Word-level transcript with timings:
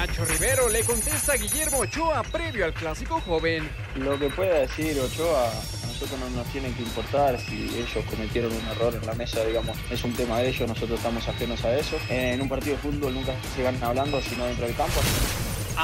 Nacho 0.00 0.24
Rivero 0.24 0.70
le 0.70 0.82
contesta 0.82 1.34
a 1.34 1.36
Guillermo 1.36 1.80
Ochoa 1.80 2.22
previo 2.22 2.64
al 2.64 2.72
clásico 2.72 3.20
joven. 3.20 3.68
Lo 3.96 4.18
que 4.18 4.30
pueda 4.30 4.60
decir 4.60 4.98
Ochoa 4.98 5.50
a 5.50 5.86
nosotros 5.88 6.18
no 6.18 6.30
nos 6.30 6.46
tiene 6.46 6.72
que 6.72 6.82
importar 6.84 7.38
si 7.38 7.64
ellos 7.76 8.02
cometieron 8.08 8.50
un 8.50 8.66
error 8.68 8.94
en 8.94 9.06
la 9.06 9.12
mesa, 9.12 9.44
digamos, 9.44 9.76
es 9.90 10.02
un 10.02 10.14
tema 10.14 10.38
de 10.38 10.48
ellos, 10.48 10.66
nosotros 10.66 10.98
estamos 10.98 11.28
ajenos 11.28 11.62
a 11.66 11.76
eso. 11.76 11.98
En 12.08 12.40
un 12.40 12.48
partido 12.48 12.76
de 12.76 12.80
fútbol 12.80 13.12
nunca 13.12 13.34
se 13.54 13.62
van 13.62 13.76
hablando 13.84 14.22
sino 14.22 14.46
dentro 14.46 14.66
del 14.66 14.74
campo. 14.74 15.02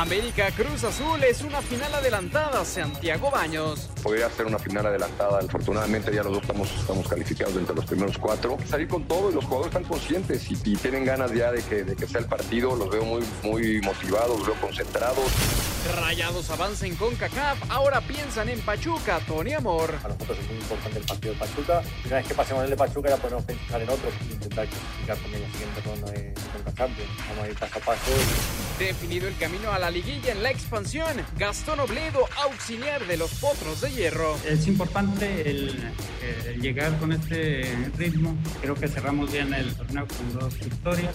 América 0.01 0.51
Cruz 0.51 0.85
Azul 0.85 1.25
es 1.25 1.41
una 1.41 1.62
final 1.62 1.95
adelantada, 1.95 2.67
Santiago 2.67 3.31
Baños. 3.31 3.89
Podría 4.03 4.29
ser 4.29 4.45
una 4.45 4.59
final 4.59 4.85
adelantada, 4.85 5.39
afortunadamente 5.39 6.15
ya 6.15 6.23
los 6.23 6.35
dos 6.35 6.43
estamos, 6.43 7.09
calificados 7.09 7.57
entre 7.57 7.75
los 7.75 7.87
primeros 7.87 8.19
cuatro. 8.19 8.59
Salir 8.69 8.89
con 8.89 9.09
todo 9.09 9.30
y 9.30 9.35
los 9.35 9.45
jugadores 9.47 9.75
están 9.75 9.89
conscientes 9.89 10.51
y, 10.51 10.77
tienen 10.77 11.07
ganas 11.07 11.33
ya 11.33 11.51
de 11.51 11.62
que, 11.62 11.85
de 11.85 11.97
que 11.97 12.07
sea 12.07 12.21
el 12.21 12.27
partido, 12.27 12.77
los 12.77 12.91
veo 12.91 13.07
muy, 13.07 13.25
muy 13.43 13.80
motivados, 13.80 14.39
los 14.39 14.47
veo 14.47 14.61
concentrados. 14.61 15.33
Rayados 15.95 16.51
avancen 16.51 16.97
con 16.97 17.15
CACAF, 17.17 17.59
ahora 17.71 18.01
piensan 18.01 18.49
en 18.49 18.61
Pachuca, 18.61 19.21
Tony 19.27 19.53
Amor. 19.53 19.95
A 20.05 20.09
nosotros 20.09 20.39
es 20.39 20.47
muy 20.49 20.57
importante 20.57 20.99
el 20.99 21.05
partido 21.05 21.35
de 21.35 21.41
Pachuca. 21.41 21.83
Una 22.05 22.17
vez 22.17 22.27
que 22.27 22.35
pasemos 22.35 22.65
el 22.65 22.71
de 22.71 22.77
Pachuca 22.77 23.09
ya 23.11 23.17
podemos 23.17 23.45
pensar 23.45 23.83
en 23.83 23.89
otros 23.89 24.12
y 24.29 24.33
intentar 24.33 24.67
clasificar 24.67 25.17
también 25.17 25.43
la 25.43 25.51
siguiente 25.53 25.81
ronda 25.85 26.11
de, 26.12 26.19
de 26.19 26.35
Vamos 26.77 27.45
a 27.45 27.49
ir 27.49 27.55
paso 27.55 27.79
a 27.79 27.81
paso. 27.81 28.11
Definido 28.79 29.29
el 29.29 29.37
camino 29.37 29.73
a 29.73 29.79
la 29.79 29.91
liguilla 29.91 30.33
en 30.33 30.43
la 30.43 30.51
expansión, 30.51 31.09
Gastón 31.39 31.81
Obledo, 31.81 32.29
auxiliar 32.43 33.07
de 33.07 33.17
los 33.17 33.31
Potros 33.34 33.81
de 33.81 33.93
Hierro. 33.93 34.37
Es 34.45 34.67
importante 34.67 35.48
el, 35.48 35.93
el 36.47 36.61
llegar 36.61 36.98
con 36.98 37.12
este 37.12 37.91
ritmo. 37.97 38.37
Creo 38.61 38.75
que 38.75 38.89
cerramos 38.89 39.33
bien 39.33 39.55
el 39.55 39.75
torneo 39.75 40.07
con 40.07 40.39
dos 40.39 40.59
victorias. 40.59 41.15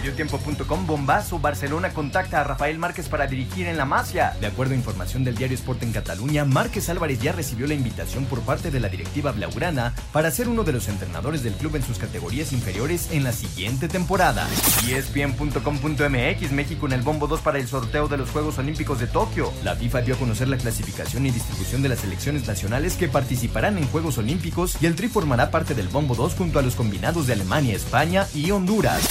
Mediotiempo.com 0.00 0.86
Bombazo 0.86 1.38
Barcelona 1.38 1.90
contacta 1.90 2.40
a 2.40 2.44
Rafael 2.44 2.78
Márquez 2.78 3.10
para 3.10 3.26
dirigir 3.26 3.66
en 3.66 3.76
la 3.76 3.84
Masia. 3.84 4.34
De 4.40 4.46
acuerdo 4.46 4.72
a 4.72 4.76
información 4.76 5.24
del 5.24 5.34
diario 5.34 5.54
Sport 5.56 5.82
en 5.82 5.92
Cataluña, 5.92 6.46
Márquez 6.46 6.88
Álvarez 6.88 7.20
ya 7.20 7.32
recibió 7.32 7.66
la 7.66 7.74
invitación 7.74 8.24
por 8.24 8.40
parte 8.40 8.70
de 8.70 8.80
la 8.80 8.88
directiva 8.88 9.30
blaugrana 9.32 9.92
para 10.10 10.30
ser 10.30 10.48
uno 10.48 10.64
de 10.64 10.72
los 10.72 10.88
entrenadores 10.88 11.42
del 11.42 11.52
club 11.52 11.76
en 11.76 11.82
sus 11.82 11.98
categorías 11.98 12.54
inferiores 12.54 13.10
en 13.12 13.24
la 13.24 13.32
siguiente 13.32 13.88
temporada. 13.88 14.48
ESPN.com.mx 14.88 16.52
México 16.52 16.86
en 16.86 16.92
el 16.92 17.02
bombo 17.02 17.26
2 17.26 17.40
para 17.42 17.58
el 17.58 17.68
sorteo 17.68 18.08
de 18.08 18.16
los 18.16 18.30
Juegos 18.30 18.56
Olímpicos 18.56 19.00
de 19.00 19.06
Tokio. 19.06 19.52
La 19.64 19.76
FIFA 19.76 20.00
dio 20.00 20.14
a 20.14 20.18
conocer 20.18 20.48
la 20.48 20.56
clasificación 20.56 21.26
y 21.26 21.30
distribución 21.30 21.82
de 21.82 21.90
las 21.90 21.98
selecciones 21.98 22.46
nacionales 22.46 22.94
que 22.94 23.08
participarán 23.08 23.76
en 23.76 23.86
Juegos 23.88 24.16
Olímpicos 24.16 24.78
y 24.80 24.86
el 24.86 24.94
Tri 24.94 25.08
formará 25.08 25.50
parte 25.50 25.74
del 25.74 25.88
bombo 25.88 26.14
2 26.14 26.36
junto 26.36 26.58
a 26.58 26.62
los 26.62 26.74
combinados 26.74 27.26
de 27.26 27.34
Alemania, 27.34 27.76
España 27.76 28.26
y 28.34 28.50
Honduras. 28.50 29.06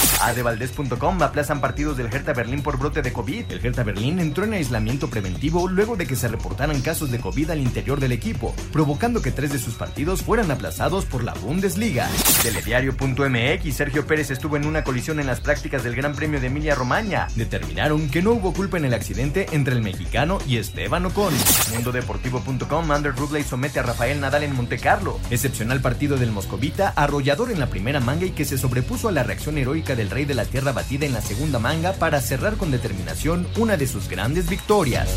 Aplazan 1.20 1.60
partidos 1.60 1.96
del 1.96 2.06
Hertha 2.06 2.32
Berlín 2.32 2.62
por 2.62 2.78
brote 2.78 3.02
de 3.02 3.12
COVID. 3.12 3.52
El 3.52 3.64
Hertha 3.64 3.82
Berlín 3.82 4.18
entró 4.18 4.44
en 4.44 4.54
aislamiento 4.54 5.08
preventivo 5.08 5.68
luego 5.68 5.96
de 5.96 6.06
que 6.06 6.16
se 6.16 6.28
reportaran 6.28 6.80
casos 6.80 7.10
de 7.10 7.20
COVID 7.20 7.50
al 7.50 7.60
interior 7.60 8.00
del 8.00 8.12
equipo, 8.12 8.54
provocando 8.72 9.22
que 9.22 9.30
tres 9.30 9.52
de 9.52 9.58
sus 9.58 9.74
partidos 9.74 10.22
fueran 10.22 10.50
aplazados 10.50 11.04
por 11.04 11.22
la 11.22 11.34
Bundesliga. 11.34 12.08
Telediario.mx 12.42 13.74
Sergio 13.74 14.06
Pérez 14.06 14.30
estuvo 14.30 14.56
en 14.56 14.66
una 14.66 14.84
colisión 14.84 15.20
en 15.20 15.26
las 15.26 15.40
prácticas 15.40 15.84
del 15.84 15.94
Gran 15.94 16.14
Premio 16.14 16.40
de 16.40 16.46
Emilia 16.46 16.74
Romagna. 16.74 17.28
Determinaron 17.36 18.08
que 18.08 18.22
no 18.22 18.32
hubo 18.32 18.52
culpa 18.52 18.78
en 18.78 18.84
el 18.84 18.94
accidente 18.94 19.46
entre 19.52 19.74
el 19.74 19.82
mexicano 19.82 20.38
y 20.46 20.56
Esteban 20.56 21.06
Ocon. 21.06 21.34
Mundodeportivo.com 21.74 22.90
Ander 22.90 23.14
Rudley 23.14 23.44
somete 23.44 23.80
a 23.80 23.82
Rafael 23.82 24.20
Nadal 24.20 24.44
en 24.44 24.54
Monte 24.54 24.78
Carlo. 24.78 25.20
Excepcional 25.30 25.80
partido 25.80 26.16
del 26.16 26.32
moscovita, 26.32 26.92
arrollador 26.96 27.50
en 27.50 27.60
la 27.60 27.68
primera 27.68 28.00
manga 28.00 28.26
y 28.26 28.30
que 28.30 28.44
se 28.44 28.58
sobrepuso 28.58 29.08
a 29.08 29.12
la 29.12 29.22
reacción 29.22 29.58
heroica 29.58 29.94
del 29.94 30.10
rey 30.10 30.24
de 30.24 30.34
la 30.34 30.44
tierra 30.44 30.69
batida 30.72 31.06
en 31.06 31.12
la 31.12 31.20
segunda 31.20 31.58
manga 31.58 31.92
para 31.92 32.20
cerrar 32.20 32.56
con 32.56 32.70
determinación 32.70 33.46
una 33.56 33.76
de 33.76 33.86
sus 33.86 34.08
grandes 34.08 34.48
victorias. 34.48 35.08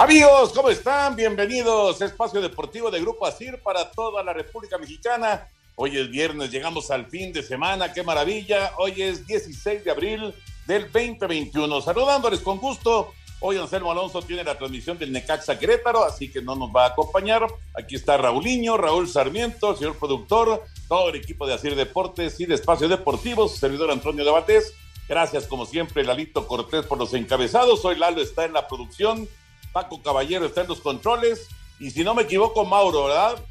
Amigos, 0.00 0.52
¿cómo 0.54 0.70
están? 0.70 1.14
Bienvenidos 1.14 2.00
a 2.00 2.06
Espacio 2.06 2.40
Deportivo 2.40 2.90
de 2.90 3.00
Grupo 3.00 3.26
ASIR 3.26 3.62
para 3.62 3.90
toda 3.90 4.22
la 4.22 4.32
República 4.32 4.78
Mexicana. 4.78 5.46
Hoy 5.82 5.96
es 5.96 6.10
viernes, 6.10 6.50
llegamos 6.50 6.90
al 6.90 7.06
fin 7.06 7.32
de 7.32 7.42
semana, 7.42 7.90
qué 7.90 8.02
maravilla. 8.02 8.72
Hoy 8.76 9.00
es 9.00 9.26
16 9.26 9.82
de 9.82 9.90
abril 9.90 10.34
del 10.66 10.92
2021. 10.92 11.80
Saludándoles 11.80 12.40
con 12.40 12.58
gusto. 12.58 13.14
Hoy 13.40 13.56
Anselmo 13.56 13.90
Alonso 13.90 14.20
tiene 14.20 14.44
la 14.44 14.58
transmisión 14.58 14.98
del 14.98 15.10
Necaxa 15.10 15.58
Querétaro, 15.58 16.04
así 16.04 16.30
que 16.30 16.42
no 16.42 16.54
nos 16.54 16.68
va 16.68 16.84
a 16.84 16.88
acompañar. 16.88 17.46
Aquí 17.72 17.94
está 17.94 18.18
Raulinho, 18.18 18.76
Raúl 18.76 19.08
Sarmiento, 19.08 19.74
señor 19.74 19.96
productor, 19.96 20.64
todo 20.86 21.08
el 21.08 21.16
equipo 21.16 21.46
de 21.46 21.54
Asir 21.54 21.74
Deportes 21.74 22.38
y 22.40 22.44
de 22.44 22.56
Espacio 22.56 22.86
Deportivo, 22.86 23.48
su 23.48 23.56
servidor 23.56 23.90
Antonio 23.90 24.22
Debates. 24.22 24.74
Gracias, 25.08 25.46
como 25.46 25.64
siempre, 25.64 26.04
Lalito 26.04 26.46
Cortés 26.46 26.84
por 26.84 26.98
los 26.98 27.14
encabezados. 27.14 27.82
Hoy 27.86 27.96
Lalo 27.96 28.20
está 28.20 28.44
en 28.44 28.52
la 28.52 28.68
producción, 28.68 29.26
Paco 29.72 30.02
Caballero 30.02 30.44
está 30.44 30.60
en 30.60 30.68
los 30.68 30.82
controles, 30.82 31.48
y 31.78 31.90
si 31.90 32.04
no 32.04 32.14
me 32.14 32.24
equivoco, 32.24 32.66
Mauro, 32.66 33.04
¿verdad? 33.04 33.42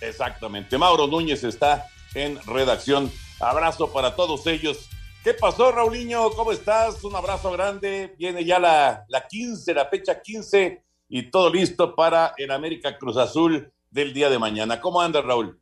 Exactamente. 0.00 0.78
Mauro 0.78 1.06
Núñez 1.06 1.44
está 1.44 1.88
en 2.14 2.40
redacción. 2.46 3.10
Abrazo 3.38 3.92
para 3.92 4.16
todos 4.16 4.46
ellos. 4.46 4.88
¿Qué 5.22 5.34
pasó, 5.34 5.70
Raulinho? 5.70 6.30
¿Cómo 6.30 6.52
estás? 6.52 7.04
Un 7.04 7.14
abrazo 7.14 7.52
grande. 7.52 8.14
Viene 8.18 8.44
ya 8.44 8.58
la, 8.58 9.04
la 9.08 9.26
15, 9.26 9.74
la 9.74 9.86
fecha 9.86 10.20
15 10.20 10.82
y 11.08 11.30
todo 11.30 11.50
listo 11.50 11.94
para 11.94 12.34
el 12.38 12.50
América 12.50 12.96
Cruz 12.96 13.16
Azul 13.16 13.70
del 13.90 14.14
día 14.14 14.30
de 14.30 14.38
mañana. 14.38 14.80
¿Cómo 14.80 15.00
anda, 15.00 15.20
Raúl? 15.20 15.60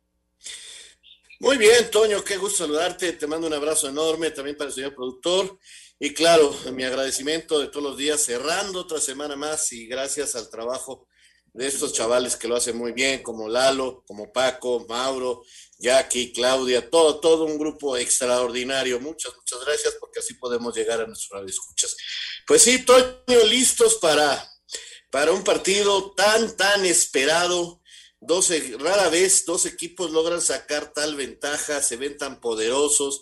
Muy 1.41 1.57
bien, 1.57 1.89
Toño, 1.89 2.23
qué 2.23 2.37
gusto 2.37 2.59
saludarte. 2.59 3.13
Te 3.13 3.25
mando 3.25 3.47
un 3.47 3.53
abrazo 3.53 3.87
enorme 3.89 4.31
también 4.31 4.57
para 4.57 4.69
el 4.69 4.73
señor 4.73 4.93
productor. 4.93 5.57
Y 5.97 6.13
claro, 6.13 6.53
mi 6.73 6.83
agradecimiento 6.83 7.59
de 7.59 7.67
todos 7.67 7.83
los 7.83 7.97
días, 7.97 8.23
cerrando 8.23 8.79
otra 8.81 8.99
semana 8.99 9.35
más 9.35 9.71
y 9.73 9.87
gracias 9.87 10.35
al 10.35 10.49
trabajo 10.49 11.07
de 11.53 11.67
estos 11.67 11.93
chavales 11.93 12.35
que 12.35 12.47
lo 12.47 12.55
hacen 12.55 12.77
muy 12.77 12.91
bien, 12.91 13.23
como 13.23 13.49
Lalo, 13.49 14.03
como 14.07 14.31
Paco, 14.31 14.85
Mauro, 14.87 15.43
Jackie, 15.77 16.33
Claudia, 16.33 16.89
todo, 16.89 17.19
todo 17.19 17.45
un 17.45 17.57
grupo 17.57 17.97
extraordinario. 17.97 18.99
Muchas, 18.99 19.33
muchas 19.35 19.65
gracias 19.65 19.95
porque 19.99 20.19
así 20.19 20.33
podemos 20.35 20.75
llegar 20.75 21.01
a 21.01 21.07
nuestros 21.07 21.49
escuchas. 21.49 21.95
Pues 22.45 22.61
sí, 22.61 22.83
Toño, 22.85 23.43
listos 23.47 23.95
para, 23.95 24.51
para 25.09 25.31
un 25.31 25.43
partido 25.43 26.11
tan, 26.11 26.55
tan 26.55 26.85
esperado. 26.85 27.81
12, 28.21 28.75
rara 28.79 29.09
vez 29.09 29.45
dos 29.45 29.65
equipos 29.65 30.11
logran 30.11 30.41
sacar 30.41 30.91
tal 30.91 31.15
ventaja, 31.15 31.81
se 31.81 31.95
ven 31.95 32.17
tan 32.17 32.41
poderosos 32.41 33.21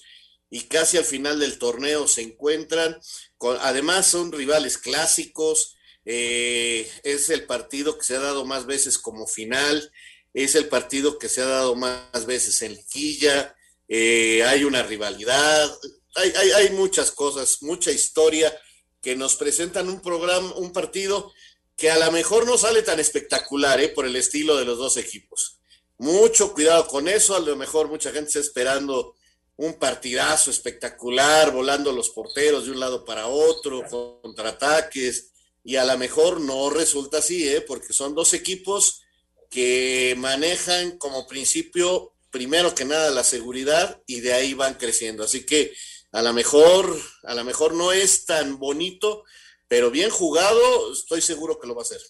y 0.49 0.61
casi 0.61 0.97
al 0.97 1.05
final 1.05 1.39
del 1.39 1.59
torneo 1.59 2.07
se 2.07 2.21
encuentran. 2.21 2.99
Con, 3.37 3.57
además 3.61 4.07
son 4.07 4.31
rivales 4.31 4.79
clásicos, 4.79 5.76
eh, 6.09 6.89
es 7.03 7.29
el 7.29 7.43
partido 7.43 7.97
que 7.97 8.05
se 8.05 8.15
ha 8.15 8.21
dado 8.21 8.45
más 8.45 8.65
veces 8.65 8.97
como 8.97 9.27
final, 9.27 9.91
es 10.33 10.55
el 10.55 10.69
partido 10.69 11.19
que 11.19 11.27
se 11.27 11.41
ha 11.41 11.45
dado 11.45 11.75
más 11.75 12.25
veces 12.25 12.61
en 12.61 12.75
liguilla, 12.75 13.53
eh, 13.89 14.41
hay 14.43 14.63
una 14.63 14.83
rivalidad, 14.83 15.69
hay, 16.15 16.31
hay, 16.31 16.51
hay, 16.51 16.69
muchas 16.69 17.11
cosas, 17.11 17.61
mucha 17.61 17.91
historia 17.91 18.57
que 19.01 19.17
nos 19.17 19.35
presentan 19.35 19.89
un 19.89 19.99
programa, 19.99 20.55
un 20.55 20.71
partido 20.71 21.33
que 21.75 21.91
a 21.91 21.99
lo 21.99 22.09
mejor 22.13 22.45
no 22.45 22.57
sale 22.57 22.83
tan 22.83 23.01
espectacular 23.01 23.81
¿eh? 23.81 23.89
por 23.89 24.05
el 24.05 24.15
estilo 24.15 24.55
de 24.55 24.63
los 24.63 24.77
dos 24.77 24.95
equipos. 24.95 25.59
Mucho 25.97 26.53
cuidado 26.53 26.87
con 26.87 27.09
eso, 27.09 27.35
a 27.35 27.41
lo 27.41 27.57
mejor 27.57 27.89
mucha 27.89 28.11
gente 28.11 28.29
está 28.29 28.39
esperando 28.39 29.15
un 29.57 29.73
partidazo 29.73 30.51
espectacular, 30.51 31.51
volando 31.51 31.91
los 31.91 32.11
porteros 32.11 32.63
de 32.63 32.71
un 32.71 32.79
lado 32.79 33.03
para 33.03 33.27
otro, 33.27 33.83
contraataques, 34.21 35.31
y 35.63 35.75
a 35.75 35.85
lo 35.85 35.97
mejor 35.97 36.39
no 36.39 36.69
resulta 36.69 37.17
así, 37.17 37.47
¿eh? 37.47 37.61
porque 37.61 37.93
son 37.93 38.15
dos 38.15 38.33
equipos 38.33 39.03
que 39.49 40.15
manejan 40.17 40.97
como 40.97 41.27
principio, 41.27 42.13
primero 42.31 42.75
que 42.75 42.85
nada, 42.85 43.11
la 43.11 43.23
seguridad 43.23 44.01
y 44.05 44.21
de 44.21 44.33
ahí 44.33 44.53
van 44.53 44.75
creciendo. 44.75 45.23
Así 45.23 45.45
que 45.45 45.73
a 46.11 46.21
lo 46.21 46.33
mejor, 46.33 46.95
a 47.23 47.33
lo 47.33 47.43
mejor 47.43 47.73
no 47.73 47.91
es 47.91 48.25
tan 48.25 48.59
bonito, 48.59 49.23
pero 49.67 49.91
bien 49.91 50.09
jugado, 50.09 50.93
estoy 50.93 51.21
seguro 51.21 51.59
que 51.59 51.67
lo 51.67 51.75
va 51.75 51.81
a 51.81 51.83
hacer. 51.83 52.01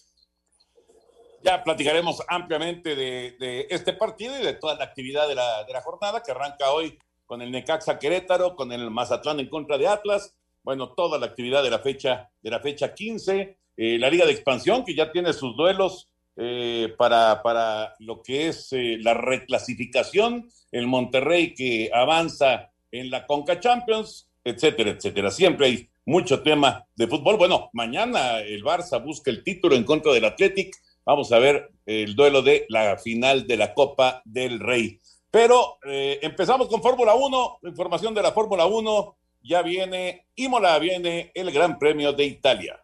Ya 1.42 1.62
platicaremos 1.62 2.22
ampliamente 2.28 2.96
de, 2.96 3.66
este 3.70 3.92
partido 3.92 4.38
y 4.38 4.44
de 4.44 4.54
toda 4.54 4.74
la 4.74 4.84
actividad 4.84 5.28
de 5.28 5.34
la, 5.34 5.64
de 5.64 5.72
la, 5.72 5.82
jornada 5.82 6.22
que 6.22 6.32
arranca 6.32 6.70
hoy 6.72 6.98
con 7.26 7.42
el 7.42 7.50
Necaxa 7.50 7.98
Querétaro, 7.98 8.56
con 8.56 8.72
el 8.72 8.90
Mazatlán 8.90 9.40
en 9.40 9.48
contra 9.48 9.78
de 9.78 9.86
Atlas. 9.86 10.34
Bueno, 10.68 10.90
toda 10.90 11.18
la 11.18 11.24
actividad 11.24 11.62
de 11.62 11.70
la 11.70 11.78
fecha, 11.78 12.28
de 12.42 12.50
la 12.50 12.60
fecha 12.60 12.92
15. 12.92 13.56
Eh, 13.74 13.96
la 13.98 14.10
Liga 14.10 14.26
de 14.26 14.32
Expansión, 14.32 14.84
que 14.84 14.94
ya 14.94 15.10
tiene 15.10 15.32
sus 15.32 15.56
duelos 15.56 16.10
eh, 16.36 16.92
para, 16.98 17.42
para 17.42 17.94
lo 18.00 18.22
que 18.22 18.48
es 18.48 18.70
eh, 18.74 18.98
la 19.00 19.14
reclasificación. 19.14 20.50
El 20.70 20.86
Monterrey 20.86 21.54
que 21.54 21.90
avanza 21.90 22.70
en 22.92 23.08
la 23.10 23.26
Conca 23.26 23.58
Champions, 23.60 24.28
etcétera, 24.44 24.90
etcétera. 24.90 25.30
Siempre 25.30 25.66
hay 25.68 25.88
mucho 26.04 26.42
tema 26.42 26.84
de 26.96 27.06
fútbol. 27.08 27.38
Bueno, 27.38 27.70
mañana 27.72 28.40
el 28.40 28.62
Barça 28.62 29.02
busca 29.02 29.30
el 29.30 29.42
título 29.42 29.74
en 29.74 29.84
contra 29.84 30.12
del 30.12 30.26
Athletic 30.26 30.76
Vamos 31.06 31.32
a 31.32 31.38
ver 31.38 31.70
el 31.86 32.14
duelo 32.14 32.42
de 32.42 32.66
la 32.68 32.98
final 32.98 33.46
de 33.46 33.56
la 33.56 33.72
Copa 33.72 34.20
del 34.26 34.60
Rey. 34.60 35.00
Pero 35.30 35.78
empezamos 35.82 36.68
con 36.68 36.82
Fórmula 36.82 37.14
1, 37.14 37.60
información 37.62 38.12
de 38.12 38.20
la 38.20 38.32
Fórmula 38.32 38.66
1. 38.66 39.16
Ya 39.48 39.62
viene 39.62 40.26
Imola, 40.34 40.78
viene 40.78 41.32
el 41.34 41.50
Gran 41.50 41.78
Premio 41.78 42.12
de 42.12 42.22
Italia. 42.26 42.78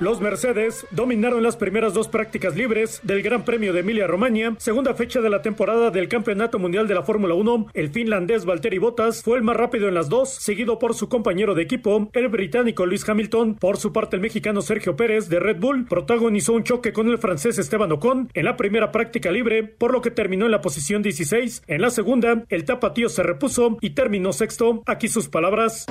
Los 0.00 0.20
Mercedes 0.20 0.86
dominaron 0.92 1.42
las 1.42 1.56
primeras 1.56 1.92
dos 1.92 2.06
prácticas 2.06 2.54
libres 2.54 3.00
del 3.02 3.20
Gran 3.20 3.44
Premio 3.44 3.72
de 3.72 3.80
Emilia-Romagna, 3.80 4.54
segunda 4.58 4.94
fecha 4.94 5.20
de 5.20 5.28
la 5.28 5.42
temporada 5.42 5.90
del 5.90 6.08
Campeonato 6.08 6.60
Mundial 6.60 6.86
de 6.86 6.94
la 6.94 7.02
Fórmula 7.02 7.34
1. 7.34 7.66
El 7.74 7.90
finlandés 7.90 8.44
Valtteri 8.44 8.78
Bottas 8.78 9.24
fue 9.24 9.38
el 9.38 9.42
más 9.42 9.56
rápido 9.56 9.88
en 9.88 9.94
las 9.94 10.08
dos, 10.08 10.30
seguido 10.30 10.78
por 10.78 10.94
su 10.94 11.08
compañero 11.08 11.56
de 11.56 11.64
equipo, 11.64 12.10
el 12.12 12.28
británico 12.28 12.86
Luis 12.86 13.08
Hamilton. 13.08 13.56
Por 13.56 13.78
su 13.78 13.92
parte, 13.92 14.14
el 14.14 14.22
mexicano 14.22 14.62
Sergio 14.62 14.94
Pérez 14.94 15.28
de 15.28 15.40
Red 15.40 15.58
Bull 15.58 15.86
protagonizó 15.86 16.52
un 16.52 16.62
choque 16.62 16.92
con 16.92 17.08
el 17.08 17.18
francés 17.18 17.58
Esteban 17.58 17.90
Ocon 17.90 18.30
en 18.34 18.44
la 18.44 18.56
primera 18.56 18.92
práctica 18.92 19.32
libre, 19.32 19.64
por 19.64 19.92
lo 19.92 20.00
que 20.00 20.12
terminó 20.12 20.44
en 20.44 20.52
la 20.52 20.60
posición 20.60 21.02
16. 21.02 21.64
En 21.66 21.82
la 21.82 21.90
segunda, 21.90 22.44
el 22.50 22.64
tapatío 22.64 23.08
se 23.08 23.24
repuso 23.24 23.78
y 23.80 23.90
terminó 23.90 24.32
sexto. 24.32 24.84
Aquí 24.86 25.08
sus 25.08 25.28
palabras. 25.28 25.86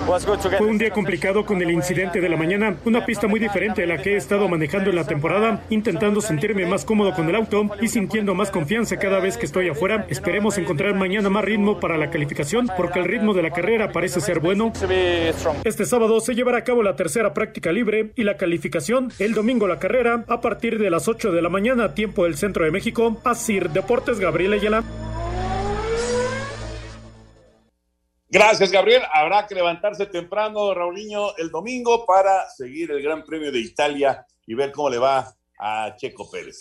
Fue 0.58 0.68
un 0.68 0.78
día 0.78 0.92
complicado 0.92 1.46
con 1.46 1.62
el 1.62 1.72
incidente 1.72 2.22
de 2.22 2.30
la 2.30 2.38
mañana, 2.38 2.78
una 2.86 3.06
pista 3.06 3.28
muy 3.28 3.42
diferente 3.42 3.84
a 3.84 3.86
la 3.86 3.97
que 4.02 4.14
he 4.14 4.18
estado 4.18 4.48
manejando 4.48 4.90
en 4.90 4.96
la 4.96 5.06
temporada, 5.06 5.64
intentando 5.70 6.22
sentirme 6.22 6.66
más 6.66 6.86
cómodo 6.86 7.14
con 7.14 7.30
el 7.30 7.36
auto 7.36 7.70
y 7.82 7.88
sintiendo 7.88 8.36
más 8.36 8.52
confianza 8.52 8.98
cada 8.98 9.20
vez 9.20 9.38
que 9.38 9.46
estoy 9.46 9.70
afuera. 9.70 10.06
Esperemos 10.10 10.58
encontrar 10.58 10.96
mañana 10.96 11.30
más 11.30 11.44
ritmo 11.44 11.80
para 11.80 11.98
la 11.98 12.10
calificación 12.10 12.70
porque 12.78 13.00
el 13.00 13.06
ritmo 13.06 13.34
de 13.34 13.44
la 13.44 13.52
carrera 13.52 13.92
parece 13.92 14.22
ser 14.22 14.40
bueno. 14.40 14.74
Este 15.64 15.86
sábado 15.86 16.20
se 16.20 16.36
llevará 16.36 16.60
a 16.60 16.64
cabo 16.64 16.84
la 16.84 16.96
tercera 16.96 17.34
práctica 17.34 17.72
libre 17.72 18.12
y 18.16 18.24
la 18.24 18.38
calificación. 18.38 19.12
El 19.20 19.34
domingo 19.34 19.68
la 19.68 19.80
carrera 19.80 20.26
a 20.28 20.42
partir 20.42 20.80
de 20.80 20.90
las 20.90 21.08
8 21.08 21.32
de 21.32 21.42
la 21.42 21.50
mañana, 21.50 21.94
tiempo 21.94 22.26
del 22.26 22.36
centro 22.36 22.66
de 22.66 22.72
México. 22.72 23.18
Asir 23.24 23.70
Deportes 23.70 24.20
Gabriel 24.20 24.54
Ayala. 24.54 24.84
Gracias, 28.30 28.72
Gabriel. 28.72 29.04
Habrá 29.14 29.48
que 29.48 29.56
levantarse 29.56 30.06
temprano, 30.08 30.74
Raulinho, 30.74 31.36
el 31.38 31.50
domingo 31.50 32.06
para 32.06 32.50
seguir 32.50 32.92
el 32.92 33.02
Gran 33.02 33.24
Premio 33.24 33.52
de 33.54 33.60
Italia 33.60 34.26
y 34.46 34.54
ver 34.54 34.74
cómo 34.74 34.90
le 34.90 34.98
va 34.98 35.34
a 35.58 35.96
Checo 35.98 36.30
Pérez. 36.30 36.58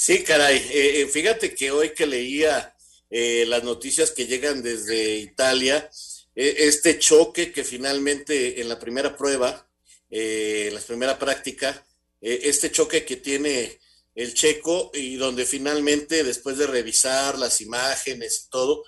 Sí, 0.00 0.22
caray. 0.22 0.58
Eh, 0.58 1.00
eh, 1.00 1.06
fíjate 1.06 1.54
que 1.56 1.72
hoy 1.72 1.90
que 1.90 2.06
leía 2.06 2.72
eh, 3.10 3.46
las 3.48 3.64
noticias 3.64 4.12
que 4.12 4.28
llegan 4.28 4.62
desde 4.62 5.16
Italia, 5.16 5.90
este 6.36 7.00
choque 7.00 7.50
que 7.50 7.64
finalmente 7.64 8.60
en 8.60 8.68
la 8.68 8.78
primera 8.78 9.16
prueba, 9.16 9.68
en 10.08 10.72
la 10.72 10.80
primera 10.80 11.18
práctica, 11.18 11.84
este 12.20 12.70
choque 12.70 13.04
que 13.04 13.16
tiene 13.16 13.80
el 14.14 14.34
checo 14.34 14.92
y 14.94 15.16
donde 15.16 15.44
finalmente 15.44 16.22
después 16.22 16.56
de 16.58 16.68
revisar 16.68 17.36
las 17.36 17.60
imágenes 17.60 18.44
y 18.46 18.50
todo, 18.50 18.84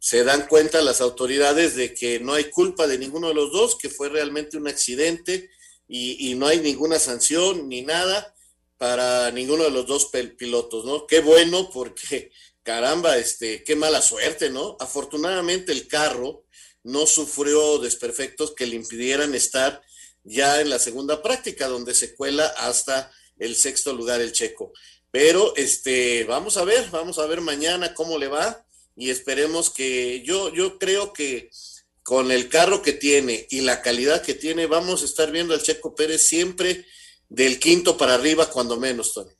se 0.00 0.24
dan 0.24 0.48
cuenta 0.48 0.80
las 0.80 1.02
autoridades 1.02 1.76
de 1.76 1.94
que 1.94 2.20
no 2.20 2.32
hay 2.32 2.44
culpa 2.44 2.86
de 2.86 2.98
ninguno 2.98 3.28
de 3.28 3.34
los 3.34 3.52
dos, 3.52 3.76
que 3.76 3.90
fue 3.90 4.08
realmente 4.08 4.56
un 4.56 4.66
accidente 4.66 5.50
y, 5.86 6.34
no 6.36 6.46
hay 6.46 6.60
ninguna 6.60 6.98
sanción 6.98 7.68
ni 7.68 7.82
nada 7.82 8.34
para 8.78 9.30
ninguno 9.30 9.64
de 9.64 9.70
los 9.70 9.86
dos 9.86 10.10
pilotos, 10.38 10.86
¿no? 10.86 11.06
Qué 11.06 11.20
bueno 11.20 11.68
porque, 11.70 12.32
caramba, 12.62 13.18
este, 13.18 13.62
qué 13.62 13.76
mala 13.76 14.00
suerte, 14.00 14.48
¿no? 14.48 14.76
Afortunadamente 14.80 15.70
el 15.70 15.86
carro 15.86 16.44
no 16.82 17.06
sufrió 17.06 17.78
desperfectos 17.78 18.54
que 18.54 18.66
le 18.66 18.76
impidieran 18.76 19.34
estar 19.34 19.82
ya 20.24 20.62
en 20.62 20.70
la 20.70 20.78
segunda 20.78 21.22
práctica, 21.22 21.68
donde 21.68 21.94
se 21.94 22.14
cuela 22.14 22.46
hasta 22.46 23.12
el 23.38 23.54
sexto 23.54 23.92
lugar 23.92 24.22
el 24.22 24.32
checo. 24.32 24.72
Pero 25.10 25.54
este, 25.56 26.24
vamos 26.24 26.56
a 26.56 26.64
ver, 26.64 26.88
vamos 26.90 27.18
a 27.18 27.26
ver 27.26 27.42
mañana 27.42 27.92
cómo 27.92 28.16
le 28.16 28.28
va 28.28 28.64
y 29.00 29.08
esperemos 29.08 29.70
que 29.70 30.22
yo, 30.22 30.52
yo 30.52 30.78
creo 30.78 31.14
que 31.14 31.50
con 32.02 32.30
el 32.30 32.50
carro 32.50 32.82
que 32.82 32.92
tiene 32.92 33.46
y 33.48 33.62
la 33.62 33.80
calidad 33.80 34.22
que 34.22 34.34
tiene, 34.34 34.66
vamos 34.66 35.00
a 35.00 35.06
estar 35.06 35.32
viendo 35.32 35.54
al 35.54 35.62
Checo 35.62 35.94
Pérez 35.94 36.26
siempre 36.26 36.84
del 37.30 37.58
quinto 37.58 37.96
para 37.96 38.14
arriba, 38.14 38.50
cuando 38.50 38.76
menos, 38.76 39.14
Tony. 39.14 39.30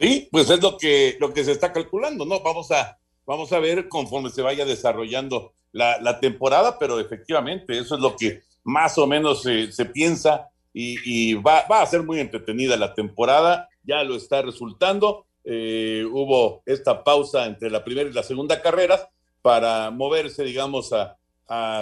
Sí, 0.00 0.28
pues 0.32 0.48
es 0.48 0.62
lo 0.62 0.78
que, 0.78 1.18
lo 1.20 1.34
que 1.34 1.44
se 1.44 1.52
está 1.52 1.70
calculando, 1.70 2.24
¿no? 2.24 2.40
Vamos 2.40 2.70
a, 2.70 2.98
vamos 3.26 3.52
a 3.52 3.58
ver 3.58 3.88
conforme 3.88 4.30
se 4.30 4.40
vaya 4.40 4.64
desarrollando 4.64 5.52
la, 5.72 6.18
temporada, 6.18 6.78
pero 6.78 6.98
efectivamente 6.98 7.78
eso 7.78 7.96
es 7.96 8.00
lo 8.00 8.16
que 8.16 8.42
más 8.64 8.96
o 8.96 9.06
menos 9.06 9.42
se, 9.42 9.84
piensa 9.84 10.48
y, 10.72 10.96
y 11.04 11.34
va, 11.34 11.66
va, 11.70 11.82
a 11.82 11.86
ser 11.86 12.04
muy 12.04 12.20
entretenida 12.20 12.78
la 12.78 12.94
temporada, 12.94 13.68
ya 13.84 14.02
lo 14.02 14.16
está 14.16 14.40
resultando 14.40 15.26
eh, 15.52 16.04
hubo 16.08 16.62
esta 16.64 17.02
pausa 17.02 17.44
entre 17.44 17.70
la 17.70 17.82
primera 17.82 18.08
y 18.08 18.12
la 18.12 18.22
segunda 18.22 18.62
carrera 18.62 19.10
para 19.42 19.90
moverse, 19.90 20.44
digamos, 20.44 20.92
a, 20.92 21.16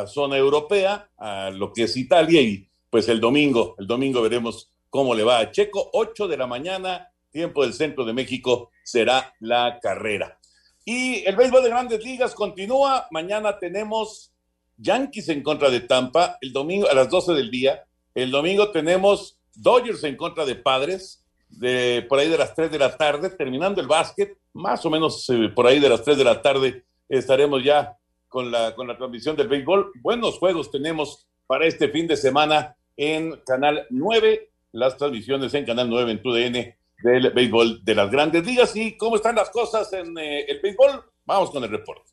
zona 0.06 0.38
europea, 0.38 1.10
a 1.18 1.50
lo 1.50 1.75
que 1.75 1.82
es 1.82 1.94
Italia, 1.98 2.40
y 2.40 2.66
pues 2.88 3.06
el 3.10 3.20
domingo, 3.20 3.75
el 3.78 3.87
domingo 3.87 4.22
veremos 4.22 4.70
cómo 4.88 5.14
le 5.14 5.22
va 5.22 5.40
a 5.40 5.50
Checo, 5.50 5.90
8 5.92 6.26
de 6.28 6.38
la 6.38 6.46
mañana, 6.46 7.12
tiempo 7.30 7.62
del 7.62 7.75
centro 7.75 8.06
de 8.06 8.14
México, 8.14 8.70
será 8.82 9.34
la 9.40 9.78
carrera. 9.82 10.38
Y 10.87 11.22
el 11.26 11.37
béisbol 11.37 11.62
de 11.62 11.68
grandes 11.68 12.02
ligas 12.02 12.34
continúa, 12.34 13.06
mañana 13.10 13.58
tenemos 13.58 14.32
Yankees 14.78 15.28
en 15.28 15.42
contra 15.42 15.68
de 15.68 15.80
Tampa, 15.80 16.38
el 16.40 16.54
domingo 16.54 16.88
a 16.88 16.94
las 16.94 17.10
12 17.10 17.34
del 17.34 17.50
día, 17.50 17.84
el 18.14 18.30
domingo 18.30 18.70
tenemos 18.70 19.38
Dodgers 19.54 20.02
en 20.04 20.16
contra 20.16 20.46
de 20.46 20.54
Padres, 20.54 21.22
de 21.48 22.06
por 22.08 22.18
ahí 22.18 22.28
de 22.28 22.38
las 22.38 22.54
3 22.54 22.70
de 22.70 22.78
la 22.78 22.96
tarde, 22.96 23.30
terminando 23.30 23.80
el 23.80 23.86
básquet, 23.86 24.36
más 24.52 24.84
o 24.84 24.90
menos 24.90 25.28
eh, 25.30 25.48
por 25.54 25.66
ahí 25.66 25.80
de 25.80 25.88
las 25.88 26.02
3 26.02 26.18
de 26.18 26.24
la 26.24 26.42
tarde 26.42 26.84
estaremos 27.08 27.62
ya 27.64 27.96
con 28.28 28.50
la, 28.50 28.74
con 28.74 28.86
la 28.86 28.96
transmisión 28.96 29.36
del 29.36 29.48
béisbol. 29.48 29.92
Buenos 30.02 30.38
juegos 30.38 30.70
tenemos 30.70 31.26
para 31.46 31.66
este 31.66 31.88
fin 31.88 32.06
de 32.06 32.16
semana 32.16 32.76
en 32.96 33.40
Canal 33.46 33.86
9, 33.90 34.50
las 34.72 34.96
transmisiones 34.96 35.54
en 35.54 35.64
Canal 35.64 35.88
9 35.88 36.12
en 36.12 36.22
TUDN 36.22 36.74
del 37.02 37.30
béisbol 37.30 37.84
de 37.84 37.94
las 37.94 38.10
grandes 38.10 38.44
ligas. 38.44 38.74
¿Y 38.76 38.96
cómo 38.96 39.16
están 39.16 39.36
las 39.36 39.50
cosas 39.50 39.92
en 39.92 40.16
eh, 40.18 40.44
el 40.48 40.60
béisbol? 40.60 41.04
Vamos 41.24 41.50
con 41.50 41.64
el 41.64 41.70
reporte. 41.70 42.10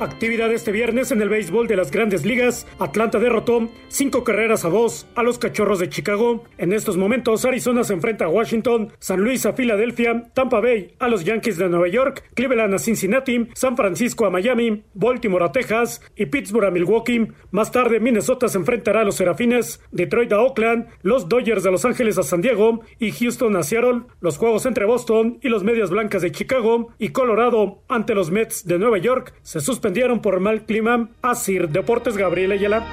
Actividad 0.00 0.52
este 0.52 0.70
viernes 0.70 1.10
en 1.10 1.20
el 1.22 1.28
béisbol 1.28 1.66
de 1.66 1.74
las 1.74 1.90
grandes 1.90 2.24
ligas. 2.24 2.68
Atlanta 2.78 3.18
derrotó 3.18 3.68
cinco 3.88 4.22
carreras 4.22 4.64
a 4.64 4.68
dos 4.68 5.08
a 5.16 5.24
los 5.24 5.40
Cachorros 5.40 5.80
de 5.80 5.88
Chicago. 5.88 6.44
En 6.56 6.72
estos 6.72 6.96
momentos, 6.96 7.44
Arizona 7.44 7.82
se 7.82 7.94
enfrenta 7.94 8.26
a 8.26 8.28
Washington, 8.28 8.92
San 9.00 9.22
Luis 9.22 9.44
a 9.44 9.54
Filadelfia, 9.54 10.30
Tampa 10.34 10.60
Bay 10.60 10.94
a 11.00 11.08
los 11.08 11.24
Yankees 11.24 11.56
de 11.56 11.68
Nueva 11.68 11.88
York, 11.88 12.22
Cleveland 12.34 12.74
a 12.74 12.78
Cincinnati, 12.78 13.48
San 13.54 13.76
Francisco 13.76 14.24
a 14.24 14.30
Miami, 14.30 14.84
Baltimore 14.94 15.46
a 15.46 15.50
Texas 15.50 16.00
y 16.14 16.26
Pittsburgh 16.26 16.66
a 16.66 16.70
Milwaukee. 16.70 17.26
Más 17.50 17.72
tarde, 17.72 17.98
Minnesota 17.98 18.46
se 18.46 18.58
enfrentará 18.58 19.00
a 19.00 19.04
los 19.04 19.16
Serafines, 19.16 19.80
Detroit 19.90 20.32
a 20.32 20.40
Oakland, 20.40 20.86
los 21.02 21.28
Dodgers 21.28 21.64
de 21.64 21.72
Los 21.72 21.84
Ángeles 21.84 22.18
a 22.18 22.22
San 22.22 22.40
Diego 22.40 22.82
y 23.00 23.10
Houston 23.10 23.56
a 23.56 23.64
Seattle. 23.64 24.02
Los 24.20 24.38
juegos 24.38 24.64
entre 24.64 24.84
Boston 24.84 25.40
y 25.42 25.48
los 25.48 25.64
Medias 25.64 25.90
Blancas 25.90 26.22
de 26.22 26.30
Chicago 26.30 26.90
y 27.00 27.08
Colorado 27.08 27.82
ante 27.88 28.14
los 28.14 28.30
Mets 28.30 28.64
de 28.64 28.78
Nueva 28.78 28.98
York 28.98 29.34
se 29.42 29.58
suspendieron 29.58 29.87
suspendieron 29.88 30.20
por 30.20 30.38
mal 30.38 30.66
clima 30.66 31.08
a 31.22 31.34
Deportes 31.70 32.14
Gabriel 32.14 32.52
Ayala. 32.52 32.86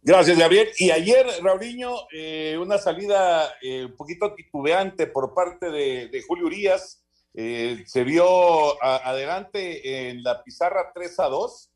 Gracias, 0.00 0.38
Gabriel. 0.38 0.68
Y 0.78 0.92
ayer, 0.92 1.26
Rauriño, 1.42 1.90
eh, 2.12 2.56
una 2.56 2.78
salida 2.78 3.52
eh, 3.62 3.86
un 3.86 3.96
poquito 3.96 4.32
titubeante 4.32 5.08
por 5.08 5.34
parte 5.34 5.72
de, 5.72 6.22
Julio 6.28 6.46
Urias. 6.46 7.02
Eh, 7.34 7.82
se 7.84 8.04
vio 8.04 8.80
adelante 8.80 10.10
en 10.10 10.22
la 10.22 10.44
pizarra 10.44 10.92
3 10.94 11.18
a 11.18 11.24
2, 11.24 11.70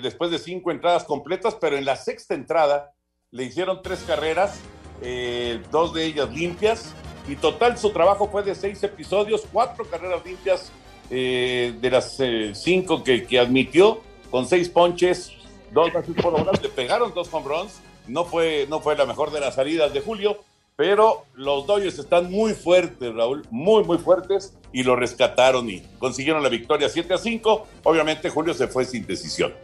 después 0.00 0.30
de 0.30 0.38
cinco 0.38 0.70
entradas 0.70 1.02
completas, 1.02 1.56
pero 1.60 1.76
en 1.76 1.84
la 1.84 1.96
sexta 1.96 2.34
entrada 2.34 2.94
le 3.32 3.42
hicieron 3.42 3.82
tres 3.82 4.04
carreras, 4.06 4.60
dos 5.72 5.92
de 5.92 6.06
ellas 6.06 6.30
limpias, 6.30 6.94
y 7.28 7.36
total 7.36 7.78
su 7.78 7.90
trabajo 7.90 8.28
fue 8.30 8.42
de 8.42 8.54
seis 8.54 8.82
episodios, 8.82 9.44
cuatro 9.52 9.84
carreras 9.88 10.24
limpias 10.24 10.70
de 11.10 11.88
las 11.90 12.18
cinco 12.54 13.04
que, 13.04 13.38
admitió, 13.38 14.00
con 14.30 14.46
seis 14.46 14.68
ponches, 14.68 15.32
dos 15.72 15.90
por 16.22 16.62
le 16.62 16.68
pegaron 16.68 17.12
dos 17.14 17.28
home 17.32 17.46
runs. 17.48 17.80
No 18.08 18.24
fue, 18.24 18.66
no 18.68 18.80
fue 18.80 18.96
la 18.96 19.04
mejor 19.04 19.32
de 19.32 19.40
las 19.40 19.56
salidas 19.56 19.92
de 19.92 20.00
Julio, 20.00 20.38
pero 20.76 21.24
los 21.34 21.66
Dodgers 21.66 21.98
están 21.98 22.30
muy 22.30 22.52
fuertes, 22.52 23.14
Raúl, 23.14 23.46
muy, 23.50 23.82
muy 23.82 23.98
fuertes, 23.98 24.52
y 24.72 24.82
lo 24.82 24.94
rescataron 24.94 25.68
y 25.70 25.80
consiguieron 25.98 26.42
la 26.42 26.50
victoria 26.50 26.88
7 26.88 27.14
a 27.14 27.18
5. 27.18 27.66
Obviamente 27.82 28.28
Julio 28.28 28.52
se 28.52 28.68
fue 28.68 28.84
sin 28.84 29.06
decisión. 29.06 29.54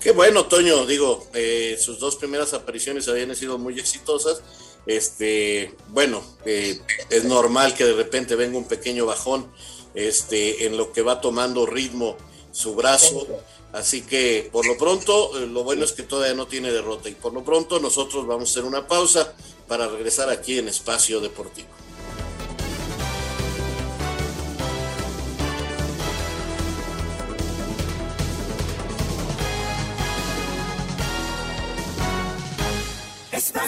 Qué 0.00 0.10
bueno, 0.10 0.46
Toño, 0.46 0.84
digo, 0.86 1.28
eh, 1.34 1.76
sus 1.78 2.00
dos 2.00 2.16
primeras 2.16 2.54
apariciones 2.54 3.08
habían 3.08 3.36
sido 3.36 3.58
muy 3.58 3.78
exitosas. 3.78 4.42
Este, 4.86 5.74
bueno, 5.88 6.22
eh, 6.44 6.80
es 7.10 7.24
normal 7.24 7.74
que 7.74 7.84
de 7.84 7.94
repente 7.94 8.34
venga 8.34 8.58
un 8.58 8.66
pequeño 8.66 9.06
bajón 9.06 9.46
este, 9.94 10.66
en 10.66 10.76
lo 10.76 10.92
que 10.92 11.02
va 11.02 11.20
tomando 11.20 11.66
ritmo 11.66 12.16
su 12.50 12.74
brazo. 12.74 13.26
Así 13.72 14.02
que 14.02 14.50
por 14.52 14.66
lo 14.66 14.76
pronto, 14.76 15.38
eh, 15.38 15.46
lo 15.46 15.64
bueno 15.64 15.84
es 15.84 15.92
que 15.92 16.02
todavía 16.02 16.34
no 16.34 16.46
tiene 16.46 16.70
derrota 16.70 17.08
y 17.08 17.14
por 17.14 17.32
lo 17.32 17.42
pronto 17.42 17.80
nosotros 17.80 18.26
vamos 18.26 18.48
a 18.48 18.52
hacer 18.52 18.64
una 18.64 18.86
pausa 18.86 19.34
para 19.66 19.88
regresar 19.88 20.28
aquí 20.28 20.58
en 20.58 20.68
Espacio 20.68 21.20
Deportivo. 21.20 21.68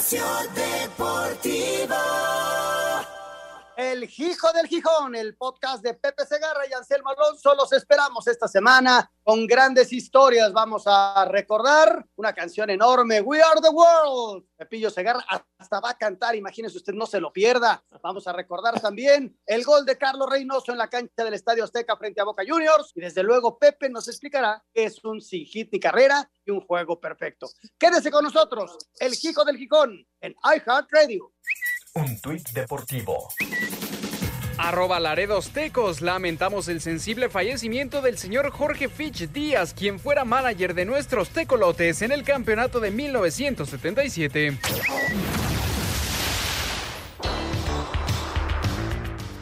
Espacio 0.05 0.23
Deportivo. 0.55 2.44
El 3.85 4.05
Hijo 4.05 4.51
del 4.55 4.67
Gijón, 4.67 5.15
el 5.15 5.37
podcast 5.37 5.83
de 5.83 5.93
Pepe 5.93 6.25
Segarra 6.25 6.67
y 6.67 6.73
Anselmo 6.73 7.11
Alonso. 7.11 7.55
Los 7.55 7.71
esperamos 7.75 8.27
esta 8.27 8.49
semana 8.49 9.13
con 9.23 9.47
grandes 9.47 9.93
historias. 9.93 10.55
Vamos 10.55 10.85
a 10.87 11.27
recordar 11.27 12.07
una 12.17 12.33
canción 12.33 12.71
enorme, 12.71 13.21
We 13.21 13.43
Are 13.43 13.61
the 13.61 13.69
World. 13.69 14.47
Pepillo 14.57 14.89
Segarra 14.89 15.23
hasta 15.59 15.81
va 15.81 15.91
a 15.91 15.99
cantar, 15.99 16.35
imagínese 16.35 16.79
usted, 16.79 16.95
no 16.95 17.05
se 17.05 17.21
lo 17.21 17.31
pierda. 17.31 17.85
Vamos 18.03 18.27
a 18.27 18.33
recordar 18.33 18.81
también 18.81 19.39
el 19.45 19.63
gol 19.65 19.85
de 19.85 19.99
Carlos 19.99 20.31
Reynoso 20.31 20.73
en 20.73 20.79
la 20.79 20.89
cancha 20.89 21.23
del 21.23 21.35
Estadio 21.35 21.65
Azteca 21.65 21.95
frente 21.99 22.23
a 22.23 22.25
Boca 22.25 22.43
Juniors. 22.49 22.91
Y 22.95 23.03
desde 23.03 23.23
luego 23.23 23.59
Pepe 23.59 23.91
nos 23.91 24.09
explicará 24.09 24.65
qué 24.73 24.85
es 24.85 25.05
un 25.05 25.21
sin 25.21 25.45
hit 25.45 25.69
ni 25.71 25.79
carrera 25.79 26.31
y 26.43 26.51
un 26.51 26.63
juego 26.63 26.99
perfecto. 26.99 27.51
Quédese 27.79 28.11
con 28.11 28.25
nosotros, 28.25 28.79
el 28.99 29.13
Hijo 29.23 29.45
del 29.45 29.59
Gijón 29.59 30.07
en 30.23 30.35
iHeartRadio. 30.43 31.34
Un 31.97 32.21
tuit 32.21 32.51
deportivo. 32.51 33.29
Arroba 34.59 34.99
Laredos 34.99 35.51
Tecos. 35.51 36.01
Lamentamos 36.01 36.67
el 36.67 36.81
sensible 36.81 37.29
fallecimiento 37.29 38.03
del 38.03 38.19
señor 38.19 38.51
Jorge 38.51 38.89
Fitch 38.89 39.31
Díaz, 39.31 39.75
quien 39.75 40.01
fuera 40.01 40.25
manager 40.25 40.75
de 40.75 40.87
nuestros 40.87 41.29
tecolotes 41.29 42.03
en 42.03 42.11
el 42.11 42.25
campeonato 42.25 42.81
de 42.81 42.91
1977. 42.91 44.59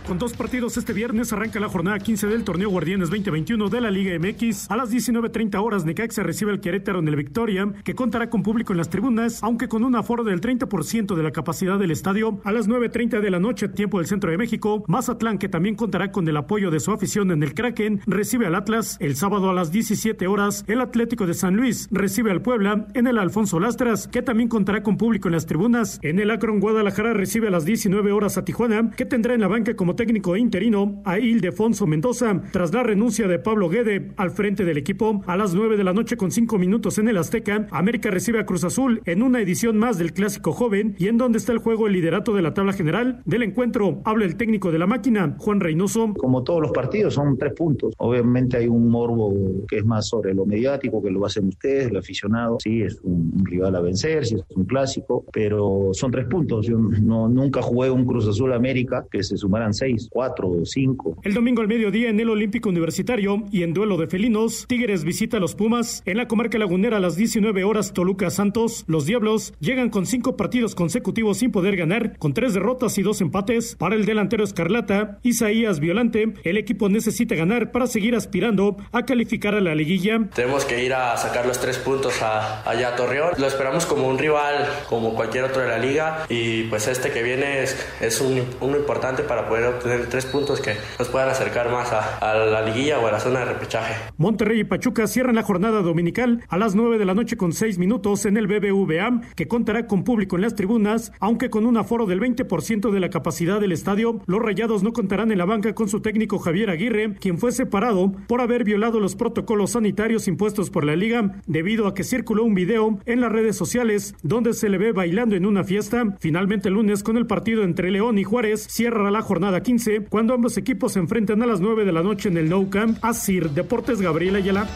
Con 0.06 0.18
dos 0.18 0.32
partidos 0.32 0.76
este 0.76 0.92
viernes 0.92 1.32
arranca 1.32 1.60
la 1.60 1.68
jornada 1.68 1.96
15 1.96 2.26
del 2.26 2.42
torneo 2.42 2.68
Guardianes 2.68 3.08
2021 3.08 3.68
de 3.68 3.80
la 3.80 3.90
Liga 3.90 4.18
MX. 4.18 4.68
A 4.68 4.76
las 4.76 4.90
19.30 4.90 5.62
horas 5.62 5.84
Necaxa 5.84 6.24
recibe 6.24 6.50
al 6.50 6.60
Querétaro 6.60 6.98
en 6.98 7.06
el 7.06 7.14
Victoria, 7.14 7.72
que 7.84 7.94
contará 7.94 8.28
con 8.28 8.42
público 8.42 8.72
en 8.72 8.78
las 8.78 8.90
tribunas, 8.90 9.40
aunque 9.44 9.68
con 9.68 9.84
un 9.84 9.94
aforo 9.94 10.24
del 10.24 10.40
30% 10.40 11.14
de 11.14 11.22
la 11.22 11.30
capacidad 11.30 11.78
del 11.78 11.92
estadio. 11.92 12.40
A 12.42 12.50
las 12.50 12.68
9.30 12.68 13.20
de 13.20 13.30
la 13.30 13.38
noche, 13.38 13.68
tiempo 13.68 13.98
del 13.98 14.08
centro 14.08 14.32
de 14.32 14.38
México, 14.38 14.82
Mazatlán, 14.88 15.38
que 15.38 15.48
también 15.48 15.76
contará 15.76 16.10
con 16.10 16.26
el 16.26 16.36
apoyo 16.36 16.72
de 16.72 16.80
su 16.80 16.90
afición 16.90 17.30
en 17.30 17.44
el 17.44 17.54
Kraken, 17.54 18.00
recibe 18.04 18.46
al 18.46 18.56
Atlas. 18.56 18.96
El 18.98 19.14
sábado 19.14 19.50
a 19.50 19.54
las 19.54 19.70
17 19.70 20.26
horas, 20.26 20.64
el 20.66 20.80
Atlético 20.80 21.26
de 21.28 21.34
San 21.34 21.54
Luis 21.54 21.86
recibe 21.92 22.32
al 22.32 22.42
Puebla 22.42 22.88
en 22.94 23.06
el 23.06 23.18
Alfonso 23.18 23.60
Lastras, 23.60 24.08
que 24.08 24.22
también 24.22 24.48
contará 24.48 24.82
con 24.82 24.96
público 24.96 25.28
en 25.28 25.34
las 25.34 25.46
tribunas. 25.46 26.00
En 26.02 26.18
el 26.18 26.32
Akron 26.32 26.58
Guadalajara 26.58 27.14
recibe 27.14 27.46
a 27.46 27.52
las 27.52 27.64
19 27.64 28.10
horas 28.10 28.36
a 28.36 28.44
Tijuana, 28.44 28.90
que 28.90 29.06
tendrá 29.06 29.34
en 29.34 29.40
la 29.40 29.48
banca 29.48 29.76
como 29.76 29.92
técnico 30.02 30.36
interino 30.36 31.00
a 31.04 31.20
Ildefonso 31.20 31.86
Mendoza 31.86 32.42
tras 32.50 32.74
la 32.74 32.82
renuncia 32.82 33.28
de 33.28 33.38
Pablo 33.38 33.68
Guede 33.68 34.10
al 34.16 34.32
frente 34.32 34.64
del 34.64 34.76
equipo. 34.76 35.22
A 35.28 35.36
las 35.36 35.54
9 35.54 35.76
de 35.76 35.84
la 35.84 35.92
noche 35.92 36.16
con 36.16 36.32
5 36.32 36.58
minutos 36.58 36.98
en 36.98 37.06
el 37.06 37.18
Azteca, 37.18 37.68
América 37.70 38.10
recibe 38.10 38.40
a 38.40 38.44
Cruz 38.44 38.64
Azul 38.64 39.00
en 39.04 39.22
una 39.22 39.40
edición 39.40 39.78
más 39.78 39.98
del 39.98 40.12
Clásico 40.12 40.52
Joven 40.52 40.96
y 40.98 41.06
en 41.06 41.18
donde 41.18 41.38
está 41.38 41.52
el 41.52 41.58
juego 41.58 41.86
el 41.86 41.92
liderato 41.92 42.34
de 42.34 42.42
la 42.42 42.52
tabla 42.52 42.72
general 42.72 43.22
del 43.26 43.44
encuentro. 43.44 44.02
Habla 44.04 44.24
el 44.24 44.34
técnico 44.36 44.72
de 44.72 44.80
la 44.80 44.88
máquina, 44.88 45.36
Juan 45.38 45.60
Reynoso. 45.60 46.14
Como 46.14 46.42
todos 46.42 46.60
los 46.60 46.72
partidos 46.72 47.14
son 47.14 47.38
tres 47.38 47.52
puntos. 47.52 47.94
Obviamente 47.98 48.56
hay 48.56 48.66
un 48.66 48.88
morbo 48.88 49.32
que 49.68 49.76
es 49.76 49.84
más 49.84 50.08
sobre 50.08 50.34
lo 50.34 50.44
mediático, 50.46 51.00
que 51.00 51.12
lo 51.12 51.24
hacen 51.24 51.46
ustedes, 51.46 51.90
el 51.90 51.96
aficionado. 51.96 52.56
Sí, 52.60 52.82
es 52.82 52.98
un 53.04 53.44
rival 53.44 53.76
a 53.76 53.80
vencer, 53.80 54.26
sí 54.26 54.34
es 54.34 54.56
un 54.56 54.64
clásico, 54.64 55.24
pero 55.32 55.90
son 55.92 56.10
tres 56.10 56.26
puntos. 56.26 56.66
Yo 56.66 56.76
no, 56.76 57.28
nunca 57.28 57.62
jugué 57.62 57.88
un 57.88 58.04
Cruz 58.04 58.26
Azul 58.26 58.52
América 58.52 59.06
que 59.08 59.22
se 59.22 59.36
sumaran 59.36 59.72
seis 59.82 60.08
cuatro 60.10 60.48
o 60.48 60.64
cinco. 60.64 61.18
El 61.24 61.34
domingo 61.34 61.60
al 61.60 61.66
mediodía 61.68 62.08
en 62.08 62.20
el 62.20 62.30
Olímpico 62.30 62.68
Universitario 62.68 63.42
y 63.50 63.64
en 63.64 63.74
duelo 63.74 63.96
de 63.96 64.06
felinos, 64.06 64.66
Tigres 64.68 65.02
visita 65.02 65.38
a 65.38 65.40
los 65.40 65.56
Pumas. 65.56 66.02
En 66.06 66.18
la 66.18 66.28
comarca 66.28 66.56
lagunera 66.56 66.98
a 66.98 67.00
las 67.00 67.16
19 67.16 67.64
horas 67.64 67.92
Toluca 67.92 68.30
Santos, 68.30 68.84
los 68.86 69.06
Diablos 69.06 69.54
llegan 69.58 69.90
con 69.90 70.06
cinco 70.06 70.36
partidos 70.36 70.76
consecutivos 70.76 71.38
sin 71.38 71.50
poder 71.50 71.76
ganar, 71.76 72.16
con 72.18 72.32
tres 72.32 72.54
derrotas 72.54 72.96
y 72.98 73.02
dos 73.02 73.20
empates. 73.20 73.74
Para 73.74 73.96
el 73.96 74.06
delantero 74.06 74.44
Escarlata, 74.44 75.18
Isaías 75.24 75.80
Violante, 75.80 76.32
el 76.44 76.58
equipo 76.58 76.88
necesita 76.88 77.34
ganar 77.34 77.72
para 77.72 77.88
seguir 77.88 78.14
aspirando 78.14 78.76
a 78.92 79.04
calificar 79.04 79.56
a 79.56 79.60
la 79.60 79.74
liguilla. 79.74 80.28
Tenemos 80.32 80.64
que 80.64 80.84
ir 80.84 80.94
a 80.94 81.16
sacar 81.16 81.44
los 81.44 81.60
tres 81.60 81.78
puntos 81.78 82.22
allá 82.22 82.88
a 82.88 82.96
Torreón. 82.96 83.32
Lo 83.38 83.48
esperamos 83.48 83.86
como 83.86 84.06
un 84.06 84.18
rival, 84.18 84.68
como 84.88 85.14
cualquier 85.14 85.44
otro 85.44 85.62
de 85.62 85.68
la 85.68 85.78
liga, 85.78 86.24
y 86.28 86.64
pues 86.64 86.86
este 86.86 87.10
que 87.10 87.22
viene 87.24 87.64
es, 87.64 87.76
es 88.00 88.20
un, 88.20 88.44
uno 88.60 88.76
importante 88.76 89.24
para 89.24 89.48
poder 89.48 89.71
obtener 89.76 90.08
tres 90.08 90.26
puntos 90.26 90.60
que 90.60 90.74
nos 90.98 91.08
puedan 91.08 91.28
acercar 91.28 91.70
más 91.70 91.92
a, 91.92 92.34
la 92.34 92.62
liguilla 92.62 92.98
o 92.98 93.06
a 93.06 93.12
la 93.12 93.20
zona 93.20 93.40
de 93.40 93.46
repechaje. 93.46 93.94
Monterrey 94.16 94.60
y 94.60 94.64
Pachuca 94.64 95.06
cierran 95.06 95.34
la 95.34 95.42
jornada 95.42 95.82
dominical 95.82 96.44
a 96.48 96.58
las 96.58 96.74
9 96.74 96.98
de 96.98 97.04
la 97.04 97.14
noche 97.14 97.36
con 97.36 97.52
6 97.52 97.78
minutos 97.78 98.26
en 98.26 98.36
el 98.36 98.46
BBVA, 98.46 99.20
que 99.34 99.48
contará 99.48 99.86
con 99.86 100.04
público 100.04 100.36
en 100.36 100.42
las 100.42 100.54
tribunas, 100.54 101.12
aunque 101.20 101.50
con 101.50 101.66
un 101.66 101.76
aforo 101.76 102.06
del 102.06 102.20
20% 102.20 102.90
de 102.90 103.00
la 103.00 103.10
capacidad 103.10 103.60
del 103.60 103.72
estadio. 103.72 104.20
Los 104.26 104.42
Rayados 104.42 104.82
no 104.82 104.92
contarán 104.92 105.32
en 105.32 105.38
la 105.38 105.44
banca 105.44 105.74
con 105.74 105.88
su 105.88 106.00
técnico 106.00 106.38
Javier 106.38 106.70
Aguirre, 106.70 107.14
quien 107.14 107.38
fue 107.38 107.52
separado 107.52 108.12
por 108.26 108.40
haber 108.40 108.64
violado 108.64 109.00
los 109.00 109.16
protocolos 109.16 109.72
sanitarios 109.72 110.28
impuestos 110.28 110.70
por 110.70 110.84
la 110.84 110.96
liga, 110.96 111.40
debido 111.46 111.86
a 111.86 111.94
que 111.94 112.04
circuló 112.04 112.44
un 112.44 112.54
video 112.54 112.98
en 113.06 113.20
las 113.20 113.32
redes 113.32 113.56
sociales 113.56 114.14
donde 114.22 114.52
se 114.52 114.68
le 114.68 114.78
ve 114.78 114.92
bailando 114.92 115.36
en 115.36 115.46
una 115.46 115.64
fiesta. 115.64 116.16
Finalmente 116.20 116.68
el 116.68 116.74
lunes 116.74 117.02
con 117.02 117.16
el 117.16 117.26
partido 117.26 117.62
entre 117.62 117.90
León 117.90 118.18
y 118.18 118.24
Juárez 118.24 118.66
cierra 118.68 119.10
la 119.10 119.22
jornada 119.22 119.61
15 119.62 120.06
cuando 120.08 120.34
ambos 120.34 120.56
equipos 120.56 120.92
se 120.92 120.98
enfrentan 120.98 121.42
a 121.42 121.46
las 121.46 121.60
9 121.60 121.84
de 121.84 121.92
la 121.92 122.02
noche 122.02 122.28
en 122.28 122.36
el 122.36 122.48
Nou 122.48 122.68
Camp. 122.68 122.98
Asir 123.02 123.50
Deportes 123.50 124.00
Gabriela 124.00 124.38
Ayala. 124.38 124.68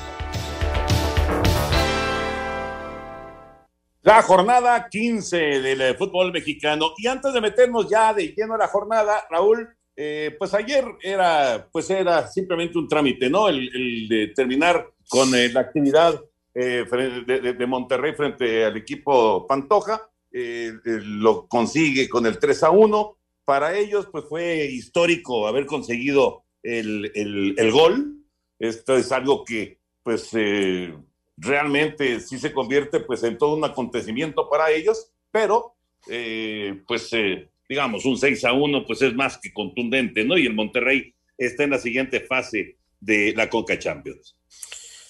La 4.03 4.23
jornada 4.23 4.89
15 4.89 5.37
del 5.37 5.81
eh, 5.81 5.95
fútbol 5.95 6.31
mexicano. 6.31 6.93
Y 6.97 7.09
antes 7.09 7.33
de 7.33 7.41
meternos 7.41 7.89
ya 7.91 8.15
de 8.15 8.29
lleno 8.29 8.55
a 8.55 8.59
la 8.59 8.69
jornada, 8.69 9.27
Raúl, 9.29 9.69
eh, 9.97 10.37
pues 10.39 10.55
ayer 10.55 10.85
era, 11.03 11.69
pues 11.73 11.91
era 11.91 12.29
simplemente 12.29 12.79
un 12.79 12.87
trámite, 12.87 13.29
¿no? 13.29 13.49
El, 13.49 14.07
de 14.09 14.29
terminar 14.29 14.87
con 15.09 15.35
eh, 15.35 15.49
la 15.49 15.61
actividad 15.61 16.23
de, 16.55 17.55
de, 17.59 17.67
Monterrey 17.67 18.15
frente 18.15 18.65
al 18.65 18.77
equipo 18.77 19.47
Pantoja. 19.47 20.09
lo 20.31 21.47
consigue 21.49 22.09
con 22.09 22.25
el 22.27 22.39
3 22.39 22.63
a 22.63 22.71
1 22.71 23.16
para 23.47 23.79
ellos 23.79 24.09
pues 24.11 24.25
fue 24.29 24.67
histórico 24.67 25.47
haber 25.47 25.65
conseguido 25.65 26.45
el, 26.63 27.13
el, 27.57 27.71
gol. 27.71 28.17
Esto 28.59 28.97
es 28.97 29.13
algo 29.13 29.45
que 29.45 29.79
pues 30.03 30.29
eh, 30.33 30.93
realmente 31.37 32.21
sí 32.21 32.39
se 32.39 32.53
convierte 32.53 33.01
pues 33.01 33.23
en 33.23 33.39
todo 33.39 33.55
un 33.55 33.65
acontecimiento 33.65 34.51
para 34.51 34.71
ellos, 34.73 35.13
pero 35.31 35.77
eh, 36.09 36.83
pues 36.89 37.09
eh, 37.13 37.49
digamos 37.69 38.05
un 38.05 38.19
6 38.19 38.45
a 38.45 38.53
1 38.53 38.85
pues 38.85 39.01
es 39.03 39.15
más 39.15 39.39
que 39.39 39.53
contundente, 39.53 40.25
¿no? 40.25 40.37
Y 40.37 40.47
el 40.47 40.55
Monterrey 40.55 41.15
está 41.39 41.63
en 41.63 41.71
la 41.71 41.79
siguiente 41.79 42.21
fase 42.21 42.77
de 42.99 43.33
la 43.37 43.49
Conca 43.49 43.79
Champions. 43.79 44.35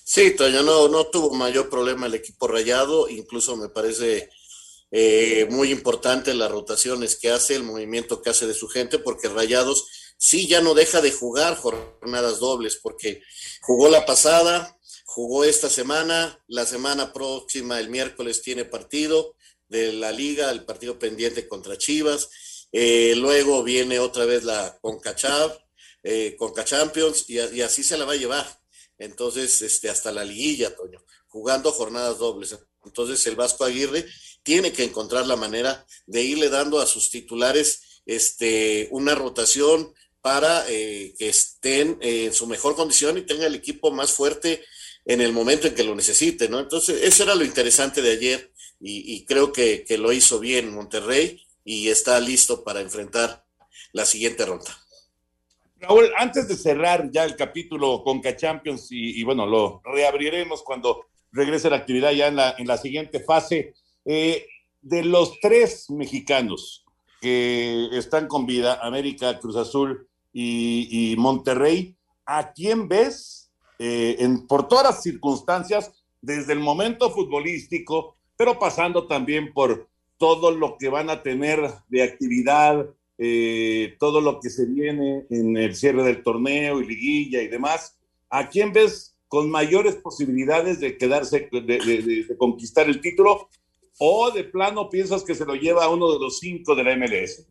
Sí, 0.04 0.36
Toño, 0.36 0.62
no, 0.62 0.88
no 0.88 1.06
tuvo 1.06 1.34
mayor 1.34 1.70
problema 1.70 2.06
el 2.06 2.14
equipo 2.14 2.46
rayado, 2.46 3.08
incluso 3.08 3.56
me 3.56 3.70
parece 3.70 4.28
eh, 4.90 5.46
muy 5.50 5.70
importante 5.70 6.34
las 6.34 6.50
rotaciones 6.50 7.16
que 7.16 7.30
hace, 7.30 7.56
el 7.56 7.64
movimiento 7.64 8.22
que 8.22 8.30
hace 8.30 8.46
de 8.46 8.54
su 8.54 8.68
gente, 8.68 8.98
porque 8.98 9.28
Rayados 9.28 9.86
sí 10.18 10.46
ya 10.46 10.60
no 10.60 10.74
deja 10.74 11.00
de 11.00 11.12
jugar 11.12 11.56
jornadas 11.56 12.38
dobles, 12.38 12.78
porque 12.82 13.22
jugó 13.62 13.88
la 13.88 14.06
pasada, 14.06 14.78
jugó 15.04 15.44
esta 15.44 15.68
semana, 15.68 16.42
la 16.46 16.66
semana 16.66 17.12
próxima, 17.12 17.80
el 17.80 17.90
miércoles, 17.90 18.42
tiene 18.42 18.64
partido 18.64 19.34
de 19.68 19.92
la 19.92 20.12
liga, 20.12 20.50
el 20.50 20.64
partido 20.64 20.98
pendiente 20.98 21.48
contra 21.48 21.76
Chivas, 21.76 22.28
eh, 22.72 23.14
luego 23.16 23.62
viene 23.62 23.98
otra 23.98 24.24
vez 24.24 24.44
la 24.44 24.78
Concachab, 24.80 25.58
eh, 26.02 26.36
Conca 26.36 26.64
Champions, 26.64 27.24
y, 27.28 27.38
y, 27.38 27.62
así 27.62 27.82
se 27.82 27.96
la 27.96 28.04
va 28.04 28.12
a 28.12 28.16
llevar. 28.16 28.46
Entonces, 28.98 29.60
este, 29.62 29.88
hasta 29.88 30.12
la 30.12 30.24
liguilla, 30.24 30.74
Toño, 30.74 31.02
jugando 31.26 31.72
jornadas 31.72 32.18
dobles. 32.18 32.56
Entonces, 32.84 33.26
el 33.26 33.36
Vasco 33.36 33.64
Aguirre 33.64 34.06
tiene 34.46 34.72
que 34.72 34.84
encontrar 34.84 35.26
la 35.26 35.34
manera 35.34 35.84
de 36.06 36.22
irle 36.22 36.48
dando 36.48 36.78
a 36.78 36.86
sus 36.86 37.10
titulares 37.10 38.00
este, 38.06 38.86
una 38.92 39.16
rotación 39.16 39.92
para 40.20 40.64
eh, 40.68 41.14
que 41.18 41.28
estén 41.28 41.98
en 42.00 42.32
su 42.32 42.46
mejor 42.46 42.76
condición 42.76 43.18
y 43.18 43.22
tenga 43.22 43.46
el 43.46 43.56
equipo 43.56 43.90
más 43.90 44.12
fuerte 44.12 44.64
en 45.04 45.20
el 45.20 45.32
momento 45.32 45.66
en 45.66 45.74
que 45.74 45.82
lo 45.82 45.96
necesite, 45.96 46.48
¿no? 46.48 46.60
Entonces, 46.60 47.02
eso 47.02 47.24
era 47.24 47.34
lo 47.34 47.44
interesante 47.44 48.00
de 48.02 48.12
ayer 48.12 48.52
y, 48.78 49.24
creo 49.24 49.52
que, 49.52 49.84
que, 49.84 49.98
lo 49.98 50.12
hizo 50.12 50.38
bien 50.38 50.72
Monterrey 50.72 51.42
y 51.64 51.88
está 51.88 52.20
listo 52.20 52.62
para 52.62 52.80
enfrentar 52.80 53.44
la 53.92 54.04
siguiente 54.04 54.46
ronda. 54.46 54.78
Raúl, 55.80 56.12
antes 56.16 56.46
de 56.46 56.56
cerrar 56.56 57.10
ya 57.10 57.24
el 57.24 57.34
capítulo 57.34 58.02
Conca 58.04 58.36
Champions 58.36 58.92
y, 58.92 59.20
y 59.20 59.24
bueno, 59.24 59.44
lo 59.46 59.82
reabriremos 59.84 60.62
cuando 60.62 61.06
regrese 61.32 61.68
la 61.68 61.76
actividad 61.76 62.12
ya 62.12 62.28
en 62.28 62.36
la, 62.36 62.54
en 62.58 62.66
la 62.66 62.76
siguiente 62.76 63.20
fase. 63.20 63.74
Eh, 64.06 64.46
de 64.82 65.02
los 65.02 65.40
tres 65.40 65.90
mexicanos 65.90 66.84
que 67.20 67.88
están 67.92 68.28
con 68.28 68.46
vida, 68.46 68.78
América, 68.82 69.40
Cruz 69.40 69.56
Azul 69.56 70.06
y, 70.32 71.16
Monterrey, 71.18 71.96
¿a 72.25 72.52
quién 72.52 72.88
ves 72.88 73.50
eh, 73.80 74.16
en, 74.20 74.46
por 74.46 74.68
todas 74.68 74.84
las 74.84 75.02
circunstancias, 75.02 75.92
desde 76.22 76.52
el 76.52 76.60
momento 76.60 77.10
futbolístico, 77.10 78.16
pero 78.36 78.60
pasando 78.60 79.08
también 79.08 79.52
por 79.52 79.88
todo 80.18 80.52
lo 80.52 80.76
que 80.78 80.88
van 80.88 81.10
a 81.10 81.22
tener 81.25 81.60
de 81.88 82.02
actividad, 82.04 82.86
eh, 83.18 83.96
todo 83.98 84.20
lo 84.20 84.38
que 84.38 84.50
se 84.50 84.66
viene 84.66 85.26
en 85.30 85.56
el 85.56 85.75
cierre 85.75 86.04
del 86.04 86.22
torneo 86.22 86.80
y 86.80 86.86
liguilla 86.86 87.42
y 87.42 87.48
demás? 87.48 87.98
¿A 88.30 88.48
quién 88.50 88.72
ves 88.72 89.16
con 89.26 89.50
mayores 89.50 89.96
posibilidades 89.96 90.78
de 90.78 90.96
quedarse, 90.96 91.48
de, 91.50 91.60
de, 91.60 92.25
de 92.25 92.36
conquistar 92.36 92.86
el 92.88 93.00
título? 93.00 93.48
O 93.98 94.30
de 94.30 94.44
plano 94.44 94.90
piensas 94.90 95.22
que 95.22 95.34
se 95.34 95.44
lo 95.44 95.54
lleva 95.54 95.84
a 95.84 95.88
uno 95.88 96.12
de 96.12 96.18
los 96.18 96.38
cinco 96.38 96.74
de 96.74 96.84
la 96.84 96.96
MLS? 96.96 97.46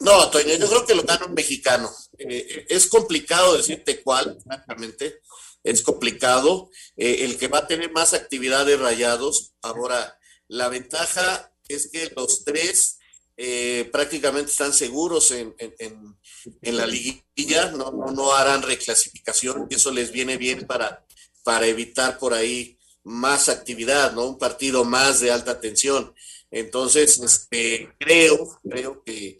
No, 0.00 0.30
Toño, 0.30 0.54
yo 0.56 0.68
creo 0.68 0.84
que 0.84 0.94
lo 0.94 1.04
gana 1.04 1.26
un 1.26 1.34
mexicano. 1.34 1.90
Eh, 2.18 2.66
es 2.68 2.86
complicado 2.86 3.56
decirte 3.56 4.02
cuál, 4.02 4.38
francamente. 4.42 5.20
Es 5.62 5.82
complicado. 5.82 6.70
Eh, 6.96 7.24
el 7.24 7.38
que 7.38 7.46
va 7.46 7.58
a 7.58 7.66
tener 7.68 7.92
más 7.92 8.12
actividad 8.12 8.66
de 8.66 8.76
rayados. 8.76 9.54
Ahora, 9.62 10.18
la 10.48 10.68
ventaja 10.68 11.52
es 11.68 11.88
que 11.92 12.10
los 12.16 12.42
tres 12.44 12.98
eh, 13.36 13.88
prácticamente 13.92 14.50
están 14.50 14.72
seguros 14.72 15.30
en, 15.30 15.54
en, 15.58 16.16
en, 16.60 16.76
la 16.76 16.86
liguilla, 16.86 17.70
no, 17.70 17.90
no, 17.90 18.12
no, 18.12 18.34
harán 18.34 18.62
reclasificación 18.62 19.68
eso 19.70 19.90
les 19.90 20.12
viene 20.12 20.36
bien 20.36 20.66
para, 20.66 21.06
para 21.42 21.66
evitar 21.66 22.18
por 22.18 22.34
ahí 22.34 22.78
más 23.04 23.48
actividad, 23.48 24.12
¿no? 24.12 24.26
Un 24.26 24.38
partido 24.38 24.84
más 24.84 25.20
de 25.20 25.30
alta 25.30 25.60
tensión. 25.60 26.14
Entonces, 26.50 27.18
este, 27.18 27.92
creo, 27.98 28.60
creo 28.62 29.02
que, 29.02 29.38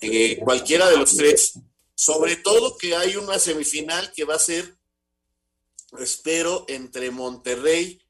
que 0.00 0.38
cualquiera 0.38 0.88
de 0.88 0.96
los 0.96 1.14
tres, 1.16 1.54
sobre 1.94 2.36
todo 2.36 2.76
que 2.76 2.96
hay 2.96 3.16
una 3.16 3.38
semifinal 3.38 4.12
que 4.12 4.24
va 4.24 4.36
a 4.36 4.38
ser, 4.38 4.76
espero, 5.98 6.64
entre 6.68 7.10
Monterrey 7.10 8.00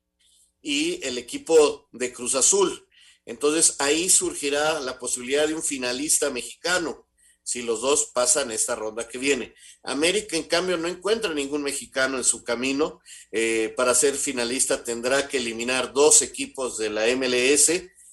y 0.60 1.04
el 1.04 1.18
equipo 1.18 1.88
de 1.92 2.12
Cruz 2.12 2.34
Azul. 2.34 2.86
Entonces 3.24 3.76
ahí 3.78 4.08
surgirá 4.08 4.80
la 4.80 4.98
posibilidad 4.98 5.46
de 5.46 5.54
un 5.54 5.62
finalista 5.62 6.30
mexicano 6.30 7.06
si 7.42 7.62
los 7.62 7.80
dos 7.80 8.10
pasan 8.14 8.50
esta 8.50 8.74
ronda 8.74 9.08
que 9.08 9.18
viene. 9.18 9.54
América, 9.82 10.36
en 10.36 10.44
cambio, 10.44 10.76
no 10.76 10.88
encuentra 10.88 11.34
ningún 11.34 11.62
mexicano 11.62 12.16
en 12.16 12.24
su 12.24 12.44
camino. 12.44 13.00
Eh, 13.30 13.72
para 13.76 13.94
ser 13.94 14.14
finalista 14.14 14.84
tendrá 14.84 15.28
que 15.28 15.38
eliminar 15.38 15.92
dos 15.92 16.22
equipos 16.22 16.78
de 16.78 16.90
la 16.90 17.06
MLS 17.16 17.70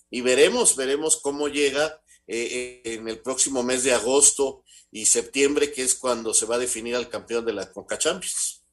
y 0.10 0.22
veremos, 0.22 0.76
veremos 0.76 1.18
cómo 1.18 1.48
llega 1.48 2.02
eh, 2.28 2.82
en 2.84 3.08
el 3.08 3.20
próximo 3.20 3.64
mes 3.64 3.84
de 3.84 3.94
agosto 3.94 4.64
y 4.92 5.06
septiembre, 5.06 5.72
que 5.72 5.84
es 5.84 5.96
cuando 5.96 6.34
se 6.34 6.46
va 6.46 6.56
a 6.56 6.60
definir 6.60 6.96
al 6.96 7.10
campeón 7.10 7.46
de 7.46 7.54
la 7.54 7.72
Conca 7.72 7.98
Champions. 7.98 8.64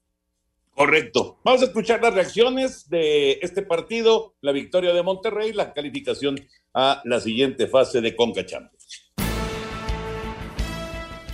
Correcto. 0.77 1.41
Vamos 1.43 1.63
a 1.63 1.67
escuchar 1.67 2.03
las 2.03 2.13
reacciones 2.13 2.89
de 2.91 3.39
este 3.41 3.63
partido, 3.63 4.35
la 4.43 4.53
victoria 4.53 4.93
de 4.93 5.03
Monterrey, 5.03 5.55
la 5.55 5.73
calificación 5.73 6.39
a 6.75 7.01
la 7.05 7.19
siguiente 7.19 7.67
fase 7.67 8.03
de 8.03 8.15
Conca 8.15 8.45
Champions. 8.45 8.76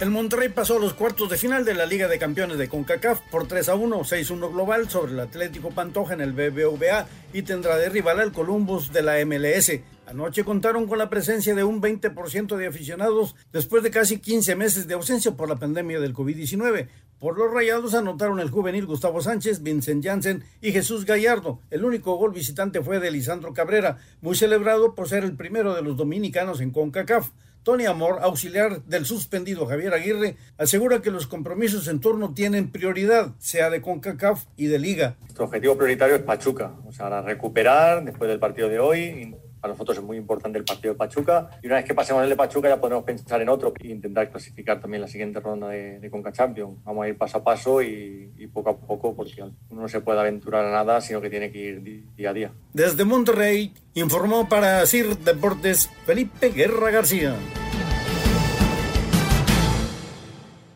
El 0.02 0.10
Monterrey 0.10 0.48
pasó 0.48 0.78
a 0.78 0.80
los 0.80 0.94
cuartos 0.94 1.30
de 1.30 1.38
final 1.38 1.64
de 1.64 1.74
la 1.74 1.86
Liga 1.86 2.08
de 2.08 2.18
Campeones 2.18 2.58
de 2.58 2.68
CONCACAF 2.68 3.20
por 3.30 3.46
3 3.46 3.68
a 3.68 3.76
1, 3.76 4.00
6-1 4.00 4.52
global 4.52 4.90
sobre 4.90 5.12
el 5.12 5.20
Atlético 5.20 5.70
Pantoja 5.70 6.14
en 6.14 6.20
el 6.20 6.32
BBVA 6.32 7.06
y 7.32 7.42
tendrá 7.42 7.76
de 7.76 7.88
rival 7.88 8.18
al 8.18 8.32
Columbus 8.32 8.92
de 8.92 9.02
la 9.02 9.24
MLS. 9.24 9.70
Anoche 10.06 10.42
contaron 10.42 10.88
con 10.88 10.98
la 10.98 11.08
presencia 11.08 11.54
de 11.54 11.62
un 11.62 11.80
20% 11.80 12.56
de 12.56 12.66
aficionados 12.66 13.36
después 13.52 13.84
de 13.84 13.92
casi 13.92 14.18
15 14.18 14.56
meses 14.56 14.88
de 14.88 14.94
ausencia 14.94 15.36
por 15.36 15.48
la 15.48 15.54
pandemia 15.54 16.00
del 16.00 16.14
COVID-19. 16.14 16.88
Por 17.20 17.38
los 17.38 17.54
rayados 17.54 17.94
anotaron 17.94 18.40
el 18.40 18.50
juvenil 18.50 18.86
Gustavo 18.86 19.20
Sánchez, 19.20 19.62
Vincent 19.62 20.04
Janssen 20.04 20.42
y 20.60 20.72
Jesús 20.72 21.04
Gallardo. 21.04 21.60
El 21.70 21.84
único 21.84 22.16
gol 22.16 22.32
visitante 22.32 22.82
fue 22.82 22.98
de 22.98 23.12
Lisandro 23.12 23.54
Cabrera, 23.54 23.98
muy 24.20 24.34
celebrado 24.34 24.96
por 24.96 25.08
ser 25.08 25.22
el 25.22 25.36
primero 25.36 25.76
de 25.76 25.82
los 25.82 25.96
dominicanos 25.96 26.60
en 26.60 26.72
CONCACAF. 26.72 27.30
Tony 27.62 27.86
Amor, 27.86 28.18
auxiliar 28.22 28.82
del 28.82 29.06
suspendido 29.06 29.66
Javier 29.66 29.94
Aguirre, 29.94 30.36
asegura 30.58 31.00
que 31.00 31.10
los 31.10 31.26
compromisos 31.28 31.86
en 31.86 32.00
turno 32.00 32.34
tienen 32.34 32.70
prioridad, 32.70 33.32
sea 33.38 33.70
de 33.70 33.80
CONCACAF 33.80 34.44
y 34.56 34.66
de 34.66 34.78
Liga. 34.78 35.16
Nuestro 35.20 35.44
objetivo 35.44 35.76
prioritario 35.76 36.16
es 36.16 36.22
Pachuca, 36.22 36.72
o 36.84 36.92
sea, 36.92 37.22
recuperar 37.22 38.04
después 38.04 38.28
del 38.28 38.40
partido 38.40 38.68
de 38.68 38.80
hoy. 38.80 39.36
Para 39.62 39.74
nosotros 39.74 39.96
es 39.98 40.02
muy 40.02 40.16
importante 40.16 40.58
el 40.58 40.64
partido 40.64 40.92
de 40.92 40.98
Pachuca. 40.98 41.48
Y 41.62 41.68
una 41.68 41.76
vez 41.76 41.84
que 41.84 41.94
pasemos 41.94 42.24
el 42.24 42.28
de 42.28 42.34
Pachuca 42.34 42.68
ya 42.68 42.80
podemos 42.80 43.04
pensar 43.04 43.40
en 43.40 43.48
otro 43.48 43.72
e 43.78 43.86
intentar 43.86 44.28
clasificar 44.28 44.80
también 44.80 45.02
la 45.02 45.06
siguiente 45.06 45.38
ronda 45.38 45.68
de, 45.68 46.00
de 46.00 46.10
Conca 46.10 46.32
Champions. 46.32 46.82
Vamos 46.82 47.04
a 47.04 47.08
ir 47.08 47.16
paso 47.16 47.38
a 47.38 47.44
paso 47.44 47.80
y, 47.80 48.32
y, 48.36 48.48
poco 48.48 48.70
a 48.70 48.76
poco 48.76 49.14
porque 49.14 49.40
uno 49.40 49.82
no 49.82 49.88
se 49.88 50.00
puede 50.00 50.18
aventurar 50.18 50.64
a 50.64 50.72
nada, 50.72 51.00
sino 51.00 51.20
que 51.20 51.30
tiene 51.30 51.52
que 51.52 51.58
ir 51.58 51.80
día 52.16 52.30
a 52.30 52.32
día. 52.32 52.52
Desde 52.72 53.04
Monterrey 53.04 53.72
informó 53.94 54.48
para 54.48 54.84
CIR 54.84 55.16
Deportes 55.18 55.88
Felipe 56.06 56.48
Guerra 56.48 56.90
García. 56.90 57.36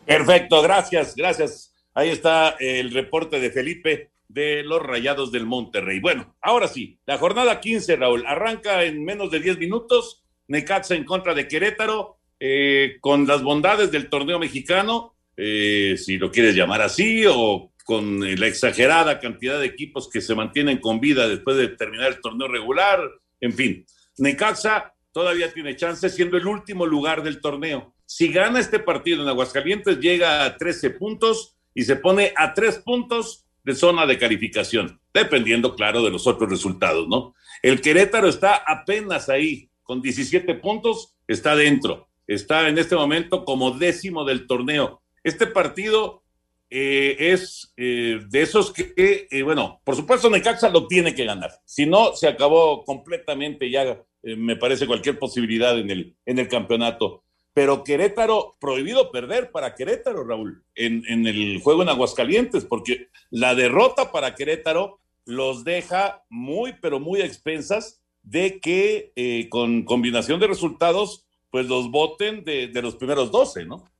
Perfecto, 0.06 0.62
gracias, 0.62 1.16
gracias. 1.16 1.72
Ahí 1.92 2.10
está 2.10 2.50
el 2.60 2.94
reporte 2.94 3.40
de 3.40 3.50
Felipe 3.50 4.12
de 4.28 4.62
los 4.62 4.82
Rayados 4.82 5.32
del 5.32 5.46
Monterrey. 5.46 6.00
Bueno, 6.00 6.36
ahora 6.40 6.68
sí, 6.68 6.98
la 7.06 7.18
jornada 7.18 7.60
15, 7.60 7.96
Raúl, 7.96 8.24
arranca 8.26 8.84
en 8.84 9.04
menos 9.04 9.30
de 9.30 9.40
10 9.40 9.58
minutos. 9.58 10.24
Necaxa 10.48 10.94
en 10.94 11.04
contra 11.04 11.34
de 11.34 11.48
Querétaro, 11.48 12.18
eh, 12.38 12.98
con 13.00 13.26
las 13.26 13.42
bondades 13.42 13.90
del 13.90 14.08
torneo 14.08 14.38
mexicano, 14.38 15.14
eh, 15.36 15.96
si 15.98 16.18
lo 16.18 16.30
quieres 16.30 16.54
llamar 16.54 16.82
así, 16.82 17.24
o 17.28 17.72
con 17.84 18.20
la 18.20 18.46
exagerada 18.46 19.20
cantidad 19.20 19.58
de 19.58 19.66
equipos 19.66 20.08
que 20.08 20.20
se 20.20 20.34
mantienen 20.34 20.78
con 20.78 21.00
vida 21.00 21.28
después 21.28 21.56
de 21.56 21.68
terminar 21.68 22.08
el 22.08 22.20
torneo 22.20 22.48
regular, 22.48 23.00
en 23.40 23.52
fin. 23.52 23.86
Necaxa 24.18 24.92
todavía 25.12 25.52
tiene 25.52 25.76
chance 25.76 26.08
siendo 26.10 26.36
el 26.36 26.46
último 26.46 26.84
lugar 26.84 27.22
del 27.22 27.40
torneo. 27.40 27.94
Si 28.04 28.32
gana 28.32 28.60
este 28.60 28.78
partido 28.78 29.22
en 29.22 29.28
Aguascalientes, 29.28 29.98
llega 29.98 30.44
a 30.44 30.56
13 30.56 30.90
puntos 30.90 31.56
y 31.74 31.84
se 31.84 31.96
pone 31.96 32.32
a 32.36 32.54
tres 32.54 32.78
puntos 32.78 33.45
de 33.66 33.74
zona 33.74 34.06
de 34.06 34.16
calificación, 34.16 35.00
dependiendo, 35.12 35.74
claro, 35.74 36.04
de 36.04 36.12
los 36.12 36.28
otros 36.28 36.48
resultados, 36.48 37.08
¿no? 37.08 37.34
El 37.62 37.80
Querétaro 37.80 38.28
está 38.28 38.54
apenas 38.54 39.28
ahí, 39.28 39.68
con 39.82 40.00
17 40.00 40.54
puntos, 40.54 41.16
está 41.26 41.56
dentro, 41.56 42.08
está 42.28 42.68
en 42.68 42.78
este 42.78 42.94
momento 42.94 43.44
como 43.44 43.72
décimo 43.72 44.24
del 44.24 44.46
torneo. 44.46 45.02
Este 45.24 45.48
partido 45.48 46.22
eh, 46.70 47.16
es 47.18 47.74
eh, 47.76 48.20
de 48.28 48.42
esos 48.42 48.72
que, 48.72 48.94
eh, 48.96 49.42
bueno, 49.42 49.80
por 49.82 49.96
supuesto 49.96 50.30
Necaxa 50.30 50.70
lo 50.70 50.86
tiene 50.86 51.12
que 51.12 51.24
ganar, 51.24 51.50
si 51.64 51.86
no, 51.86 52.14
se 52.14 52.28
acabó 52.28 52.84
completamente 52.84 53.68
ya, 53.68 54.00
me 54.22 54.54
parece, 54.54 54.86
cualquier 54.86 55.18
posibilidad 55.18 55.76
en 55.76 55.90
el, 55.90 56.16
en 56.24 56.38
el 56.38 56.46
campeonato. 56.46 57.24
Pero 57.56 57.84
Querétaro, 57.84 58.58
prohibido 58.60 59.10
perder 59.10 59.50
para 59.50 59.74
Querétaro, 59.74 60.24
Raúl, 60.24 60.62
en, 60.74 61.02
en, 61.08 61.26
el 61.26 61.58
juego 61.62 61.80
en 61.80 61.88
Aguascalientes, 61.88 62.66
porque 62.66 63.08
la 63.30 63.54
derrota 63.54 64.12
para 64.12 64.34
Querétaro 64.34 65.00
los 65.24 65.64
deja 65.64 66.22
muy, 66.28 66.74
pero 66.82 67.00
muy 67.00 67.22
expensas 67.22 68.02
de 68.22 68.60
que 68.60 69.10
eh, 69.16 69.48
con 69.48 69.86
combinación 69.86 70.38
de 70.38 70.48
resultados, 70.48 71.24
pues 71.50 71.64
los 71.64 71.90
voten 71.90 72.44
de, 72.44 72.68
de 72.68 72.82
los 72.82 72.96
primeros 72.96 73.30
12, 73.30 73.64
¿no? 73.64 73.90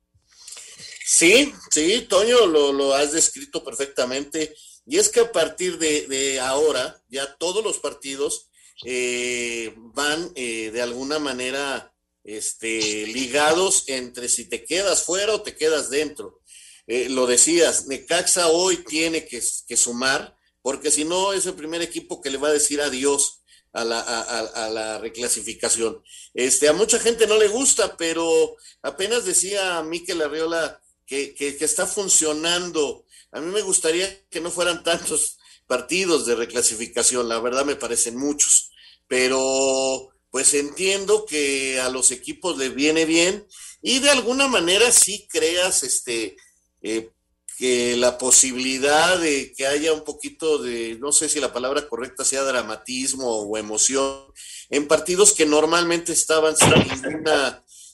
Sí, 1.07 1.51
sí, 1.71 2.07
Toño, 2.11 2.45
lo, 2.45 2.75
lo, 2.75 2.93
has 2.93 3.13
descrito 3.13 3.65
perfectamente. 3.65 4.55
Y 4.85 4.99
es 4.99 5.09
que 5.09 5.21
a 5.21 5.33
partir 5.33 5.79
de, 5.79 6.07
de 6.09 6.41
ahora, 6.41 7.01
ya 7.09 7.35
todos 7.39 7.65
los 7.65 7.79
partidos 7.79 8.51
eh, 8.85 9.73
van 9.95 10.31
eh, 10.35 10.71
de 10.71 10.83
alguna 10.83 11.19
manera 11.19 11.96
este, 12.27 13.07
ligados 13.07 13.85
entre 13.87 14.29
si 14.29 14.47
te 14.47 14.65
quedas 14.65 15.05
fuera 15.05 15.33
o 15.33 15.43
te 15.43 15.55
quedas 15.55 15.91
dentro. 15.91 16.41
Eh, 16.89 17.09
lo 17.09 17.27
decías, 17.27 17.87
Necaxa 17.87 18.49
hoy 18.49 18.79
tiene 18.79 19.27
que, 19.27 19.41
sumar, 19.77 20.37
porque 20.61 20.91
si 20.91 21.05
no 21.05 21.33
es 21.33 21.47
el 21.47 21.55
primer 21.55 21.83
equipo 21.83 22.21
que 22.21 22.31
le 22.31 22.39
va 22.39 22.49
a 22.49 22.53
decir 22.53 22.81
adiós 22.81 23.43
a 23.73 23.85
la, 23.85 24.99
reclasificación. 24.99 26.03
Este, 26.35 26.69
a 26.69 26.73
mucha 26.73 26.99
gente 26.99 27.27
no 27.27 27.39
le 27.39 27.49
gusta, 27.49 27.97
pero 27.97 28.57
apenas 28.83 29.25
decía 29.25 29.83
Miquel 29.83 30.23
Arriola 30.23 30.81
que, 31.07 31.35
que, 31.35 31.57
que 31.57 31.65
está 31.65 31.87
funcionando. 31.87 33.05
A 33.31 33.41
mí 33.41 33.53
me 33.53 33.63
gustaría 33.63 34.27
que 34.29 34.41
no 34.41 34.51
fueran 34.51 34.83
tantos 34.83 35.39
partidos 35.67 36.27
de 36.27 36.35
reclasificación, 36.35 37.29
la 37.29 37.41
verdad 37.41 37.65
me 37.65 37.77
parecen 37.77 38.17
muchos, 38.17 38.71
pero 39.09 40.11
pues 40.37 40.53
entiendo 40.53 41.25
que 41.25 41.81
a 41.81 41.89
los 41.89 42.11
equipos 42.11 42.59
les 42.59 42.75
viene 42.75 43.07
bien 43.07 43.47
y 43.81 44.01
de 44.01 44.11
alguna 44.11 44.49
manera 44.49 44.93
sí 44.93 45.27
creas 45.31 45.83
este 45.83 46.37
eh, 46.83 47.09
que 47.57 47.97
la 47.97 48.19
posibilidad 48.19 49.19
de 49.19 49.55
que 49.57 49.67
haya 49.67 49.95
un 49.95 50.05
poquito 50.05 50.59
de, 50.59 50.99
no 51.01 51.11
sé 51.11 51.31
si 51.31 51.41
la 51.41 51.55
palabra 51.55 51.89
correcta 51.89 52.23
sea 52.23 52.43
dramatismo 52.43 53.35
o 53.35 53.57
emoción, 53.57 54.27
en 54.69 54.87
partidos 54.87 55.33
que 55.33 55.47
normalmente 55.47 56.13
estaban 56.13 56.55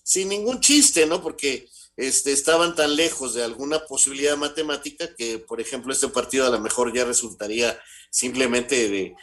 sin, 0.03 0.29
ningún 0.29 0.59
chiste, 0.59 1.07
¿no? 1.07 1.23
Porque 1.23 1.69
este, 1.97 2.33
estaban 2.33 2.75
tan 2.75 2.97
lejos 2.97 3.35
de 3.35 3.45
alguna 3.45 3.87
posibilidad 3.87 4.37
matemática 4.37 5.15
que, 5.15 5.39
por 5.39 5.61
ejemplo, 5.61 5.93
este 5.93 6.09
partido 6.09 6.45
a 6.45 6.51
lo 6.51 6.59
mejor 6.59 6.93
ya 6.93 7.05
resultaría 7.05 7.81
simplemente 8.11 8.89
de, 8.89 9.15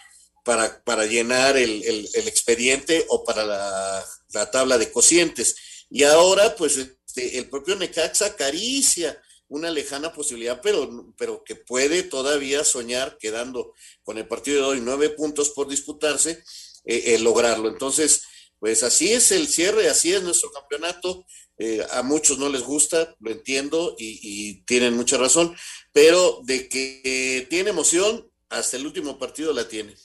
para, 0.50 0.84
para 0.84 1.06
llenar 1.06 1.58
el, 1.58 1.84
el, 1.84 2.28
expediente 2.28 3.06
o 3.10 3.24
para 3.24 3.46
la, 3.46 4.04
la, 4.34 4.50
tabla 4.50 4.80
de 4.80 4.92
cocientes. 4.92 5.56
Y 5.92 6.02
ahora, 6.02 6.56
pues, 6.56 6.76
este, 6.76 7.38
el 7.38 7.52
propio 7.52 7.76
Necaxa 7.76 8.26
acaricia 8.26 9.22
una 9.48 9.70
lejana 9.70 10.12
posibilidad, 10.12 10.60
pero, 10.60 11.14
pero 11.20 11.44
que 11.44 11.54
puede 11.56 12.02
todavía 12.02 12.64
soñar 12.64 13.20
quedando 13.20 13.76
con 14.02 14.18
el 14.18 14.28
partido 14.28 14.62
de 14.64 14.68
hoy 14.70 14.82
nueve 14.82 15.12
puntos 15.12 15.52
por 15.52 15.68
disputarse, 15.68 16.44
eh, 16.84 17.04
eh, 17.14 17.20
lograrlo. 17.20 17.70
Entonces, 17.70 18.24
pues 18.58 18.82
así 18.82 19.14
es 19.14 19.32
el 19.32 19.48
cierre, 19.48 19.88
así 19.88 20.12
es 20.12 20.24
nuestro 20.24 20.52
campeonato. 20.52 21.28
Eh, 21.60 21.86
a 21.92 22.02
muchos 22.02 22.40
no 22.40 22.50
les 22.50 22.64
gusta, 22.64 23.16
lo 23.20 23.30
entiendo 23.30 23.96
y, 24.00 24.64
tienen 24.64 24.96
mucha 24.96 25.20
razón, 25.20 25.56
pero 25.92 26.42
de 26.44 26.68
que 26.68 27.46
tiene 27.52 27.70
emoción, 27.70 28.28
hasta 28.50 28.78
el 28.78 28.88
último 28.88 29.20
partido 29.20 29.54
la 29.54 29.68
tiene. 29.68 29.96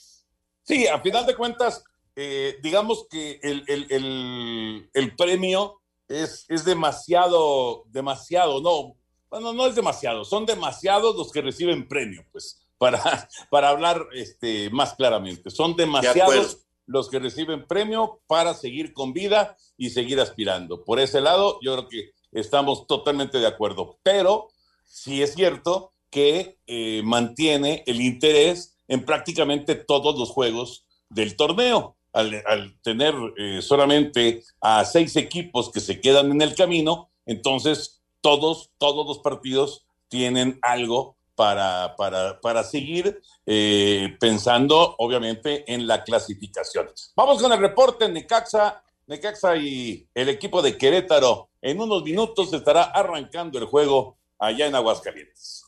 Sí, 0.64 0.86
a 0.86 0.98
final 1.00 1.26
de 1.26 1.36
cuentas, 1.36 1.84
eh, 2.16 2.58
digamos 2.62 3.06
que 3.10 3.38
el, 3.42 3.64
el, 3.68 3.86
el, 3.90 4.90
el 4.94 5.14
premio 5.14 5.82
es, 6.08 6.46
es, 6.48 6.64
demasiado, 6.64 7.84
demasiado, 7.88 8.62
no, 8.62 8.96
bueno, 9.28 9.52
no 9.52 9.66
es 9.66 9.74
demasiado, 9.74 10.24
son 10.24 10.46
demasiados 10.46 11.16
los 11.16 11.30
que 11.30 11.42
reciben 11.42 11.86
premio, 11.86 12.24
pues, 12.32 12.66
para, 12.78 13.28
para 13.50 13.68
hablar 13.68 14.06
este, 14.14 14.70
más 14.70 14.94
claramente. 14.94 15.50
Son 15.50 15.76
demasiados 15.76 16.56
de 16.56 16.64
los 16.86 17.10
que 17.10 17.18
reciben 17.18 17.66
premio 17.66 18.22
para 18.26 18.54
seguir 18.54 18.94
con 18.94 19.12
vida 19.12 19.56
y 19.76 19.90
seguir 19.90 20.18
aspirando. 20.18 20.82
Por 20.82 20.98
ese 20.98 21.20
lado, 21.20 21.58
yo 21.60 21.74
creo 21.76 21.88
que 21.88 22.10
estamos 22.32 22.86
totalmente 22.86 23.38
de 23.38 23.46
acuerdo, 23.46 23.98
pero 24.02 24.48
sí 24.84 25.22
es 25.22 25.34
cierto 25.34 25.92
que 26.10 26.58
eh, 26.66 27.02
mantiene 27.04 27.82
el 27.86 28.00
interés 28.00 28.73
en 28.88 29.04
prácticamente 29.04 29.74
todos 29.74 30.18
los 30.18 30.30
juegos 30.30 30.86
del 31.08 31.36
torneo. 31.36 31.96
Al, 32.12 32.42
al 32.46 32.80
tener 32.80 33.12
eh, 33.36 33.60
solamente 33.60 34.44
a 34.60 34.84
seis 34.84 35.16
equipos 35.16 35.72
que 35.72 35.80
se 35.80 36.00
quedan 36.00 36.30
en 36.30 36.42
el 36.42 36.54
camino, 36.54 37.10
entonces 37.26 38.02
todos, 38.20 38.70
todos 38.78 39.04
los 39.04 39.18
partidos 39.18 39.84
tienen 40.08 40.60
algo 40.62 41.16
para, 41.34 41.96
para, 41.96 42.40
para 42.40 42.62
seguir 42.62 43.20
eh, 43.46 44.16
pensando, 44.20 44.94
obviamente, 44.98 45.64
en 45.72 45.88
la 45.88 46.04
clasificación. 46.04 46.88
Vamos 47.16 47.42
con 47.42 47.52
el 47.52 47.58
reporte 47.58 48.08
Necaxa. 48.08 48.80
Necaxa 49.06 49.56
y 49.56 50.06
el 50.14 50.28
equipo 50.28 50.62
de 50.62 50.78
Querétaro. 50.78 51.48
En 51.60 51.80
unos 51.80 52.04
minutos 52.04 52.52
estará 52.52 52.84
arrancando 52.84 53.58
el 53.58 53.64
juego 53.64 54.16
allá 54.38 54.66
en 54.66 54.74
Aguascalientes. 54.76 55.64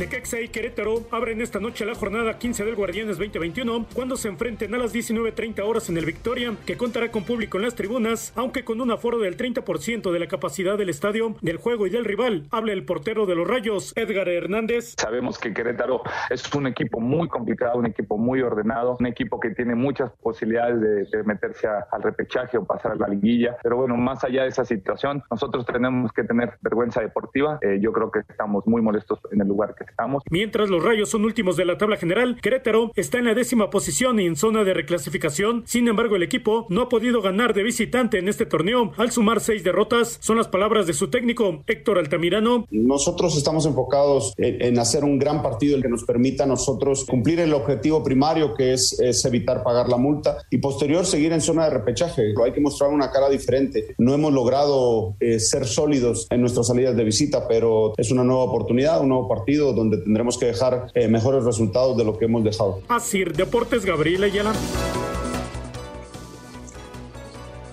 Necaxa 0.00 0.40
y 0.40 0.48
Querétaro 0.48 1.02
abren 1.10 1.42
esta 1.42 1.60
noche 1.60 1.84
la 1.84 1.94
jornada 1.94 2.38
15 2.38 2.64
del 2.64 2.74
Guardianes 2.74 3.18
2021 3.18 3.84
cuando 3.94 4.16
se 4.16 4.28
enfrenten 4.28 4.74
a 4.74 4.78
las 4.78 4.94
19.30 4.94 5.60
horas 5.60 5.90
en 5.90 5.98
el 5.98 6.06
Victoria, 6.06 6.54
que 6.64 6.78
contará 6.78 7.10
con 7.10 7.24
público 7.24 7.58
en 7.58 7.64
las 7.64 7.74
tribunas, 7.74 8.32
aunque 8.34 8.64
con 8.64 8.80
un 8.80 8.90
aforo 8.90 9.18
del 9.18 9.36
30% 9.36 10.10
de 10.10 10.18
la 10.18 10.26
capacidad 10.26 10.78
del 10.78 10.88
estadio, 10.88 11.36
del 11.42 11.58
juego 11.58 11.86
y 11.86 11.90
del 11.90 12.06
rival. 12.06 12.46
Habla 12.50 12.72
el 12.72 12.86
portero 12.86 13.26
de 13.26 13.34
los 13.34 13.46
Rayos, 13.46 13.92
Edgar 13.94 14.26
Hernández. 14.30 14.94
Sabemos 14.96 15.38
que 15.38 15.52
Querétaro 15.52 16.00
es 16.30 16.50
un 16.54 16.66
equipo 16.66 16.98
muy 16.98 17.28
complicado, 17.28 17.78
un 17.78 17.84
equipo 17.84 18.16
muy 18.16 18.40
ordenado, 18.40 18.96
un 18.98 19.06
equipo 19.06 19.38
que 19.38 19.50
tiene 19.50 19.74
muchas 19.74 20.10
posibilidades 20.22 21.10
de, 21.10 21.22
meterse 21.24 21.68
al 21.68 22.02
repechaje 22.02 22.56
o 22.56 22.64
pasar 22.64 22.92
a 22.92 22.94
la 22.94 23.08
liguilla. 23.08 23.58
Pero 23.62 23.76
bueno, 23.76 23.98
más 23.98 24.24
allá 24.24 24.44
de 24.44 24.48
esa 24.48 24.64
situación, 24.64 25.22
nosotros 25.30 25.66
tenemos 25.66 26.10
que 26.14 26.24
tener 26.24 26.54
vergüenza 26.62 27.02
deportiva. 27.02 27.58
Eh, 27.60 27.78
yo 27.82 27.92
creo 27.92 28.10
que 28.10 28.20
estamos 28.20 28.66
muy 28.66 28.80
molestos 28.80 29.20
en 29.30 29.42
el 29.42 29.46
lugar 29.46 29.74
que 29.74 29.89
estamos. 29.90 30.22
Mientras 30.30 30.70
los 30.70 30.82
Rayos 30.82 31.10
son 31.10 31.24
últimos 31.24 31.56
de 31.56 31.64
la 31.64 31.78
tabla 31.78 31.96
general, 31.96 32.38
Querétaro 32.40 32.92
está 32.96 33.18
en 33.18 33.26
la 33.26 33.34
décima 33.34 33.70
posición 33.70 34.18
y 34.20 34.26
en 34.26 34.36
zona 34.36 34.64
de 34.64 34.74
reclasificación. 34.74 35.64
Sin 35.66 35.88
embargo, 35.88 36.16
el 36.16 36.22
equipo 36.22 36.66
no 36.68 36.82
ha 36.82 36.88
podido 36.88 37.22
ganar 37.22 37.54
de 37.54 37.62
visitante 37.62 38.18
en 38.18 38.28
este 38.28 38.46
torneo 38.46 38.92
al 38.96 39.10
sumar 39.10 39.40
seis 39.40 39.64
derrotas. 39.64 40.18
Son 40.20 40.36
las 40.36 40.48
palabras 40.48 40.86
de 40.86 40.92
su 40.92 41.08
técnico, 41.08 41.62
Héctor 41.66 41.98
Altamirano. 41.98 42.66
Nosotros 42.70 43.36
estamos 43.36 43.66
enfocados 43.66 44.34
en, 44.36 44.62
en 44.62 44.78
hacer 44.78 45.04
un 45.04 45.18
gran 45.18 45.42
partido 45.42 45.76
el 45.76 45.82
que 45.82 45.88
nos 45.88 46.04
permita 46.04 46.44
a 46.44 46.46
nosotros 46.46 47.04
cumplir 47.04 47.40
el 47.40 47.52
objetivo 47.52 48.02
primario 48.02 48.54
que 48.54 48.72
es, 48.72 48.98
es 49.00 49.24
evitar 49.24 49.62
pagar 49.62 49.88
la 49.88 49.96
multa 49.96 50.38
y 50.50 50.58
posterior 50.58 51.04
seguir 51.04 51.32
en 51.32 51.40
zona 51.40 51.64
de 51.64 51.70
repechaje. 51.70 52.34
Hay 52.44 52.52
que 52.52 52.60
mostrar 52.60 52.90
una 52.90 53.10
cara 53.10 53.28
diferente. 53.28 53.94
No 53.98 54.14
hemos 54.14 54.32
logrado 54.32 55.14
eh, 55.20 55.38
ser 55.40 55.66
sólidos 55.66 56.26
en 56.30 56.40
nuestras 56.40 56.68
salidas 56.68 56.96
de 56.96 57.04
visita, 57.04 57.46
pero 57.48 57.92
es 57.96 58.10
una 58.10 58.24
nueva 58.24 58.44
oportunidad, 58.44 59.00
un 59.00 59.08
nuevo 59.08 59.28
partido 59.28 59.72
donde 59.80 59.96
tendremos 59.96 60.38
que 60.38 60.46
dejar 60.46 60.90
eh, 60.94 61.08
mejores 61.08 61.42
resultados 61.44 61.96
de 61.96 62.04
lo 62.04 62.18
que 62.18 62.26
hemos 62.26 62.44
dejado. 62.44 62.82
Así, 62.88 63.24
Deportes 63.24 63.84
Gabriel 63.84 64.24
Ayala. 64.24 64.52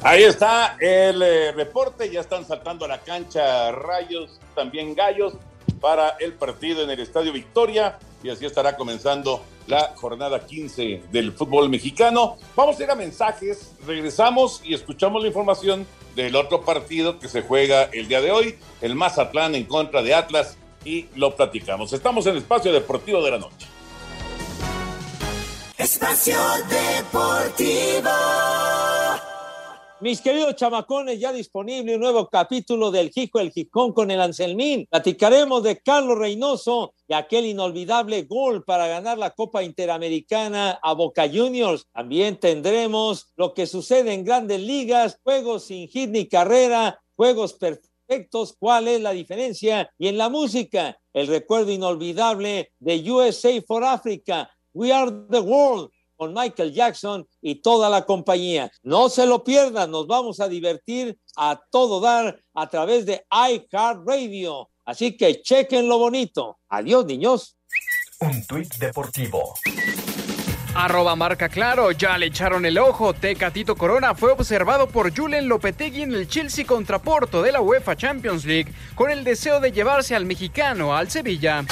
Ahí 0.02 0.24
está 0.24 0.78
el 0.80 1.22
eh, 1.22 1.52
reporte, 1.52 2.10
ya 2.10 2.22
están 2.22 2.46
saltando 2.46 2.86
a 2.86 2.88
la 2.88 3.00
cancha 3.00 3.72
rayos, 3.72 4.39
también 4.56 4.96
gallos 4.96 5.34
para 5.82 6.15
el 6.20 6.34
partido 6.34 6.84
en 6.84 6.89
el 6.89 7.00
Estadio 7.00 7.34
Victoria 7.34 8.00
y 8.24 8.30
así 8.30 8.46
estará 8.46 8.78
comenzando 8.78 9.43
la 9.67 9.93
jornada 9.96 10.46
15 10.46 11.04
del 11.12 11.34
fútbol 11.34 11.70
mexicano. 11.70 12.38
Vamos 12.56 12.80
a 12.80 12.84
ir 12.84 12.89
a 12.89 12.96
mensajes, 12.96 13.74
regresamos 13.86 14.62
y 14.63 14.74
escuchamos 14.74 15.22
la 15.22 15.28
información 15.28 15.86
del 16.15 16.36
otro 16.36 16.62
partido 16.62 17.20
que 17.20 17.28
se 17.28 17.41
juega 17.41 17.84
el 17.84 18.08
día 18.08 18.22
de 18.22 18.32
hoy, 18.32 18.56
el 18.82 18.96
Mazatlán 18.96 19.56
en 19.56 19.65
contra 19.65 20.02
de 20.02 20.13
Atlas 20.13 20.58
y 20.86 21.08
lo 21.16 21.36
platicamos. 21.36 21.94
Estamos 21.94 22.26
en 22.26 22.34
el 22.34 22.38
Espacio 22.40 22.72
Deportivo 22.72 23.24
de 23.24 23.32
la 23.32 23.38
Noche. 23.38 23.68
Espacio 25.78 26.38
Deportivo. 26.70 28.10
Mis 30.00 30.22
queridos 30.22 30.56
chamacones, 30.56 31.20
ya 31.20 31.34
disponible 31.34 31.96
un 31.96 32.02
nuevo 32.02 32.28
capítulo 32.28 32.92
del 32.92 33.10
Jico 33.10 33.40
el 33.40 33.52
Jicón 33.52 33.94
con 33.94 34.12
el 34.12 34.22
Anselmín. 34.22 34.86
Platicaremos 34.92 35.63
de 35.63 35.82
Carlos 35.82 36.20
Reynoso 36.20 36.94
y 37.08 37.16
aquel 37.16 37.48
inolvidable 37.48 38.22
gol 38.24 38.63
para 38.63 38.88
ganar 38.88 39.18
la 39.18 39.32
Copa 39.32 39.63
Interamericana 39.63 40.80
a 40.84 40.94
Boca 40.94 41.28
Juniors. 41.28 41.88
También 41.94 42.40
tendremos 42.40 43.32
lo 43.38 43.56
que 43.56 43.66
sucede 43.66 44.13
en 44.13 44.24
grandes 44.24 44.62
ligas, 44.62 45.20
juegos 45.24 45.63
sin 45.63 45.88
hit 45.88 46.12
ni 46.12 46.28
carrera, 46.28 47.02
juegos 47.16 47.54
perfectos, 47.54 47.90
cuál 48.60 48.88
es 48.88 49.02
la 49.02 49.12
diferencia. 49.12 49.89
Y 49.98 50.08
en 50.08 50.17
la 50.17 50.30
música, 50.30 50.98
el 51.13 51.28
recuerdo 51.28 51.72
inolvidable 51.72 52.72
de 52.80 53.12
USA 53.12 53.62
for 53.65 53.84
Africa, 53.84 54.50
We 54.74 54.93
Are 54.93 55.12
the 55.30 55.39
World 55.39 55.89
con 56.15 56.34
Michael 56.34 56.74
Jackson 56.74 57.28
y 57.41 57.62
toda 57.62 57.89
la 57.89 58.06
compañía. 58.06 58.72
No 58.82 59.08
se 59.10 59.26
lo 59.26 59.43
pierdan, 59.43 59.91
nos 59.91 60.08
vamos 60.08 60.39
a 60.39 60.48
divertir 60.48 61.17
a 61.36 61.62
todo 61.72 62.02
dar 62.02 62.39
a 62.54 62.67
través 62.67 63.06
de 63.06 63.24
iHeartRadio. 63.32 64.70
Así 64.84 65.15
que 65.15 65.41
chequen 65.41 65.88
lo 65.88 66.00
bonito. 66.00 66.58
Adiós, 66.70 67.06
niños. 67.06 67.56
Un 68.20 68.46
tuit 68.48 68.74
deportivo. 68.78 69.54
Arroba 70.80 71.16
marca 71.16 71.50
claro, 71.50 71.90
ya 71.90 72.16
le 72.20 72.28
echaron 72.28 72.63
el 72.63 72.78
ojo. 72.78 73.12
Tecatito 73.12 73.76
Corona 73.76 74.13
fue 74.13 74.32
observado 74.32 74.88
por 74.88 75.12
Julen 75.12 75.48
Lopetegui 75.48 76.04
en 76.04 76.13
el 76.13 76.28
Chelsea 76.28 76.68
contra 76.68 77.00
Porto 77.00 77.42
de 77.42 77.52
la 77.52 77.62
UEFA 77.62 77.96
Champions 77.96 78.46
League 78.46 78.72
con 78.94 79.10
el 79.10 79.24
deseo 79.24 79.60
de 79.60 79.72
llevarse 79.72 80.16
al 80.16 80.28
mexicano 80.28 80.96
al 80.96 81.10
Sevilla. 81.10 81.66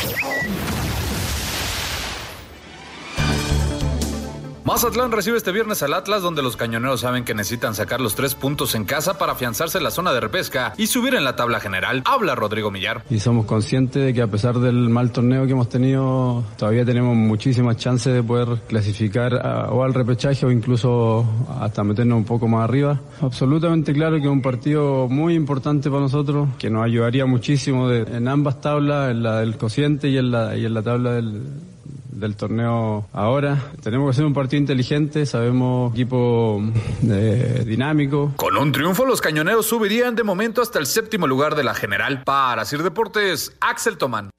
Mazatlán 4.66 5.12
recibe 5.12 5.38
este 5.38 5.52
viernes 5.52 5.84
al 5.84 5.94
Atlas, 5.94 6.24
donde 6.24 6.42
los 6.42 6.58
cañoneros 6.58 7.02
saben 7.02 7.24
que 7.24 7.36
necesitan 7.36 7.76
sacar 7.76 8.02
los 8.02 8.16
tres 8.16 8.34
puntos 8.34 8.74
en 8.74 8.84
casa 8.84 9.16
para 9.20 9.34
afianzarse 9.34 9.78
en 9.78 9.84
la 9.84 9.92
zona 9.92 10.12
de 10.12 10.20
repesca 10.20 10.74
y 10.76 10.88
subir 10.88 11.14
en 11.14 11.24
la 11.24 11.36
tabla 11.36 11.60
general. 11.60 12.02
Habla 12.04 12.34
Rodrigo 12.34 12.72
Millar. 12.72 13.04
Y 13.12 13.20
somos 13.20 13.46
conscientes 13.46 14.04
de 14.04 14.12
que 14.12 14.24
a 14.24 14.28
pesar 14.28 14.58
del 14.58 14.90
mal 14.90 15.12
torneo 15.12 15.46
que 15.46 15.52
hemos 15.52 15.70
tenido, 15.70 16.44
todavía 16.58 16.84
tenemos 16.84 17.16
muchísimas 17.16 17.78
chances 17.78 18.12
de 18.12 18.24
poder 18.24 18.60
clasificar 18.68 19.36
o 19.70 19.84
al 19.84 19.94
repechaje 19.94 20.48
o 20.48 20.50
incluso 20.52 21.24
hasta 21.62 21.84
meternos 21.84 22.18
un 22.18 22.26
poco 22.26 22.48
más 22.48 22.64
arriba. 22.64 23.00
Absolutamente 23.22 23.94
claro 23.94 24.16
que 24.16 24.24
es 24.24 24.32
un 24.32 24.42
partido 24.42 25.08
muy 25.08 25.36
importante 25.36 25.92
para 25.92 26.02
nosotros, 26.02 26.50
que 26.58 26.72
nos 26.72 26.84
ayudaría 26.84 27.28
muchísimo 27.28 27.92
en 27.92 28.28
ambas 28.28 28.62
tablas, 28.62 29.12
en 29.12 29.22
la 29.22 29.42
del 29.42 29.58
cociente 29.58 30.10
y 30.10 30.18
en 30.18 30.32
la, 30.32 30.58
y 30.58 30.66
en 30.66 30.74
la 30.74 30.82
tabla 30.82 31.12
del 31.12 31.75
del 32.16 32.36
torneo 32.36 33.08
ahora. 33.14 33.72
Tenemos 33.82 34.08
que 34.08 34.12
hacer 34.12 34.26
un 34.26 34.34
partido 34.34 34.60
inteligente, 34.60 35.26
sabemos 35.26 35.94
equipo 35.94 36.62
eh, 37.04 37.64
dinámico. 37.66 38.34
Con 38.36 38.58
un 38.58 38.72
triunfo, 38.72 39.06
los 39.06 39.22
cañoneros 39.22 39.66
subirían 39.66 40.16
de 40.16 40.24
momento 40.24 40.62
hasta 40.62 40.80
el 40.80 40.86
séptimo 40.86 41.28
lugar 41.28 41.56
de 41.56 41.64
la 41.64 41.74
general. 41.74 42.24
Para 42.24 42.66
Sir 42.66 42.84
Deportes, 42.84 43.56
Axel 43.60 43.98
Tomán. 43.98 44.30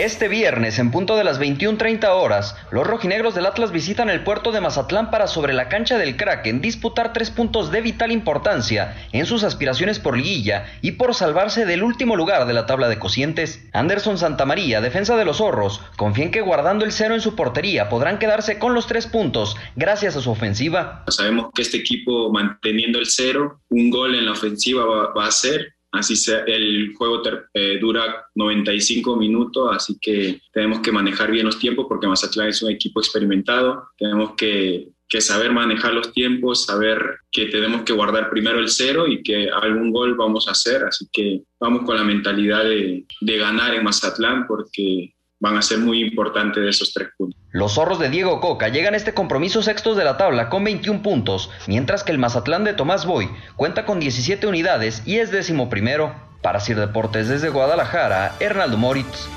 Este 0.00 0.28
viernes, 0.28 0.78
en 0.78 0.90
punto 0.90 1.14
de 1.14 1.24
las 1.24 1.38
21.30 1.38 2.08
horas, 2.08 2.56
los 2.70 2.86
rojinegros 2.86 3.34
del 3.34 3.44
Atlas 3.44 3.70
visitan 3.70 4.08
el 4.08 4.24
puerto 4.24 4.50
de 4.50 4.62
Mazatlán 4.62 5.10
para 5.10 5.26
sobre 5.26 5.52
la 5.52 5.68
cancha 5.68 5.98
del 5.98 6.16
Kraken 6.16 6.62
disputar 6.62 7.12
tres 7.12 7.30
puntos 7.30 7.70
de 7.70 7.82
vital 7.82 8.10
importancia 8.10 8.96
en 9.12 9.26
sus 9.26 9.44
aspiraciones 9.44 9.98
por 9.98 10.16
liguilla 10.16 10.64
y 10.80 10.92
por 10.92 11.14
salvarse 11.14 11.66
del 11.66 11.82
último 11.82 12.16
lugar 12.16 12.46
de 12.46 12.54
la 12.54 12.64
tabla 12.64 12.88
de 12.88 12.98
cocientes. 12.98 13.62
Anderson 13.74 14.16
Santamaría, 14.16 14.80
defensa 14.80 15.18
de 15.18 15.26
los 15.26 15.36
zorros, 15.36 15.82
confía 15.98 16.24
en 16.24 16.30
que 16.30 16.40
guardando 16.40 16.86
el 16.86 16.92
cero 16.92 17.14
en 17.14 17.20
su 17.20 17.36
portería 17.36 17.90
podrán 17.90 18.18
quedarse 18.18 18.58
con 18.58 18.72
los 18.72 18.86
tres 18.86 19.06
puntos 19.06 19.58
gracias 19.76 20.16
a 20.16 20.22
su 20.22 20.30
ofensiva. 20.30 21.04
Sabemos 21.08 21.50
que 21.54 21.60
este 21.60 21.76
equipo 21.76 22.32
manteniendo 22.32 22.98
el 22.98 23.06
cero, 23.06 23.60
un 23.68 23.90
gol 23.90 24.14
en 24.14 24.24
la 24.24 24.32
ofensiva 24.32 24.82
va, 24.86 25.12
va 25.12 25.26
a 25.26 25.30
ser 25.30 25.74
así 25.92 26.16
sea, 26.16 26.44
el 26.46 26.94
juego 26.94 27.22
eh, 27.54 27.78
dura 27.80 28.26
95 28.34 29.16
minutos, 29.16 29.68
así 29.72 29.98
que 30.00 30.40
tenemos 30.52 30.80
que 30.80 30.92
manejar 30.92 31.30
bien 31.30 31.46
los 31.46 31.58
tiempos 31.58 31.86
porque 31.88 32.06
Mazatlán 32.06 32.48
es 32.48 32.62
un 32.62 32.70
equipo 32.70 33.00
experimentado, 33.00 33.88
tenemos 33.98 34.34
que, 34.34 34.88
saber 35.18 35.50
manejar 35.50 35.92
los 35.92 36.12
tiempos, 36.12 36.64
saber 36.66 37.16
que 37.32 37.46
tenemos 37.46 37.82
que 37.82 37.92
guardar 37.92 38.30
primero 38.30 38.60
el 38.60 38.68
cero 38.68 39.08
y 39.08 39.22
que 39.24 39.50
algún 39.50 39.90
gol 39.90 40.14
vamos 40.14 40.46
a 40.46 40.52
hacer, 40.52 40.84
así 40.84 41.08
que 41.12 41.42
vamos 41.58 41.82
con 41.82 41.96
la 41.96 42.04
mentalidad 42.04 42.64
de 42.64 43.04
ganar 43.36 43.74
en 43.74 43.82
Mazatlán 43.82 44.46
porque 44.46 45.12
van 45.40 45.56
a 45.56 45.62
ser 45.62 45.78
muy 45.78 46.02
importantes 46.02 46.62
esos 46.64 46.92
tres 46.92 47.08
puntos. 47.16 47.40
Los 47.50 47.74
zorros 47.74 47.98
de 47.98 48.10
Diego 48.10 48.40
Coca 48.40 48.68
llegan 48.68 48.94
a 48.94 48.96
este 48.96 49.14
compromiso 49.14 49.62
sextos 49.62 49.96
de 49.96 50.04
la 50.04 50.16
tabla 50.16 50.48
con 50.50 50.62
21 50.62 51.02
puntos, 51.02 51.50
mientras 51.66 52.04
que 52.04 52.12
el 52.12 52.18
Mazatlán 52.18 52.62
de 52.62 52.74
Tomás 52.74 53.06
Boy 53.06 53.28
cuenta 53.56 53.84
con 53.84 53.98
17 53.98 54.46
unidades 54.46 55.02
y 55.06 55.18
es 55.18 55.32
décimo 55.32 55.68
primero. 55.68 56.14
Para 56.42 56.60
Sir 56.60 56.78
Deportes 56.78 57.28
desde 57.28 57.50
Guadalajara, 57.50 58.36
Hernaldo 58.40 58.78
Moritz. 58.78 59.28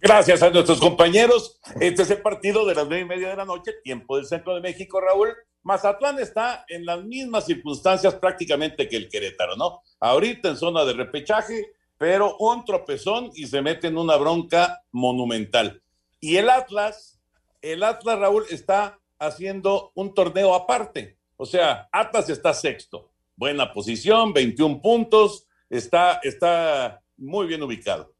Gracias 0.00 0.42
a 0.42 0.50
nuestros 0.50 0.80
compañeros. 0.80 1.60
Este 1.80 2.02
es 2.02 2.10
el 2.10 2.22
partido 2.22 2.66
de 2.66 2.74
las 2.74 2.86
nueve 2.86 3.02
y 3.02 3.04
media 3.04 3.30
de 3.30 3.36
la 3.36 3.44
noche, 3.44 3.72
tiempo 3.82 4.16
del 4.16 4.26
centro 4.26 4.54
de 4.54 4.60
México, 4.60 5.00
Raúl. 5.00 5.28
Mazatlán 5.62 6.18
está 6.20 6.64
en 6.68 6.86
las 6.86 7.04
mismas 7.04 7.46
circunstancias 7.46 8.14
prácticamente 8.14 8.88
que 8.88 8.96
el 8.96 9.08
Querétaro, 9.08 9.56
¿no? 9.56 9.82
Ahorita 9.98 10.48
en 10.48 10.56
zona 10.56 10.84
de 10.84 10.92
repechaje, 10.92 11.72
pero 11.98 12.36
un 12.38 12.64
tropezón 12.64 13.30
y 13.34 13.46
se 13.46 13.62
mete 13.62 13.88
en 13.88 13.98
una 13.98 14.16
bronca 14.16 14.82
monumental. 14.92 15.82
Y 16.20 16.36
el 16.36 16.50
Atlas, 16.50 17.20
el 17.62 17.82
Atlas 17.82 18.18
Raúl 18.18 18.44
está 18.50 18.98
haciendo 19.18 19.92
un 19.94 20.14
torneo 20.14 20.54
aparte. 20.54 21.16
O 21.36 21.46
sea, 21.46 21.88
Atlas 21.92 22.28
está 22.28 22.54
sexto, 22.54 23.10
buena 23.36 23.72
posición, 23.72 24.32
21 24.32 24.80
puntos, 24.80 25.46
está, 25.68 26.20
está 26.22 27.02
muy 27.16 27.46
bien 27.46 27.62
ubicado. 27.62 28.12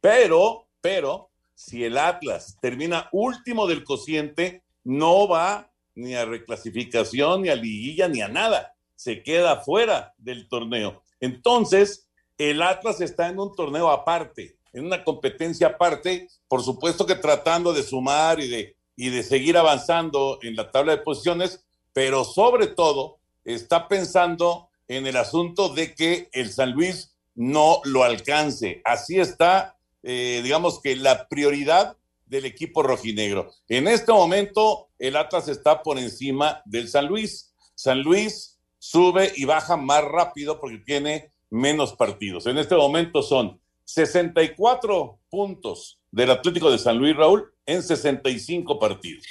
Pero, 0.00 0.68
pero, 0.80 1.30
si 1.54 1.84
el 1.84 1.98
Atlas 1.98 2.58
termina 2.60 3.08
último 3.12 3.66
del 3.66 3.84
cociente, 3.84 4.62
no 4.84 5.28
va 5.28 5.70
ni 5.94 6.14
a 6.14 6.24
reclasificación, 6.24 7.42
ni 7.42 7.48
a 7.48 7.56
liguilla, 7.56 8.08
ni 8.08 8.20
a 8.20 8.28
nada. 8.28 8.74
Se 8.94 9.22
queda 9.22 9.60
fuera 9.60 10.14
del 10.18 10.48
torneo. 10.48 11.02
Entonces, 11.20 12.07
el 12.38 12.62
Atlas 12.62 13.00
está 13.00 13.28
en 13.28 13.38
un 13.38 13.54
torneo 13.54 13.90
aparte, 13.90 14.56
en 14.72 14.86
una 14.86 15.02
competencia 15.04 15.68
aparte, 15.68 16.28
por 16.46 16.62
supuesto 16.62 17.04
que 17.04 17.16
tratando 17.16 17.72
de 17.72 17.82
sumar 17.82 18.40
y 18.40 18.48
de, 18.48 18.76
y 18.96 19.10
de 19.10 19.22
seguir 19.24 19.56
avanzando 19.56 20.38
en 20.42 20.54
la 20.54 20.70
tabla 20.70 20.92
de 20.92 21.02
posiciones, 21.02 21.64
pero 21.92 22.24
sobre 22.24 22.68
todo 22.68 23.18
está 23.44 23.88
pensando 23.88 24.68
en 24.86 25.06
el 25.06 25.16
asunto 25.16 25.68
de 25.68 25.94
que 25.94 26.28
el 26.32 26.50
San 26.50 26.72
Luis 26.72 27.14
no 27.34 27.80
lo 27.84 28.04
alcance. 28.04 28.80
Así 28.84 29.18
está, 29.18 29.76
eh, 30.02 30.40
digamos 30.42 30.80
que 30.80 30.96
la 30.96 31.28
prioridad 31.28 31.96
del 32.26 32.44
equipo 32.44 32.82
rojinegro. 32.82 33.50
En 33.68 33.88
este 33.88 34.12
momento, 34.12 34.88
el 34.98 35.16
Atlas 35.16 35.48
está 35.48 35.82
por 35.82 35.98
encima 35.98 36.62
del 36.66 36.88
San 36.88 37.06
Luis. 37.06 37.52
San 37.74 38.02
Luis 38.02 38.58
sube 38.78 39.32
y 39.36 39.44
baja 39.44 39.76
más 39.76 40.04
rápido 40.04 40.60
porque 40.60 40.78
tiene 40.78 41.32
menos 41.50 41.94
partidos. 41.94 42.46
En 42.46 42.58
este 42.58 42.76
momento 42.76 43.22
son 43.22 43.60
64 43.84 45.18
puntos 45.30 45.98
del 46.10 46.30
Atlético 46.30 46.70
de 46.70 46.78
San 46.78 46.98
Luis 46.98 47.16
Raúl 47.16 47.52
en 47.66 47.82
65 47.82 48.78
partidos. 48.78 49.24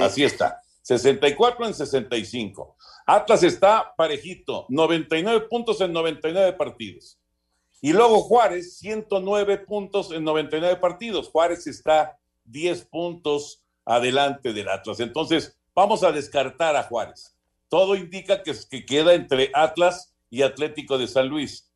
Así 0.00 0.24
está. 0.24 0.60
64 0.82 1.66
en 1.66 1.74
65. 1.74 2.76
Atlas 3.06 3.42
está 3.42 3.94
parejito, 3.96 4.66
99 4.68 5.46
puntos 5.48 5.80
en 5.80 5.92
99 5.92 6.52
partidos. 6.52 7.18
Y 7.80 7.92
luego 7.92 8.20
Juárez, 8.22 8.78
109 8.78 9.58
puntos 9.58 10.10
en 10.12 10.24
99 10.24 10.76
partidos. 10.76 11.28
Juárez 11.28 11.66
está 11.66 12.18
10 12.44 12.84
puntos 12.86 13.62
adelante 13.84 14.52
del 14.52 14.68
Atlas. 14.68 15.00
Entonces, 15.00 15.56
vamos 15.74 16.02
a 16.02 16.12
descartar 16.12 16.74
a 16.76 16.84
Juárez. 16.84 17.36
Todo 17.68 17.96
indica 17.96 18.42
que, 18.42 18.54
que 18.70 18.86
queda 18.86 19.14
entre 19.14 19.50
Atlas 19.54 20.14
y 20.30 20.42
Atlético 20.42 20.98
de 20.98 21.08
San 21.08 21.28
Luis. 21.28 21.70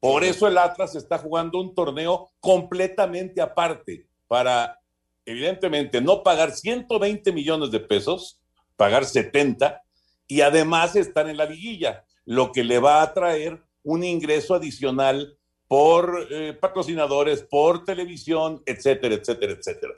Por 0.00 0.24
eso 0.24 0.48
el 0.48 0.58
Atlas 0.58 0.96
está 0.96 1.18
jugando 1.18 1.60
un 1.60 1.74
torneo 1.74 2.32
completamente 2.40 3.40
aparte 3.40 4.08
para, 4.26 4.80
evidentemente, 5.24 6.00
no 6.00 6.22
pagar 6.22 6.52
120 6.52 7.30
millones 7.32 7.70
de 7.70 7.80
pesos, 7.80 8.40
pagar 8.76 9.04
70 9.04 9.80
y 10.26 10.40
además 10.40 10.96
estar 10.96 11.28
en 11.28 11.36
la 11.36 11.44
liguilla, 11.44 12.04
lo 12.24 12.50
que 12.50 12.64
le 12.64 12.80
va 12.80 13.02
a 13.02 13.14
traer 13.14 13.62
un 13.84 14.02
ingreso 14.02 14.54
adicional 14.54 15.38
por 15.68 16.26
eh, 16.30 16.52
patrocinadores, 16.52 17.42
por 17.42 17.84
televisión, 17.84 18.62
etcétera, 18.66 19.14
etcétera, 19.14 19.52
etcétera. 19.52 19.94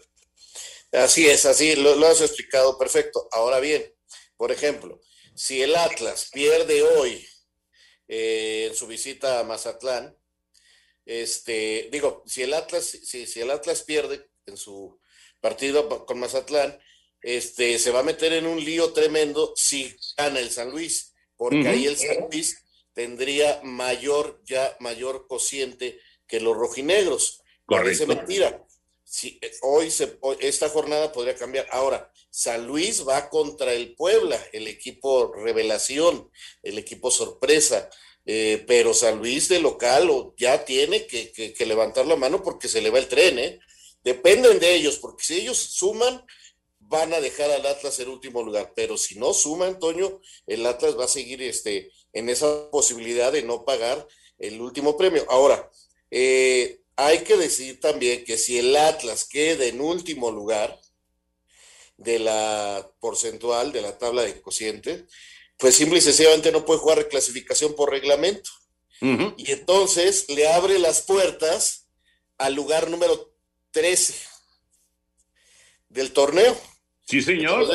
Así 0.92 1.26
es, 1.26 1.46
así 1.46 1.76
lo, 1.76 1.96
lo 1.96 2.06
has 2.06 2.20
explicado 2.20 2.78
perfecto. 2.78 3.26
Ahora 3.32 3.58
bien, 3.58 3.82
por 4.36 4.52
ejemplo, 4.52 5.00
si 5.34 5.62
el 5.62 5.74
Atlas 5.74 6.28
pierde 6.32 6.82
hoy 6.82 7.26
eh, 8.08 8.66
en 8.70 8.74
su 8.74 8.86
visita 8.86 9.40
a 9.40 9.44
Mazatlán. 9.44 10.16
Este, 11.06 11.88
digo, 11.92 12.22
si 12.26 12.42
el 12.42 12.54
Atlas, 12.54 12.84
si, 12.84 13.26
si 13.26 13.40
el 13.40 13.50
Atlas 13.50 13.82
pierde 13.82 14.28
en 14.46 14.56
su 14.56 14.98
partido 15.40 16.06
con 16.06 16.18
Mazatlán, 16.18 16.78
este, 17.20 17.78
se 17.78 17.90
va 17.90 18.00
a 18.00 18.04
meter 18.04 18.32
en 18.32 18.46
un 18.46 18.62
lío 18.62 18.92
tremendo 18.92 19.54
si 19.56 19.96
gana 20.16 20.40
el 20.40 20.50
San 20.50 20.70
Luis, 20.70 21.14
porque 21.36 21.68
ahí 21.68 21.86
el 21.86 21.96
San 21.96 22.28
Luis 22.30 22.62
tendría 22.92 23.60
mayor, 23.62 24.42
ya 24.44 24.76
mayor 24.80 25.26
cociente 25.26 26.00
que 26.26 26.40
los 26.40 26.56
rojinegros. 26.56 27.42
Parece 27.66 28.06
mentira. 28.06 28.63
Si, 29.04 29.38
eh, 29.42 29.52
hoy, 29.62 29.90
se, 29.90 30.18
esta 30.40 30.68
jornada 30.68 31.12
podría 31.12 31.36
cambiar. 31.36 31.66
Ahora, 31.70 32.10
San 32.30 32.66
Luis 32.66 33.06
va 33.06 33.28
contra 33.28 33.72
el 33.72 33.94
Puebla, 33.94 34.40
el 34.52 34.66
equipo 34.66 35.32
revelación, 35.34 36.30
el 36.62 36.78
equipo 36.78 37.10
sorpresa. 37.10 37.88
Eh, 38.26 38.64
pero 38.66 38.94
San 38.94 39.18
Luis 39.18 39.48
de 39.48 39.60
local 39.60 40.10
ya 40.38 40.64
tiene 40.64 41.06
que, 41.06 41.54
levantar 41.66 42.06
la 42.06 42.16
mano 42.16 42.42
porque 42.42 42.68
se 42.68 42.80
le 42.80 42.90
va 42.90 42.98
el 42.98 43.08
tren, 43.08 43.38
¿eh? 43.38 43.60
Dependen 44.02 44.58
de 44.58 44.74
ellos, 44.74 44.98
porque 44.98 45.24
si 45.24 45.34
ellos 45.40 45.58
suman, 45.58 46.24
van 46.78 47.12
a 47.14 47.20
dejar 47.20 47.50
al 47.50 47.66
Atlas 47.66 47.98
en 47.98 48.08
último 48.08 48.42
lugar. 48.42 48.72
Pero 48.74 48.96
si 48.98 49.18
no 49.18 49.32
suma, 49.34 49.66
Antonio, 49.66 50.20
el 50.46 50.64
Atlas 50.66 50.98
va 50.98 51.04
a 51.04 51.08
seguir 51.08 51.42
este, 51.42 51.90
en 52.12 52.28
esa 52.28 52.70
posibilidad 52.70 53.32
de 53.32 53.42
no 53.42 53.64
pagar 53.64 54.06
el 54.38 54.60
último 54.60 54.96
premio. 54.96 55.24
Ahora, 55.28 55.70
eh, 56.10 56.80
hay 56.96 57.20
que 57.20 57.36
decir 57.36 57.80
también 57.80 58.24
que 58.24 58.38
si 58.38 58.58
el 58.58 58.76
Atlas 58.76 59.24
queda 59.24 59.64
en 59.64 59.80
último 59.80 60.30
lugar 60.30 60.80
de 61.96 62.18
la 62.18 62.90
porcentual 63.00 63.72
de 63.72 63.82
la 63.82 63.98
tabla 63.98 64.22
de 64.22 64.40
cociente, 64.40 65.06
pues 65.56 65.76
simple 65.76 65.98
y 65.98 66.02
sencillamente 66.02 66.52
no 66.52 66.64
puede 66.64 66.80
jugar 66.80 66.98
reclasificación 66.98 67.74
por 67.74 67.90
reglamento. 67.90 68.50
Y 69.36 69.52
entonces 69.52 70.30
le 70.30 70.48
abre 70.48 70.78
las 70.78 71.02
puertas 71.02 71.88
al 72.38 72.54
lugar 72.54 72.88
número 72.88 73.34
13 73.72 74.14
del 75.90 76.12
torneo. 76.12 76.56
Sí, 77.06 77.20
señor. 77.20 77.68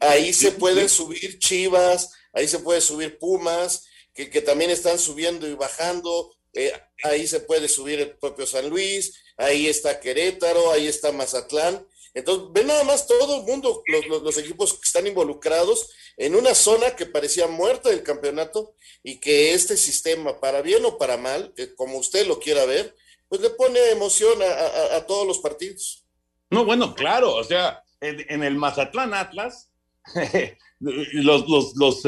Ahí 0.00 0.32
se 0.32 0.50
pueden 0.50 0.88
subir 0.88 1.38
Chivas, 1.38 2.10
ahí 2.32 2.48
se 2.48 2.58
puede 2.58 2.80
subir 2.80 3.16
Pumas, 3.18 3.84
que, 4.12 4.28
que 4.28 4.40
también 4.40 4.70
están 4.72 4.98
subiendo 4.98 5.46
y 5.46 5.54
bajando. 5.54 6.34
Eh, 6.54 6.72
ahí 7.04 7.26
se 7.26 7.40
puede 7.40 7.68
subir 7.68 8.00
el 8.00 8.16
propio 8.16 8.46
San 8.46 8.68
Luis, 8.68 9.14
ahí 9.36 9.68
está 9.68 10.00
Querétaro, 10.00 10.72
ahí 10.72 10.86
está 10.86 11.12
Mazatlán. 11.12 11.86
Entonces, 12.14 12.48
ven 12.52 12.66
nada 12.66 12.84
más 12.84 13.06
todo 13.06 13.40
el 13.40 13.42
mundo, 13.44 13.82
los, 13.86 14.36
equipos 14.36 14.74
que 14.74 14.84
están 14.84 15.06
involucrados 15.06 15.90
en 16.18 16.34
una 16.34 16.54
zona 16.54 16.94
que 16.94 17.06
parecía 17.06 17.46
muerta 17.46 17.88
del 17.88 18.02
campeonato 18.02 18.74
y 19.02 19.18
que 19.18 19.54
este 19.54 19.78
sistema, 19.78 20.38
para 20.38 20.60
bien 20.60 20.84
o 20.84 20.98
para 20.98 21.16
mal, 21.16 21.54
como 21.74 21.96
usted 21.96 22.26
lo 22.26 22.38
quiera 22.38 22.66
ver, 22.66 22.94
pues 23.28 23.40
le 23.40 23.48
pone 23.48 23.80
emoción 23.90 24.38
a, 24.42 25.06
todos 25.06 25.26
los 25.26 25.38
partidos. 25.38 26.06
No, 26.50 26.66
bueno, 26.66 26.94
claro, 26.94 27.34
o 27.34 27.44
sea, 27.44 27.82
en, 27.98 28.42
el 28.42 28.56
Mazatlán 28.56 29.14
Atlas, 29.14 29.70
los, 30.80 31.48
los, 31.48 31.74
los 31.76 32.02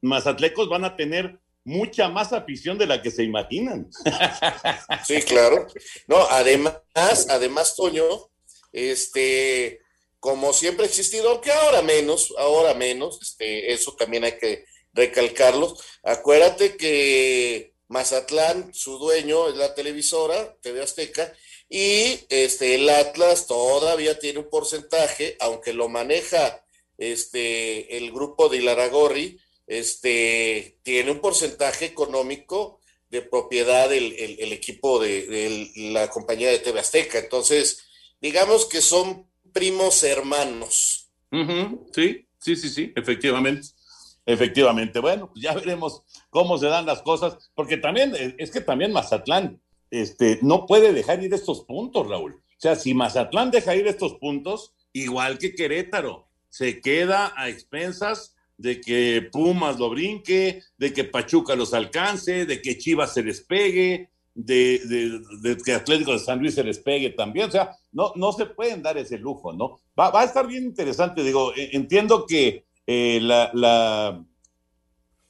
mazatlecos 0.00 0.70
van 0.70 0.86
a 0.86 0.96
tener 0.96 1.41
mucha 1.64 2.08
más 2.08 2.32
afición 2.32 2.78
de 2.78 2.86
la 2.86 3.02
que 3.02 3.10
se 3.10 3.22
imaginan. 3.22 3.90
Sí, 5.06 5.20
claro. 5.22 5.66
No, 6.06 6.16
además, 6.30 6.76
además, 7.28 7.74
Toño, 7.74 8.04
este, 8.72 9.80
como 10.20 10.52
siempre 10.52 10.84
ha 10.84 10.88
existido, 10.88 11.30
aunque 11.30 11.50
ahora 11.50 11.82
menos, 11.82 12.32
ahora 12.38 12.74
menos, 12.74 13.20
este, 13.20 13.72
eso 13.72 13.94
también 13.96 14.24
hay 14.24 14.38
que 14.38 14.64
recalcarlo. 14.92 15.76
Acuérdate 16.04 16.76
que 16.76 17.74
Mazatlán, 17.88 18.72
su 18.72 18.98
dueño 18.98 19.48
es 19.48 19.56
la 19.56 19.74
televisora, 19.74 20.56
TV 20.60 20.82
Azteca, 20.82 21.32
y 21.68 22.20
este, 22.28 22.74
el 22.74 22.88
Atlas 22.88 23.46
todavía 23.46 24.18
tiene 24.18 24.40
un 24.40 24.50
porcentaje, 24.50 25.36
aunque 25.40 25.72
lo 25.72 25.88
maneja 25.88 26.64
este, 26.98 27.96
el 27.96 28.12
grupo 28.12 28.48
de 28.48 28.58
Ilaragorri, 28.58 29.38
este, 29.72 30.78
tiene 30.82 31.10
un 31.12 31.20
porcentaje 31.20 31.86
económico 31.86 32.80
de 33.08 33.22
propiedad 33.22 33.88
del 33.88 34.12
el, 34.12 34.52
equipo 34.52 35.00
de, 35.00 35.70
la 35.92 36.10
compañía 36.10 36.50
de 36.50 36.58
TV 36.58 36.80
Azteca. 36.80 37.18
Entonces, 37.18 37.84
digamos 38.20 38.66
que 38.66 38.82
son 38.82 39.26
primos 39.52 40.02
hermanos. 40.02 41.10
Sí, 41.92 42.26
sí, 42.38 42.56
sí, 42.56 42.68
sí, 42.68 42.92
efectivamente. 42.94 43.68
Efectivamente. 44.26 45.00
Bueno, 45.00 45.30
pues 45.32 45.42
ya 45.42 45.54
veremos 45.54 46.02
cómo 46.30 46.58
se 46.58 46.66
dan 46.66 46.86
las 46.86 47.02
cosas, 47.02 47.50
porque 47.54 47.76
también, 47.76 48.14
es 48.38 48.50
que 48.50 48.60
también 48.60 48.92
Mazatlán 48.92 49.60
este, 49.90 50.38
no 50.42 50.66
puede 50.66 50.92
dejar 50.92 51.22
ir 51.24 51.32
estos 51.32 51.64
puntos, 51.64 52.08
Raúl. 52.08 52.34
O 52.34 52.60
sea, 52.60 52.76
si 52.76 52.94
Mazatlán 52.94 53.50
deja 53.50 53.74
ir 53.74 53.86
estos 53.86 54.14
puntos, 54.14 54.74
igual 54.92 55.38
que 55.38 55.54
Querétaro, 55.54 56.28
se 56.50 56.80
queda 56.80 57.32
a 57.36 57.48
expensas 57.48 58.36
de 58.62 58.80
que 58.80 59.28
Pumas 59.30 59.78
lo 59.78 59.90
brinque, 59.90 60.62
de 60.78 60.92
que 60.92 61.04
Pachuca 61.04 61.56
los 61.56 61.74
alcance, 61.74 62.46
de 62.46 62.62
que 62.62 62.78
Chivas 62.78 63.12
se 63.12 63.22
despegue, 63.22 64.08
de, 64.34 64.78
de, 64.86 65.20
de, 65.42 65.56
que 65.56 65.72
Atlético 65.72 66.12
de 66.12 66.20
San 66.20 66.38
Luis 66.38 66.54
se 66.54 66.64
les 66.64 66.78
pegue 66.78 67.10
también. 67.10 67.48
O 67.48 67.50
sea, 67.50 67.76
no, 67.90 68.12
no 68.14 68.32
se 68.32 68.46
pueden 68.46 68.82
dar 68.82 68.96
ese 68.96 69.18
lujo, 69.18 69.52
¿no? 69.52 69.80
Va, 69.98 70.10
va 70.10 70.22
a 70.22 70.24
estar 70.24 70.46
bien 70.46 70.64
interesante. 70.64 71.24
Digo, 71.24 71.52
entiendo 71.56 72.24
que 72.24 72.64
eh, 72.86 73.18
la, 73.20 73.50
la, 73.52 74.24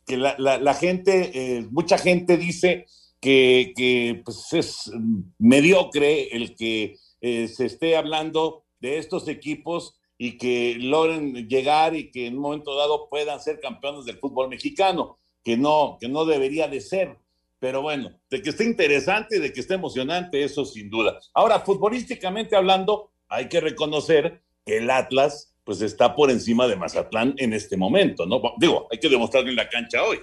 que 0.06 0.16
la, 0.18 0.36
la 0.38 0.74
gente, 0.74 1.30
eh, 1.34 1.66
mucha 1.70 1.96
gente 1.96 2.36
dice 2.36 2.86
que, 3.18 3.72
que 3.74 4.20
pues 4.24 4.52
es 4.52 4.92
mediocre 5.38 6.28
el 6.36 6.54
que 6.54 6.96
eh, 7.22 7.48
se 7.48 7.66
esté 7.66 7.96
hablando 7.96 8.64
de 8.80 8.98
estos 8.98 9.26
equipos 9.28 9.94
y 10.24 10.38
que 10.38 10.76
logren 10.78 11.48
llegar 11.48 11.96
y 11.96 12.12
que 12.12 12.28
en 12.28 12.36
un 12.36 12.42
momento 12.42 12.76
dado 12.76 13.08
puedan 13.08 13.40
ser 13.40 13.58
campeones 13.58 14.04
del 14.04 14.18
fútbol 14.18 14.48
mexicano, 14.48 15.18
que 15.42 15.56
no, 15.56 15.98
que 16.00 16.08
no 16.08 16.24
debería 16.24 16.68
de 16.68 16.80
ser. 16.80 17.16
Pero 17.58 17.82
bueno, 17.82 18.20
de 18.30 18.40
que 18.40 18.50
esté 18.50 18.62
interesante, 18.62 19.40
de 19.40 19.52
que 19.52 19.58
esté 19.58 19.74
emocionante, 19.74 20.44
eso 20.44 20.64
sin 20.64 20.88
duda. 20.88 21.18
Ahora, 21.34 21.58
futbolísticamente 21.58 22.54
hablando, 22.54 23.10
hay 23.26 23.48
que 23.48 23.60
reconocer 23.60 24.40
que 24.64 24.76
el 24.76 24.90
Atlas 24.90 25.56
pues 25.64 25.82
está 25.82 26.14
por 26.14 26.30
encima 26.30 26.68
de 26.68 26.76
Mazatlán 26.76 27.34
en 27.38 27.52
este 27.52 27.76
momento, 27.76 28.24
¿no? 28.24 28.40
Digo, 28.58 28.86
hay 28.92 29.00
que 29.00 29.08
demostrarlo 29.08 29.50
en 29.50 29.56
la 29.56 29.68
cancha 29.68 30.04
hoy. 30.04 30.20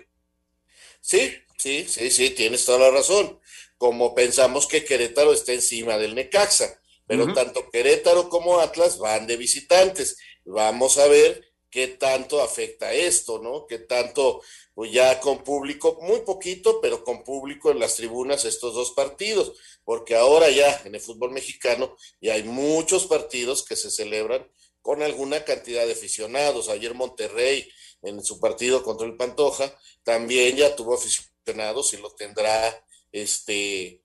Sí, 1.02 1.34
sí, 1.58 1.84
sí, 1.86 2.10
sí, 2.10 2.30
tienes 2.30 2.64
toda 2.64 2.80
la 2.80 2.92
razón. 2.92 3.38
Como 3.78 4.16
pensamos 4.16 4.66
que 4.66 4.86
Querétaro 4.86 5.34
está 5.34 5.52
encima 5.52 5.98
del 5.98 6.16
Necaxa, 6.16 6.79
pero 7.10 7.24
uh 7.24 7.28
-huh. 7.30 7.34
tanto 7.34 7.67
Querétaro 7.72 8.30
como 8.30 8.60
Atlas 8.60 9.00
van 9.00 9.26
de 9.26 9.36
visitantes. 9.36 10.17
Vamos 10.45 11.00
a 11.00 11.08
ver 11.08 11.43
qué 11.72 11.88
tanto 11.88 12.39
afecta 12.39 12.93
esto, 12.93 13.39
¿no? 13.39 13.65
Qué 13.65 13.80
tanto, 13.80 14.43
pues 14.76 14.91
ya 14.91 15.19
con 15.19 15.43
público, 15.43 15.98
muy 16.04 16.19
poquito, 16.19 16.80
pero 16.80 17.04
con 17.04 17.24
público 17.24 17.72
en 17.72 17.80
las 17.80 17.95
tribunas 17.95 18.45
estos 18.45 18.76
dos 18.76 18.91
partidos, 18.91 19.54
porque 19.84 20.15
ahora 20.15 20.52
ya 20.52 20.84
en 20.86 20.93
el 20.93 21.02
fútbol 21.02 21.32
mexicano 21.32 21.95
ya 22.22 22.36
hay 22.36 22.43
muchos 22.43 23.08
partidos 23.08 23.65
que 23.65 23.76
se 23.76 23.89
celebran 23.89 24.48
con 24.84 25.02
alguna 25.02 25.43
cantidad 25.43 25.88
de 25.88 25.93
aficionados. 25.93 26.69
Ayer 26.69 26.93
Monterrey, 26.93 27.67
en 28.04 28.24
su 28.24 28.39
partido 28.39 28.84
contra 28.84 29.08
el 29.08 29.17
Pantoja, 29.17 29.76
también 30.04 30.58
ya 30.58 30.76
tuvo 30.76 30.93
aficionados 30.93 31.91
y 31.93 31.98
lo 31.98 32.12
tendrá, 32.12 32.86
este, 33.12 34.04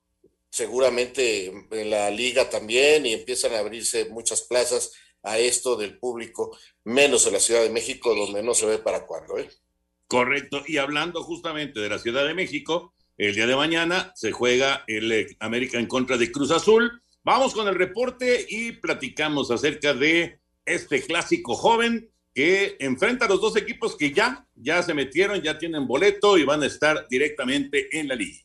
seguramente 0.55 1.53
en 1.73 1.91
la 1.91 2.09
liga 2.11 2.49
también, 2.49 3.05
y 3.05 3.13
empiezan 3.13 3.55
a 3.55 3.59
abrirse 3.59 4.05
muchas 4.11 4.43
plazas 4.43 4.93
a 5.25 5.37
esto 5.37 5.75
del 5.75 5.99
público, 5.99 6.57
menos 6.85 7.27
en 7.27 7.33
la 7.33 7.41
Ciudad 7.41 7.63
de 7.63 7.71
México, 7.71 8.15
donde 8.15 8.41
no 8.41 8.55
se 8.55 8.67
ve 8.67 8.79
para 8.79 9.05
cuándo. 9.05 9.37
¿eh? 9.37 9.51
Correcto, 10.07 10.63
y 10.65 10.77
hablando 10.77 11.25
justamente 11.25 11.81
de 11.81 11.89
la 11.89 11.99
Ciudad 11.99 12.25
de 12.25 12.35
México, 12.35 12.95
el 13.19 13.35
día 13.35 13.49
de 13.49 13.57
mañana 13.57 14.13
se 14.15 14.31
juega 14.31 14.85
el 14.87 15.37
América 15.41 15.81
en 15.81 15.87
contra 15.87 16.17
de 16.17 16.31
Cruz 16.31 16.53
Azul. 16.53 17.03
Vamos 17.25 17.53
con 17.53 17.67
el 17.67 17.75
reporte 17.75 18.47
y 18.49 18.73
platicamos 18.73 19.51
acerca 19.51 19.93
de 19.93 20.39
este 20.65 21.03
clásico 21.03 21.57
joven 21.57 22.13
que 22.33 22.77
enfrenta 22.79 23.25
a 23.25 23.29
los 23.29 23.41
dos 23.41 23.57
equipos 23.57 23.97
que 23.97 24.13
ya, 24.13 24.47
ya 24.55 24.85
se 24.85 24.95
metieron, 24.95 25.43
ya 25.43 25.59
tienen 25.59 25.89
boleto 25.89 26.39
y 26.39 26.45
van 26.45 26.63
a 26.63 26.67
estar 26.67 27.09
directamente 27.09 27.99
en 27.99 28.07
la 28.07 28.15
liga. 28.15 28.45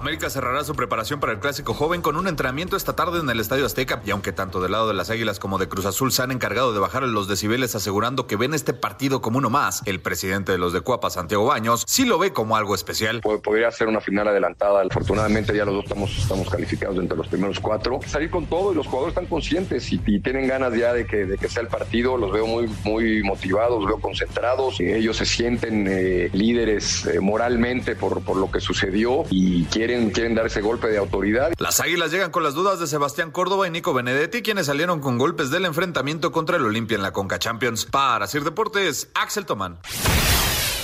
América 0.00 0.30
cerrará 0.30 0.64
su 0.64 0.74
preparación 0.74 1.20
para 1.20 1.32
el 1.32 1.40
clásico 1.40 1.74
joven 1.74 2.00
con 2.00 2.16
un 2.16 2.26
entrenamiento 2.26 2.74
esta 2.74 2.96
tarde 2.96 3.20
en 3.20 3.28
el 3.28 3.38
Estadio 3.38 3.66
Azteca 3.66 4.00
y 4.06 4.10
aunque 4.10 4.32
tanto 4.32 4.62
del 4.62 4.72
lado 4.72 4.88
de 4.88 4.94
las 4.94 5.10
Águilas 5.10 5.38
como 5.38 5.58
de 5.58 5.68
Cruz 5.68 5.84
Azul 5.84 6.10
se 6.10 6.22
han 6.22 6.30
encargado 6.30 6.72
de 6.72 6.80
bajar 6.80 7.02
los 7.02 7.28
decibeles 7.28 7.74
asegurando 7.74 8.26
que 8.26 8.36
ven 8.36 8.54
este 8.54 8.72
partido 8.72 9.20
como 9.20 9.36
uno 9.36 9.50
más, 9.50 9.82
el 9.84 10.00
presidente 10.00 10.52
de 10.52 10.58
los 10.58 10.72
de 10.72 10.80
Cuapa, 10.80 11.10
Santiago 11.10 11.44
Baños, 11.44 11.84
sí 11.86 12.06
lo 12.06 12.18
ve 12.18 12.32
como 12.32 12.56
algo 12.56 12.74
especial. 12.74 13.20
Podría 13.20 13.70
ser 13.70 13.88
una 13.88 14.00
final 14.00 14.28
adelantada, 14.28 14.82
afortunadamente 14.82 15.54
ya 15.54 15.66
los 15.66 15.74
dos 15.74 15.84
estamos, 15.84 16.16
estamos 16.16 16.48
calificados 16.48 16.96
entre 16.96 17.18
los 17.18 17.28
primeros 17.28 17.60
cuatro. 17.60 18.00
Salir 18.06 18.30
con 18.30 18.46
todo 18.46 18.72
y 18.72 18.76
los 18.76 18.86
jugadores 18.86 19.14
están 19.14 19.26
conscientes 19.26 19.92
y, 19.92 19.98
tienen 20.20 20.48
ganas 20.48 20.74
ya 20.74 20.94
de 20.94 21.06
que, 21.06 21.26
de 21.26 21.36
que 21.36 21.48
sea 21.48 21.62
el 21.62 21.68
partido, 21.68 22.16
los 22.16 22.32
veo 22.32 22.46
muy, 22.46 23.22
motivados, 23.22 23.80
los 23.80 23.86
veo 23.86 24.00
concentrados, 24.00 24.80
ellos 24.80 25.18
se 25.18 25.26
sienten 25.26 25.86
eh, 25.88 26.30
líderes 26.32 27.06
eh, 27.06 27.20
moralmente 27.20 27.96
por, 27.96 28.22
por 28.22 28.36
lo 28.36 28.50
que 28.50 28.60
sucedió 28.60 29.24
y 29.30 29.64
quieren 29.64 29.89
quieren, 29.90 30.10
quieren 30.10 30.34
dar 30.34 30.46
ese 30.46 30.60
golpe 30.60 30.88
de 30.88 30.98
autoridad. 30.98 31.52
Las 31.58 31.80
Águilas 31.80 32.12
llegan 32.12 32.30
con 32.30 32.42
las 32.42 32.54
dudas 32.54 32.78
de 32.78 32.86
Sebastián 32.86 33.30
Córdoba 33.30 33.66
y 33.66 33.70
Nico 33.70 33.92
Benedetti, 33.92 34.42
quienes 34.42 34.66
salieron 34.66 35.00
con 35.00 35.18
golpes 35.18 35.50
del 35.50 35.64
enfrentamiento 35.64 36.30
contra 36.30 36.56
el 36.56 36.64
Olimpia 36.64 36.96
en 36.96 37.02
la 37.02 37.12
Conca 37.12 37.38
Champions. 37.38 37.86
Para 37.86 38.26
Sir 38.26 38.44
Deportes, 38.44 39.10
Axel 39.14 39.46
Tomán. 39.46 39.78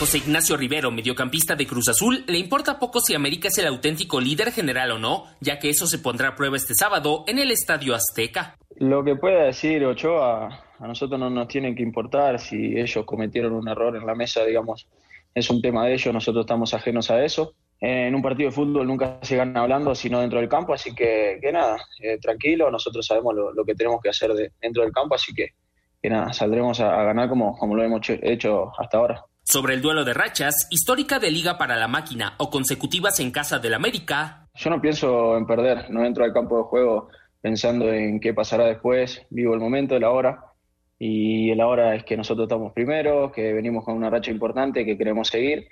José 0.01 0.19
Ignacio 0.19 0.57
Rivero, 0.57 0.91
mediocampista 0.91 1.55
de 1.55 1.67
Cruz 1.67 1.89
Azul, 1.89 2.25
le 2.27 2.39
importa 2.39 2.79
poco 2.79 3.01
si 3.01 3.15
América 3.15 3.49
es 3.49 3.57
el 3.59 3.67
auténtico 3.67 4.21
líder 4.21 4.53
general 4.53 4.91
o 4.91 4.99
no, 4.99 5.25
ya 5.41 5.59
que 5.59 5.71
eso 5.71 5.87
se 5.87 5.99
pondrá 5.99 6.29
a 6.29 6.37
prueba 6.37 6.57
este 6.57 6.75
sábado 6.75 7.25
en 7.27 7.39
el 7.39 7.51
Estadio 7.51 7.95
Azteca. 7.95 8.57
Lo 8.79 9.03
que 9.03 9.17
pueda 9.17 9.45
decir 9.45 9.85
Ochoa, 9.87 10.65
a 10.79 10.87
nosotros 10.87 11.19
no 11.19 11.31
nos 11.31 11.49
tiene 11.49 11.75
que 11.75 11.83
importar 11.83 12.39
si 12.39 12.79
ellos 12.79 13.07
cometieron 13.07 13.55
un 13.55 13.69
error 13.69 13.97
en 13.97 14.05
la 14.05 14.15
mesa, 14.15 14.45
digamos, 14.45 14.87
es 15.35 15.49
un 15.49 15.63
tema 15.63 15.87
de 15.87 15.95
ellos, 15.95 16.13
nosotros 16.13 16.45
estamos 16.45 16.75
ajenos 16.75 17.11
a 17.11 17.25
eso. 17.25 17.55
En 17.81 18.15
un 18.15 18.23
partido 18.23 18.49
de 18.49 18.55
fútbol 18.55 18.87
nunca 18.87 19.19
se 19.23 19.37
gana 19.37 19.61
hablando, 19.61 19.95
sino 19.95 20.21
dentro 20.21 20.41
del 20.41 20.49
campo, 20.49 20.73
así 20.73 20.95
que, 20.95 21.39
que 21.41 21.53
nada, 21.53 21.77
eh, 22.01 22.19
tranquilo, 22.19 22.71
nosotros 22.71 23.07
sabemos 23.07 23.35
lo, 23.35 23.65
que 23.65 23.75
tenemos 23.75 24.01
que 24.01 24.09
hacer 24.09 24.33
dentro 24.61 24.83
del 24.83 24.93
campo, 24.93 25.15
así 25.15 25.35
que, 25.35 25.51
que 26.01 26.09
nada, 26.09 26.33
saldremos 26.33 26.81
a, 26.81 27.03
ganar 27.03 27.29
como, 27.29 27.57
como 27.57 27.75
lo 27.75 27.83
hemos 27.83 28.01
hecho 28.09 28.73
hasta 28.79 28.99
ahora. 28.99 29.25
Sobre 29.43 29.75
el 29.75 29.83
duelo 29.83 30.05
de 30.05 30.15
rachas, 30.15 30.67
histórica 30.71 31.19
de 31.19 31.31
liga 31.31 31.59
para 31.59 31.77
la 31.77 31.87
máquina 31.87 32.35
o 32.39 32.51
consecutivas 32.51 33.21
en 33.21 33.31
casa 33.31 33.59
del 33.59 33.75
América. 33.75 34.49
Yo 34.55 34.71
no 34.71 34.81
pienso 34.81 35.37
en 35.37 35.47
perder, 35.47 35.91
no 35.91 36.05
entro 36.05 36.25
al 36.25 36.33
campo 36.33 36.57
de 36.57 36.65
juego 36.65 37.09
pensando 37.43 37.93
en 37.93 38.19
qué 38.19 38.35
pasará 38.35 38.65
después, 38.65 39.25
vivo 39.31 39.55
el 39.55 39.61
momento, 39.61 39.99
la 40.01 40.11
hora, 40.11 40.41
y 40.99 41.55
la 41.55 41.67
hora 41.67 41.95
es 41.95 42.05
que 42.05 42.17
nosotros 42.17 42.47
estamos 42.47 42.73
primero, 42.73 43.31
que 43.31 43.53
venimos 43.53 43.85
con 43.85 43.95
una 43.95 44.11
racha 44.11 44.31
importante, 44.31 44.85
que 44.85 44.97
queremos 44.97 45.29
seguir 45.29 45.69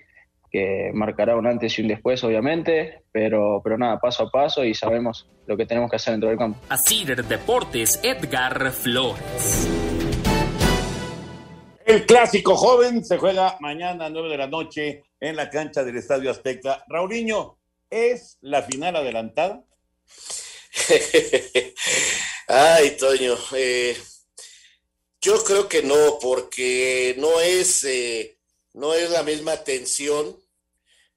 que 0.55 0.93
marcará 0.95 1.35
un 1.35 1.49
antes 1.49 1.77
y 1.77 1.83
un 1.83 1.89
después, 1.89 2.23
obviamente, 2.23 3.03
pero, 3.11 3.61
pero 3.65 3.77
nada, 3.77 3.99
paso 3.99 4.23
a 4.23 4.31
paso 4.31 4.65
y 4.65 4.73
sabemos 4.73 5.29
lo 5.49 5.57
que 5.57 5.67
tenemos 5.67 5.91
que 5.91 5.97
hacer 5.97 6.13
dentro 6.13 6.29
del 6.29 6.39
campo. 6.39 6.61
Así 6.69 7.05
Deportes, 7.05 7.99
Edgar 8.05 8.71
Flores. 8.71 9.69
El 11.85 12.07
clásico 12.07 12.55
joven 12.55 13.05
se 13.05 13.19
juega 13.19 13.57
mañana 13.59 14.07
a 14.07 14.11
9 14.11 14.29
de 14.29 14.37
la 14.37 14.47
noche 14.47 15.03
en 15.19 15.35
la 15.35 15.51
cancha 15.51 15.83
del 15.83 15.97
Estadio 15.97 16.31
Azteca. 16.31 16.85
Raulinho, 16.87 17.59
¿es 17.91 18.39
la 18.41 18.63
final 18.63 18.95
adelantada? 18.95 19.65
Ay, 22.47 22.97
Toño, 22.97 23.35
eh, 23.57 23.97
yo 25.21 25.43
creo 25.43 25.69
que 25.69 25.83
no, 25.83 26.21
porque 26.23 27.17
no 27.19 27.41
es, 27.41 27.83
eh, 27.83 28.39
no 28.75 28.95
es 28.95 29.11
la 29.11 29.25
misma 29.25 29.57
tensión 29.57 30.44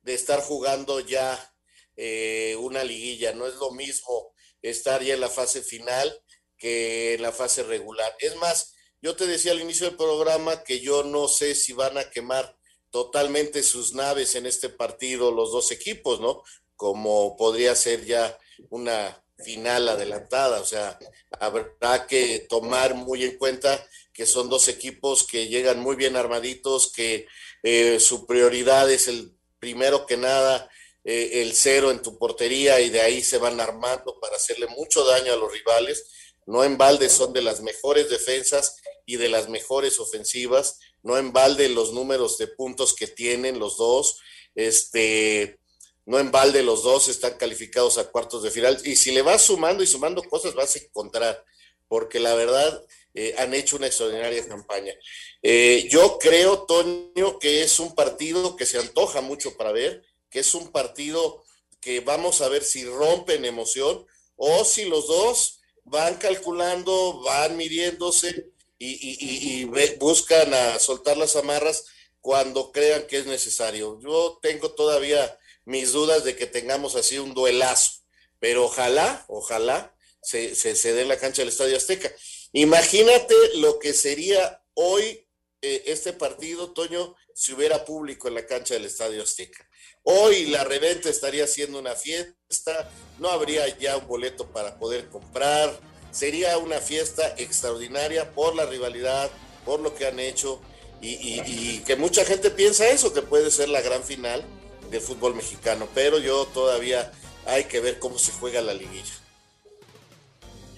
de 0.08 0.14
estar 0.14 0.40
jugando 0.40 1.02
ya 1.02 1.54
eh, 1.98 2.56
una 2.62 2.82
liguilla. 2.86 3.34
No 3.34 3.46
es 3.46 3.56
lo 3.56 3.72
mismo 3.72 4.34
estar 4.62 5.04
ya 5.04 5.16
en 5.16 5.20
la 5.20 5.30
fase 5.30 5.62
final 5.62 6.24
que 6.58 7.16
en 7.16 7.22
la 7.22 7.34
fase 7.34 7.62
regular. 7.64 8.16
Es 8.20 8.38
más, 8.38 8.74
yo 9.02 9.18
te 9.18 9.28
decía 9.28 9.52
al 9.52 9.60
inicio 9.60 9.88
del 9.88 9.98
programa 9.98 10.64
que 10.64 10.80
yo 10.80 11.04
no 11.04 11.28
sé 11.28 11.56
si 11.56 11.74
van 11.74 11.98
a 11.98 12.10
quemar 12.10 12.58
totalmente 12.90 13.64
sus 13.64 13.94
naves 13.96 14.36
en 14.36 14.46
este 14.46 14.70
partido 14.70 15.30
los 15.34 15.52
dos 15.52 15.72
equipos, 15.74 16.22
¿no? 16.22 16.42
Como 16.78 17.36
podría 17.36 17.76
ser 17.76 18.06
ya 18.06 18.40
una 18.70 19.22
final 19.44 19.90
adelantada, 19.90 20.62
o 20.62 20.66
sea, 20.66 20.98
habrá 21.38 22.08
que 22.08 22.48
tomar 22.50 22.96
muy 22.96 23.26
en 23.26 23.38
cuenta 23.38 23.86
que 24.14 24.26
son 24.26 24.50
dos 24.50 24.70
equipos 24.70 25.28
que 25.28 25.48
llegan 25.48 25.80
muy 25.80 25.98
bien 25.98 26.16
armaditos, 26.16 26.92
que 26.94 27.28
eh, 27.62 28.00
su 28.00 28.26
prioridad 28.26 28.90
es 28.90 29.10
el 29.10 29.37
primero 29.68 30.06
que 30.06 30.16
nada 30.16 30.70
eh, 31.04 31.42
el 31.42 31.54
cero 31.54 31.92
en 31.92 32.02
tu 32.02 32.18
portería 32.18 32.80
y 32.80 32.90
de 32.90 33.02
ahí 33.02 33.22
se 33.22 33.38
van 33.38 33.60
armando 33.60 34.18
para 34.22 34.38
hacerle 34.38 34.66
mucho 34.68 35.04
daño 35.04 35.34
a 35.34 35.36
los 35.36 35.52
rivales. 35.52 36.06
No 36.46 36.64
en 36.64 36.78
balde 36.78 37.10
son 37.10 37.34
de 37.34 37.42
las 37.42 37.60
mejores 37.60 38.10
defensas 38.10 38.78
y 39.06 39.18
de 39.18 39.28
las 39.28 39.50
mejores 39.50 40.00
ofensivas. 40.00 40.80
No 41.04 41.18
en 41.18 41.34
balde 41.34 41.68
los 41.68 41.92
números 41.92 42.38
de 42.38 42.48
puntos 42.48 42.96
que 42.96 43.08
tienen 43.08 43.60
los 43.60 43.76
dos. 43.76 44.20
Este, 44.56 45.60
no 46.06 46.18
en 46.18 46.32
balde 46.32 46.64
los 46.64 46.84
dos 46.84 47.10
están 47.10 47.38
calificados 47.38 47.98
a 47.98 48.10
cuartos 48.10 48.44
de 48.44 48.52
final. 48.52 48.80
Y 48.86 48.96
si 48.96 49.12
le 49.12 49.22
vas 49.22 49.42
sumando 49.42 49.84
y 49.84 49.88
sumando 49.88 50.24
cosas, 50.24 50.56
vas 50.56 50.78
a 50.78 50.80
encontrar, 50.80 51.44
porque 51.90 52.22
la 52.22 52.36
verdad 52.36 52.86
eh, 53.20 53.34
han 53.40 53.52
hecho 53.56 53.78
una 53.78 53.88
extraordinaria 53.88 54.48
campaña. 54.48 54.94
Eh, 55.42 55.88
yo 55.90 56.20
creo, 56.20 56.68
Toño, 56.68 57.40
que 57.40 57.64
es 57.64 57.80
un 57.80 57.96
partido 57.96 58.56
que 58.56 58.68
se 58.68 58.78
antoja 58.78 59.22
mucho 59.22 59.58
para 59.58 59.72
ver, 59.72 60.04
que 60.30 60.38
es 60.42 60.54
un 60.54 60.72
partido 60.72 61.44
que 61.82 62.02
vamos 62.02 62.42
a 62.42 62.48
ver 62.48 62.64
si 62.64 62.86
rompen 62.86 63.44
emoción 63.44 64.06
o 64.36 64.64
si 64.64 64.86
los 64.86 65.08
dos 65.08 65.62
van 65.84 66.18
calculando, 66.18 67.22
van 67.22 67.58
midiéndose 67.58 68.52
y, 68.78 69.66
buscan 69.98 70.54
a 70.54 70.78
soltar 70.78 71.18
las 71.18 71.36
amarras 71.36 71.86
cuando 72.22 72.72
crean 72.72 73.08
que 73.08 73.18
es 73.18 73.26
necesario. 73.26 74.00
Yo 74.00 74.38
tengo 74.44 74.74
todavía 74.74 75.40
mis 75.66 75.92
dudas 75.92 76.24
de 76.24 76.36
que 76.36 76.46
tengamos 76.46 76.96
así 76.96 77.18
un 77.18 77.34
duelazo, 77.34 77.94
pero 78.38 78.66
ojalá, 78.66 79.26
ojalá 79.28 79.96
se, 80.22 80.54
se, 80.54 80.76
se 80.76 80.94
dé 80.94 81.02
en 81.02 81.08
la 81.08 81.18
cancha 81.18 81.42
del 81.42 81.50
Estadio 81.50 81.78
Azteca. 81.78 82.14
Imagínate 82.54 83.36
lo 83.56 83.80
que 83.80 83.94
sería 83.94 84.64
hoy 84.74 85.28
eh, 85.62 85.84
este 85.88 86.14
partido, 86.14 86.72
Toño, 86.72 87.16
si 87.34 87.54
hubiera 87.54 87.84
público 87.84 88.28
en 88.28 88.36
la 88.36 88.46
cancha 88.46 88.76
del 88.76 88.86
Estadio 88.86 89.24
Azteca. 89.24 89.68
Hoy 90.04 90.46
la 90.46 90.64
reventa 90.64 91.10
estaría 91.10 91.44
haciendo 91.44 91.80
una 91.80 91.96
fiesta, 91.96 92.90
no 93.20 93.30
habría 93.30 93.68
ya 93.78 93.98
un 93.98 94.08
boleto 94.08 94.48
para 94.52 94.78
poder 94.80 95.10
comprar, 95.10 95.80
sería 96.12 96.58
una 96.58 96.80
fiesta 96.80 97.36
extraordinaria 97.38 98.34
por 98.34 98.56
la 98.56 98.66
rivalidad, 98.66 99.30
por 99.66 99.80
lo 99.80 99.94
que 99.96 100.08
han 100.08 100.20
hecho 100.20 100.62
y, 101.02 101.80
que 101.80 101.96
mucha 101.96 102.26
gente 102.26 102.50
piensa 102.50 102.88
eso, 102.88 103.14
que 103.14 103.22
puede 103.22 103.52
ser 103.52 103.70
la 103.70 103.82
gran 103.82 104.04
final 104.04 104.44
del 104.90 105.02
fútbol 105.02 105.36
mexicano, 105.36 105.88
pero 105.94 106.20
yo 106.20 106.46
todavía 106.48 107.12
hay 107.46 107.66
que 107.66 107.80
ver 107.80 108.00
cómo 108.00 108.18
se 108.18 108.32
juega 108.32 108.62
la 108.62 108.74
liguilla. 108.74 109.14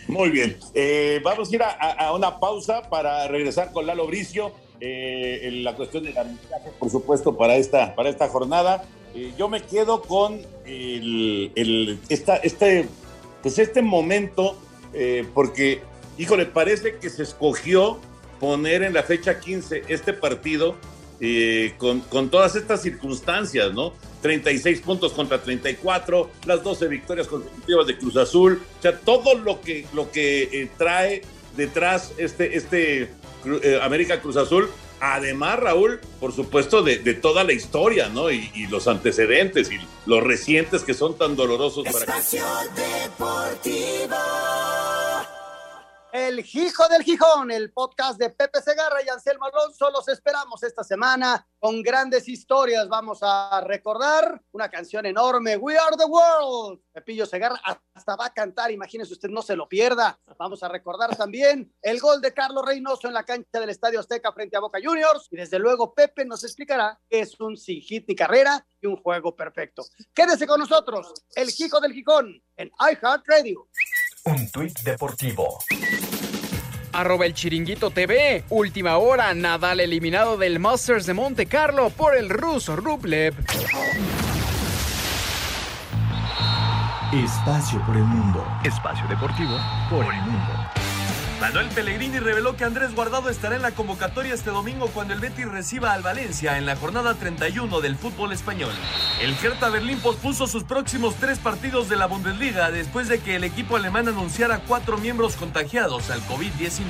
Muy 0.09 0.31
bien, 0.31 0.57
eh, 0.73 1.21
vamos 1.23 1.51
a 1.51 1.55
ir 1.55 1.61
a, 1.61 2.11
una 2.15 2.39
pausa 2.39 2.81
para 2.89 3.27
regresar 3.27 3.71
con 3.71 3.85
Lalo 3.85 4.07
Bricio 4.07 4.51
eh, 4.81 5.51
la 5.61 5.75
cuestión 5.75 6.03
del 6.03 6.17
arbitraje, 6.17 6.71
por 6.79 6.89
supuesto, 6.89 7.37
para 7.37 7.57
esta, 7.57 7.93
para 7.93 8.09
esta 8.09 8.27
jornada. 8.27 8.85
Eh, 9.13 9.33
yo 9.37 9.47
me 9.49 9.61
quedo 9.61 10.01
con 10.01 10.41
el, 10.65 11.99
esta, 12.09 12.37
este, 12.37 12.87
pues 13.43 13.59
este 13.59 13.83
momento, 13.83 14.57
porque, 15.35 15.83
híjole, 16.17 16.47
parece 16.47 16.97
que 16.97 17.11
se 17.11 17.21
escogió 17.21 17.99
poner 18.39 18.81
en 18.81 18.95
la 18.95 19.03
fecha 19.03 19.39
15 19.39 19.83
este 19.89 20.13
partido 20.13 20.75
eh, 21.21 21.73
con, 21.77 22.01
con, 22.01 22.29
todas 22.29 22.55
estas 22.55 22.81
circunstancias, 22.81 23.73
¿no? 23.73 23.93
36 24.21 24.81
puntos 24.81 25.13
contra 25.13 25.41
34, 25.41 26.29
las 26.45 26.63
12 26.63 26.87
victorias 26.87 27.27
consecutivas 27.27 27.87
de 27.87 27.97
Cruz 27.97 28.17
Azul, 28.17 28.61
o 28.79 28.81
sea, 28.81 28.97
todo 28.99 29.35
lo 29.35 29.61
que, 29.61 29.85
lo 29.93 30.11
que 30.11 30.69
trae 30.77 31.21
detrás 31.55 32.13
este, 32.17 32.57
este 32.57 33.09
eh, 33.63 33.79
América 33.81 34.21
Cruz 34.21 34.37
Azul. 34.37 34.69
Además, 35.01 35.59
Raúl, 35.59 36.01
por 36.19 36.33
supuesto, 36.33 36.83
de, 36.83 36.97
toda 37.13 37.45
la 37.45 37.53
historia, 37.53 38.09
¿no? 38.09 38.29
Y, 38.31 38.67
los 38.69 38.89
antecedentes 38.89 39.71
y 39.71 39.79
los 40.05 40.21
recientes 40.21 40.83
que 40.83 40.93
son 40.93 41.17
tan 41.17 41.37
dolorosos 41.37 41.85
para. 41.85 42.21
El 46.11 46.39
Hijo 46.39 46.87
del 46.87 47.03
Gijón, 47.03 47.51
el 47.51 47.71
podcast 47.71 48.19
de 48.19 48.31
Pepe 48.31 48.61
Segarra 48.61 48.97
y 49.05 49.09
Anselmo 49.09 49.45
Alonso. 49.45 49.91
Los 49.91 50.07
esperamos 50.07 50.63
esta 50.63 50.83
semana 50.83 51.47
con 51.59 51.83
grandes 51.83 52.27
historias. 52.27 52.89
Vamos 52.89 53.19
a 53.21 53.61
recordar 53.61 54.41
una 54.51 54.69
canción 54.69 55.05
enorme, 55.05 55.55
We 55.57 55.77
Are 55.77 55.95
the 55.95 56.05
World. 56.05 56.81
Pepillo 56.91 57.27
Segarra 57.27 57.61
hasta 57.93 58.15
va 58.15 58.25
a 58.25 58.33
cantar, 58.33 58.71
imagínese 58.71 59.13
usted, 59.13 59.29
no 59.29 59.43
se 59.43 59.55
lo 59.55 59.69
pierda. 59.69 60.19
Vamos 60.39 60.63
a 60.63 60.67
recordar 60.67 61.15
también 61.15 61.71
el 61.79 61.99
gol 61.99 62.21
de 62.21 62.33
Carlos 62.33 62.65
Reynoso 62.65 63.07
en 63.07 63.13
la 63.13 63.23
cancha 63.23 63.59
del 63.59 63.69
Estadio 63.69 63.99
Azteca 63.99 64.33
frente 64.33 64.57
a 64.57 64.61
Boca 64.61 64.79
Juniors. 64.83 65.27
Y 65.29 65.37
desde 65.37 65.59
luego 65.59 65.93
Pepe 65.93 66.25
nos 66.25 66.43
explicará 66.43 66.99
qué 67.07 67.19
es 67.19 67.39
un 67.39 67.55
sin 67.55 67.81
hit 67.81 68.05
ni 68.07 68.15
carrera 68.15 68.65
y 68.81 68.87
un 68.87 68.95
juego 68.95 69.35
perfecto. 69.35 69.85
Quédese 70.15 70.47
con 70.47 70.59
nosotros, 70.59 71.13
el 71.35 71.49
Hijo 71.55 71.79
del 71.79 71.93
Gijón 71.93 72.41
en 72.57 72.71
iHeartRadio. 72.79 73.67
Un 74.25 74.49
tuit 74.51 74.79
deportivo. 74.81 75.59
Arroba 76.91 77.25
el 77.25 77.33
chiringuito 77.33 77.91
TV. 77.91 78.43
Última 78.49 78.97
hora, 78.97 79.33
Nadal 79.33 79.79
eliminado 79.79 80.37
del 80.37 80.59
Masters 80.59 81.05
de 81.05 81.13
Monte 81.13 81.45
Carlo 81.45 81.89
por 81.89 82.15
el 82.15 82.29
ruso 82.29 82.75
Rublev. 82.75 83.33
Espacio 87.13 87.83
por 87.85 87.95
el 87.95 88.03
mundo. 88.03 88.45
Espacio 88.63 89.07
deportivo 89.07 89.57
por 89.89 90.05
el 90.13 90.21
mundo. 90.21 90.78
Manuel 91.39 91.69
Pellegrini 91.69 92.19
reveló 92.19 92.57
que 92.57 92.65
Andrés 92.65 92.93
Guardado 92.93 93.29
estará 93.29 93.55
en 93.55 93.61
la 93.61 93.71
convocatoria 93.71 94.33
este 94.33 94.49
domingo 94.49 94.87
cuando 94.87 95.13
el 95.13 95.21
Betis 95.21 95.47
reciba 95.47 95.93
al 95.93 96.01
Valencia 96.01 96.57
en 96.57 96.65
la 96.65 96.75
jornada 96.75 97.13
31 97.13 97.79
del 97.79 97.95
fútbol 97.95 98.33
español. 98.33 98.73
El 99.21 99.33
Hertha 99.41 99.69
Berlín 99.69 99.99
pospuso 99.99 100.47
sus 100.47 100.65
próximos 100.65 101.15
tres 101.15 101.39
partidos 101.39 101.87
de 101.87 101.95
la 101.95 102.07
Bundesliga 102.07 102.71
después 102.71 103.07
de 103.07 103.19
que 103.19 103.37
el 103.37 103.45
equipo 103.45 103.77
alemán 103.77 104.09
anunciara 104.09 104.59
cuatro 104.67 104.97
miembros 104.97 105.37
contagiados 105.37 106.09
al 106.09 106.21
COVID-19. 106.23 106.81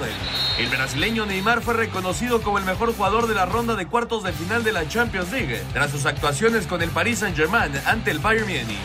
El 0.57 0.69
brasileño 0.69 1.27
Neymar 1.27 1.61
fue 1.61 1.75
reconocido 1.75 2.41
como 2.41 2.57
el 2.57 2.65
mejor 2.65 2.95
jugador 2.95 3.27
de 3.27 3.35
la 3.35 3.45
ronda 3.45 3.75
de 3.75 3.85
cuartos 3.85 4.23
de 4.23 4.33
final 4.33 4.63
de 4.63 4.71
la 4.71 4.87
Champions 4.87 5.31
League 5.31 5.61
tras 5.73 5.91
sus 5.91 6.07
actuaciones 6.07 6.65
con 6.65 6.81
el 6.81 6.89
Paris 6.89 7.19
Saint-Germain 7.19 7.71
ante 7.85 8.09
el 8.09 8.17
Bayern 8.17 8.47
Munich. 8.47 8.79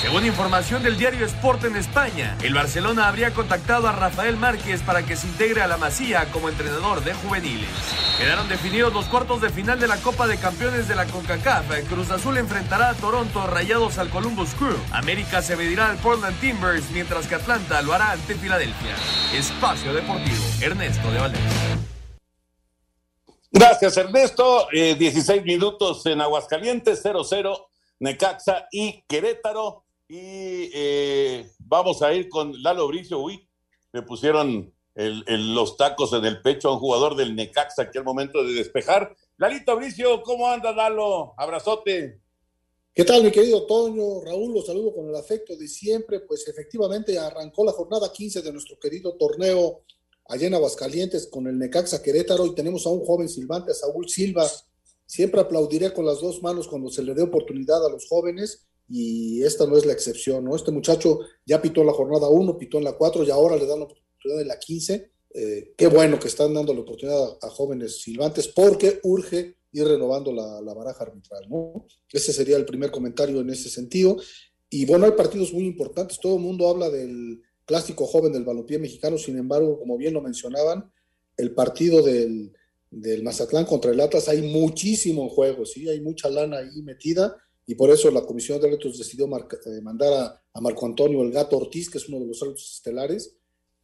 Según 0.00 0.24
información 0.24 0.82
del 0.82 0.96
diario 0.96 1.26
Sport 1.26 1.64
en 1.64 1.76
España, 1.76 2.34
el 2.42 2.54
Barcelona 2.54 3.06
habría 3.06 3.34
contactado 3.34 3.86
a 3.86 3.92
Rafael 3.92 4.38
Márquez 4.38 4.80
para 4.80 5.02
que 5.02 5.09
que 5.10 5.16
se 5.16 5.26
integre 5.26 5.60
a 5.60 5.66
la 5.66 5.76
Masía 5.76 6.30
como 6.30 6.48
entrenador 6.48 7.02
de 7.02 7.14
juveniles. 7.14 7.68
Quedaron 8.16 8.48
definidos 8.48 8.92
los 8.92 9.06
cuartos 9.06 9.40
de 9.40 9.50
final 9.50 9.80
de 9.80 9.88
la 9.88 9.96
Copa 9.96 10.28
de 10.28 10.38
Campeones 10.38 10.86
de 10.86 10.94
la 10.94 11.04
CONCACAF. 11.04 11.66
Cruz 11.88 12.12
Azul 12.12 12.36
enfrentará 12.36 12.90
a 12.90 12.94
Toronto, 12.94 13.44
Rayados 13.48 13.98
al 13.98 14.08
Columbus 14.08 14.54
Crew. 14.54 14.76
América 14.92 15.42
se 15.42 15.56
medirá 15.56 15.90
al 15.90 15.96
Portland 15.96 16.38
Timbers, 16.38 16.88
mientras 16.92 17.26
que 17.26 17.34
Atlanta 17.34 17.82
lo 17.82 17.92
hará 17.92 18.12
ante 18.12 18.36
Filadelfia. 18.36 18.94
Espacio 19.34 19.92
Deportivo, 19.92 20.44
Ernesto 20.60 21.10
de 21.10 21.18
Valdés. 21.18 21.40
Gracias, 23.50 23.96
Ernesto. 23.96 24.68
16 24.70 25.28
eh, 25.28 25.42
minutos 25.44 26.06
en 26.06 26.20
Aguascalientes, 26.20 27.04
0-0, 27.04 27.66
Necaxa 27.98 28.68
y 28.70 29.02
Querétaro. 29.08 29.82
Y 30.06 30.70
eh, 30.72 31.50
vamos 31.58 32.00
a 32.00 32.12
ir 32.12 32.28
con 32.28 32.62
Lalo 32.62 32.86
Bricio. 32.86 33.18
Uy, 33.18 33.44
me 33.92 34.02
pusieron 34.02 34.72
los 34.94 35.76
tacos 35.76 36.12
en 36.12 36.24
el 36.24 36.42
pecho 36.42 36.68
a 36.68 36.74
un 36.74 36.80
jugador 36.80 37.16
del 37.16 37.34
Necaxa 37.34 37.82
aquí 37.82 37.98
al 37.98 38.04
momento 38.04 38.42
de 38.42 38.54
despejar. 38.54 39.14
Lalito 39.36 39.76
Bricio, 39.76 40.22
¿cómo 40.22 40.46
anda, 40.48 40.72
Lalo? 40.72 41.34
Abrazote. 41.36 42.20
¿Qué 42.92 43.04
tal, 43.04 43.22
mi 43.22 43.30
querido 43.30 43.66
Toño? 43.66 44.20
Raúl, 44.24 44.52
los 44.52 44.66
saludo 44.66 44.92
con 44.92 45.08
el 45.08 45.14
afecto 45.14 45.56
de 45.56 45.68
siempre. 45.68 46.20
Pues 46.20 46.46
efectivamente 46.48 47.18
arrancó 47.18 47.64
la 47.64 47.72
jornada 47.72 48.12
15 48.12 48.42
de 48.42 48.52
nuestro 48.52 48.78
querido 48.78 49.14
torneo 49.16 49.82
allá 50.28 50.46
en 50.48 50.54
Aguascalientes 50.54 51.28
con 51.28 51.46
el 51.46 51.58
Necaxa 51.58 52.02
Querétaro 52.02 52.46
y 52.46 52.54
tenemos 52.54 52.86
a 52.86 52.90
un 52.90 53.04
joven 53.04 53.28
silbante, 53.28 53.72
a 53.72 53.74
Saúl 53.74 54.08
Silva. 54.08 54.46
Siempre 55.06 55.40
aplaudiré 55.40 55.92
con 55.92 56.04
las 56.04 56.20
dos 56.20 56.42
manos 56.42 56.68
cuando 56.68 56.90
se 56.90 57.02
le 57.02 57.14
dé 57.14 57.22
oportunidad 57.22 57.84
a 57.84 57.90
los 57.90 58.08
jóvenes 58.08 58.66
y 58.88 59.42
esta 59.44 59.66
no 59.66 59.76
es 59.76 59.86
la 59.86 59.92
excepción, 59.92 60.44
¿no? 60.44 60.54
Este 60.54 60.72
muchacho 60.72 61.20
ya 61.46 61.62
pitó 61.62 61.84
la 61.84 61.92
jornada 61.92 62.28
1, 62.28 62.58
pitó 62.58 62.78
en 62.78 62.84
la 62.84 62.92
4 62.92 63.24
y 63.24 63.30
ahora 63.30 63.56
le 63.56 63.66
dan 63.66 63.86
oportunidad 64.20 64.42
en 64.42 64.48
la 64.48 64.58
15. 64.58 65.10
Eh, 65.32 65.74
qué 65.76 65.86
bueno 65.86 66.18
que 66.18 66.28
están 66.28 66.52
dando 66.54 66.74
la 66.74 66.80
oportunidad 66.80 67.38
a, 67.42 67.48
jóvenes 67.50 68.00
silbantes 68.00 68.48
porque 68.48 69.00
urge 69.04 69.56
ir 69.72 69.86
renovando 69.86 70.32
la, 70.32 70.60
la, 70.60 70.74
baraja 70.74 71.04
arbitral, 71.04 71.48
¿no? 71.48 71.86
Ese 72.12 72.32
sería 72.32 72.56
el 72.56 72.64
primer 72.64 72.90
comentario 72.90 73.40
en 73.40 73.50
ese 73.50 73.70
sentido. 73.70 74.16
Y 74.68 74.84
bueno, 74.86 75.06
hay 75.06 75.12
partidos 75.12 75.52
muy 75.52 75.64
importantes. 75.64 76.18
Todo 76.20 76.36
el 76.36 76.42
mundo 76.42 76.68
habla 76.68 76.90
del, 76.90 77.40
clásico 77.70 78.04
joven 78.04 78.32
del 78.32 78.42
balompié 78.42 78.80
mexicano, 78.80 79.16
sin 79.16 79.38
embargo, 79.38 79.78
como 79.78 79.96
bien 79.96 80.12
lo 80.12 80.20
mencionaban, 80.20 80.90
el 81.36 81.54
partido 81.54 82.02
del, 82.02 82.52
del 82.90 83.22
Mazatlán 83.22 83.64
contra 83.64 83.92
el 83.92 84.00
Atlas 84.00 84.28
hay 84.28 84.42
muchísimo 84.42 85.22
en 85.22 85.28
juego, 85.28 85.64
¿sí? 85.64 85.88
hay 85.88 86.00
mucha 86.00 86.28
lana 86.28 86.58
ahí 86.58 86.82
metida 86.82 87.36
y 87.64 87.76
por 87.76 87.90
eso 87.90 88.10
la 88.10 88.22
Comisión 88.22 88.60
de 88.60 88.66
Árbitros 88.66 88.98
decidió 88.98 89.26
eh, 89.26 89.80
mandar 89.82 90.42
a, 90.52 90.60
Marco 90.60 90.84
Antonio 90.84 91.22
el 91.22 91.30
Gato 91.30 91.56
Ortiz, 91.56 91.88
que 91.88 91.98
es 91.98 92.08
uno 92.08 92.18
de 92.18 92.26
los 92.26 92.42
árbitros 92.42 92.72
estelares, 92.74 93.36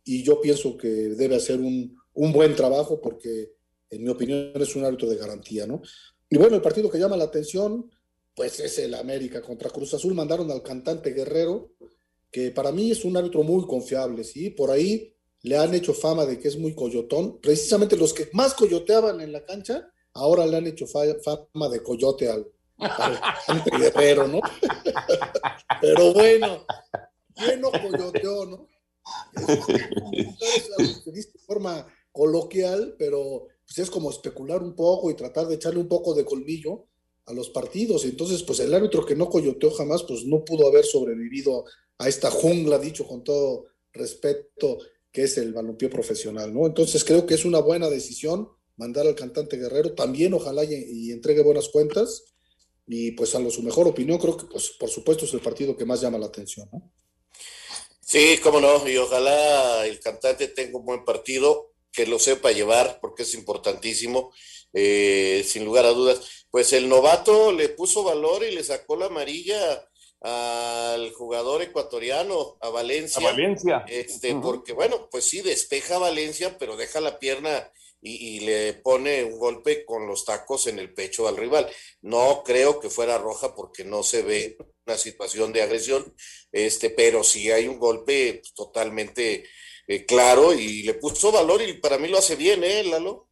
y 0.07 0.23
yo 0.23 0.41
pienso 0.41 0.77
que 0.79 0.89
debe 0.89 1.35
hacer 1.35 1.59
un, 1.59 1.99
un, 2.15 2.33
buen 2.33 2.55
trabajo 2.55 3.01
porque, 3.01 3.51
en 3.91 4.05
mi 4.05 4.09
opinión, 4.09 4.53
es 4.55 4.77
un 4.77 4.85
árbitro 4.85 5.11
de 5.11 5.17
garantía, 5.17 5.67
¿no? 5.67 5.83
Y 6.31 6.39
bueno, 6.39 6.55
el 6.55 6.63
partido 6.63 6.89
que 6.89 6.99
llama 6.99 7.17
la 7.17 7.25
atención, 7.25 7.91
pues 8.35 8.61
es 8.61 8.79
el 8.79 8.95
América 8.95 9.43
contra 9.43 9.69
Cruz 9.69 9.95
Azul. 9.95 10.15
Mandaron 10.15 10.49
al 10.53 10.63
cantante 10.63 11.13
Guerrero, 11.13 11.73
que 12.31 12.53
para 12.53 12.71
mí 12.71 12.93
es 12.93 13.05
un 13.05 13.17
árbitro 13.17 13.43
muy 13.43 13.67
confiable, 13.67 14.23
¿sí? 14.23 14.51
Por 14.51 14.71
ahí 14.71 15.13
le 15.43 15.57
han 15.57 15.75
hecho 15.75 15.93
fama 15.93 16.25
de 16.25 16.39
que 16.39 16.49
es 16.49 16.57
muy 16.57 16.73
coyotón. 16.73 17.41
Precisamente 17.41 17.97
los 17.97 18.15
que 18.15 18.29
más 18.33 18.55
coyoteaban 18.55 19.21
en 19.21 19.33
la 19.33 19.45
cancha, 19.45 19.91
ahora 20.13 20.47
le 20.47 20.57
han 20.57 20.69
hecho 20.69 20.87
fama 20.87 21.69
de 21.69 21.83
coyote 21.83 22.29
al, 22.29 22.47
guerrero, 23.77 24.29
¿no? 24.29 24.41
Pero 25.81 26.13
bueno, 26.13 26.65
¿quién 27.35 27.61
coyoteó, 27.61 28.47
no? 28.47 28.69
De 31.07 31.41
forma 31.47 31.87
coloquial, 32.13 32.97
pero 32.99 33.49
pues 33.67 33.79
es 33.79 33.91
como 33.91 34.11
especular 34.11 34.63
un 34.63 34.75
poco 34.75 35.11
y 35.11 35.15
tratar 35.15 35.47
de 35.47 35.57
echarle 35.57 35.81
un 35.81 35.89
poco 35.89 36.15
de 36.15 36.25
colmillo 36.25 36.87
a 37.27 37.33
los 37.33 37.51
partidos. 37.51 38.05
Entonces, 38.05 38.43
pues 38.43 38.61
el 38.61 38.73
árbitro 38.73 39.05
que 39.05 39.17
no 39.17 39.29
coyoteó 39.29 39.71
jamás, 39.71 40.05
pues 40.05 40.25
no 40.25 40.45
pudo 40.45 40.69
haber 40.69 40.85
sobrevivido 40.85 41.65
a 41.99 42.09
esta 42.09 42.31
jungla, 42.31 42.79
dicho 42.79 43.07
con 43.07 43.25
todo 43.25 43.67
respeto, 43.93 44.79
que 45.11 45.25
es 45.25 45.39
el 45.39 45.53
balompié 45.53 45.89
profesional, 45.89 46.53
¿no? 46.53 46.67
Entonces 46.67 47.05
creo 47.05 47.27
que 47.27 47.35
es 47.35 47.45
una 47.45 47.61
buena 47.61 47.89
decisión 47.89 48.49
mandar 48.77 49.07
al 49.07 49.15
cantante 49.15 49.57
Guerrero, 49.57 49.95
también 49.95 50.35
ojalá 50.35 50.63
y, 50.65 51.11
entregue 51.11 51.43
buenas 51.43 51.71
cuentas, 51.71 52.25
y 52.87 53.13
pues 53.13 53.35
a 53.35 53.41
lo 53.41 53.51
su 53.51 53.63
mejor 53.63 53.89
opinión, 53.89 54.19
creo 54.19 54.37
que 54.37 54.45
pues 54.45 54.75
por 54.79 54.91
supuesto 54.91 55.25
es 55.25 55.33
el 55.33 55.41
partido 55.41 55.77
que 55.77 55.87
más 55.87 56.03
llama 56.03 56.19
la 56.19 56.27
atención, 56.27 56.69
¿no? 56.73 56.93
Sí, 58.09 58.39
cómo 58.41 58.61
no, 58.61 58.89
y 58.89 58.97
ojalá 58.99 59.85
el 59.85 59.99
cantante 59.99 60.47
tenga 60.47 60.79
un 60.79 60.87
buen 60.87 61.05
partido, 61.05 61.73
que 61.91 62.07
lo 62.07 62.21
sepa 62.21 62.53
llevar, 62.53 63.01
porque 63.01 63.25
es 63.25 63.35
importantísimo, 63.35 64.33
eh, 64.73 65.45
sin 65.45 65.65
lugar 65.65 65.87
a 65.87 65.91
dudas. 65.91 66.47
Pues 66.49 66.73
el 66.73 66.89
novato 66.89 67.51
le 67.51 67.69
puso 67.69 68.05
valor 68.05 68.45
y 68.45 68.55
le 68.55 68.63
sacó 68.63 68.95
la 68.95 69.07
amarilla 69.07 69.59
al 70.21 71.13
jugador 71.15 71.63
ecuatoriano, 71.63 72.57
a 72.61 72.69
Valencia. 72.69 73.29
A 73.29 73.33
Valencia. 73.33 73.85
Este, 73.89 74.37
Porque, 74.37 74.73
bueno, 74.73 75.09
pues 75.11 75.25
sí, 75.25 75.41
despeja 75.41 75.97
a 75.97 76.01
Valencia, 76.01 76.57
pero 76.59 76.77
deja 76.77 77.01
la 77.01 77.19
pierna 77.19 77.73
y, 78.09 78.41
le 78.41 78.75
pone 78.75 79.25
un 79.25 79.39
golpe 79.39 79.85
con 79.85 80.07
los 80.07 80.25
tacos 80.25 80.69
en 80.69 80.79
el 80.79 80.95
pecho 80.95 81.27
al 81.27 81.37
rival. 81.37 81.69
No 82.03 82.43
creo 82.45 82.79
que 82.79 82.91
fuera 82.91 83.19
roja 83.19 83.55
porque 83.55 83.85
no 83.85 84.03
se 84.03 84.23
ve 84.23 84.57
una 84.87 84.97
situación 84.97 85.53
de 85.53 85.63
agresión, 85.63 86.15
este, 86.53 86.91
pero 86.91 87.25
sí 87.25 87.51
hay 87.51 87.67
un 87.67 87.79
golpe 87.79 88.43
totalmente 88.55 89.45
eh, 89.89 90.05
claro 90.05 90.53
y 90.53 90.83
le 90.83 90.95
puso 90.95 91.33
valor 91.33 91.63
y 91.63 91.75
para 91.75 91.99
mí 91.99 92.09
lo 92.09 92.19
hace 92.19 92.37
bien, 92.37 92.63
¿eh, 92.63 92.85
Lalo? 92.85 93.29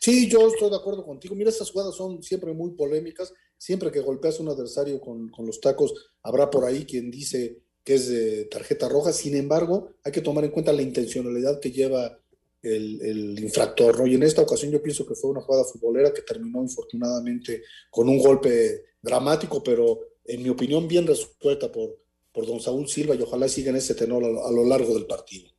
Sí, 0.00 0.28
yo 0.28 0.48
estoy 0.48 0.68
de 0.68 0.76
acuerdo 0.76 1.04
contigo. 1.04 1.34
Mira, 1.34 1.48
estas 1.48 1.70
jugadas 1.70 1.94
son 1.94 2.22
siempre 2.22 2.52
muy 2.52 2.72
polémicas. 2.72 3.32
Siempre 3.56 3.90
que 3.90 4.00
golpeas 4.00 4.38
a 4.38 4.42
un 4.42 4.50
adversario 4.50 5.00
con, 5.00 5.32
los 5.38 5.60
tacos, 5.60 5.94
habrá 6.22 6.50
por 6.50 6.66
ahí 6.66 6.84
quien 6.84 7.10
dice 7.10 7.62
que 7.82 7.94
es 7.94 8.08
de 8.08 8.44
tarjeta 8.44 8.86
roja. 8.86 9.14
Sin 9.14 9.34
embargo, 9.34 9.94
hay 10.02 10.12
que 10.12 10.20
tomar 10.20 10.44
en 10.44 10.50
cuenta 10.50 10.74
la 10.74 10.82
intencionalidad 10.82 11.58
que 11.58 11.70
lleva 11.70 12.20
el, 12.64 13.38
infractor. 13.38 13.98
¿no? 13.98 14.06
Y 14.06 14.14
en 14.14 14.22
esta 14.22 14.42
ocasión 14.42 14.72
yo 14.72 14.82
pienso 14.82 15.06
que 15.06 15.14
fue 15.14 15.30
una 15.30 15.40
jugada 15.40 15.64
futbolera 15.64 16.12
que 16.12 16.22
terminó 16.22 16.62
infortunadamente 16.62 17.62
con 17.90 18.08
un 18.08 18.18
golpe 18.18 18.84
dramático, 19.00 19.62
pero 19.62 20.00
en 20.24 20.42
mi 20.42 20.48
opinión 20.48 20.88
bien 20.88 21.06
resuelta 21.06 21.70
por, 21.70 21.98
por 22.32 22.46
don 22.46 22.60
Saúl 22.60 22.88
Silva 22.88 23.14
y 23.14 23.22
ojalá 23.22 23.48
siga 23.48 23.70
en 23.70 23.76
ese 23.76 23.94
tenor 23.94 24.24
a, 24.24 24.50
lo 24.50 24.64
largo 24.64 24.94
del 24.94 25.06
partido. 25.06 25.50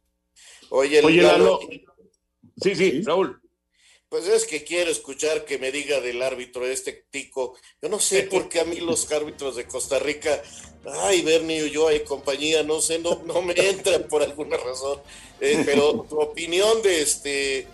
Oye, 0.69 1.01
Sí, 2.61 2.73
sí, 2.73 3.01
Raúl. 3.01 3.41
Pues 4.09 4.27
es 4.27 4.45
que 4.45 4.63
quiero 4.63 4.91
escuchar 4.91 5.45
que 5.45 5.57
me 5.57 5.71
diga 5.71 5.99
del 5.99 6.21
árbitro 6.21 6.65
este 6.65 7.05
tico. 7.09 7.57
Yo 7.81 7.89
no 7.89 7.99
sé 7.99 8.23
por 8.23 8.47
qué 8.49 8.59
a 8.59 8.65
mí 8.65 8.77
los 8.77 9.11
árbitros 9.11 9.55
de 9.55 9.65
Costa 9.65 9.99
Rica, 9.99 10.41
ay, 10.85 11.21
Bernie 11.21 11.69
yo 11.69 11.91
y 11.91 12.01
compañía, 12.01 12.63
no 12.63 12.81
sé, 12.81 12.99
no, 12.99 13.23
no 13.25 13.41
me 13.41 13.53
entran 13.53 14.07
por 14.07 14.21
alguna 14.21 14.57
razón. 14.57 14.99
Eh, 15.41 15.63
pero 15.65 16.05
tu 16.07 16.19
opinión 16.19 16.81
de 16.81 17.01
este 17.01 17.67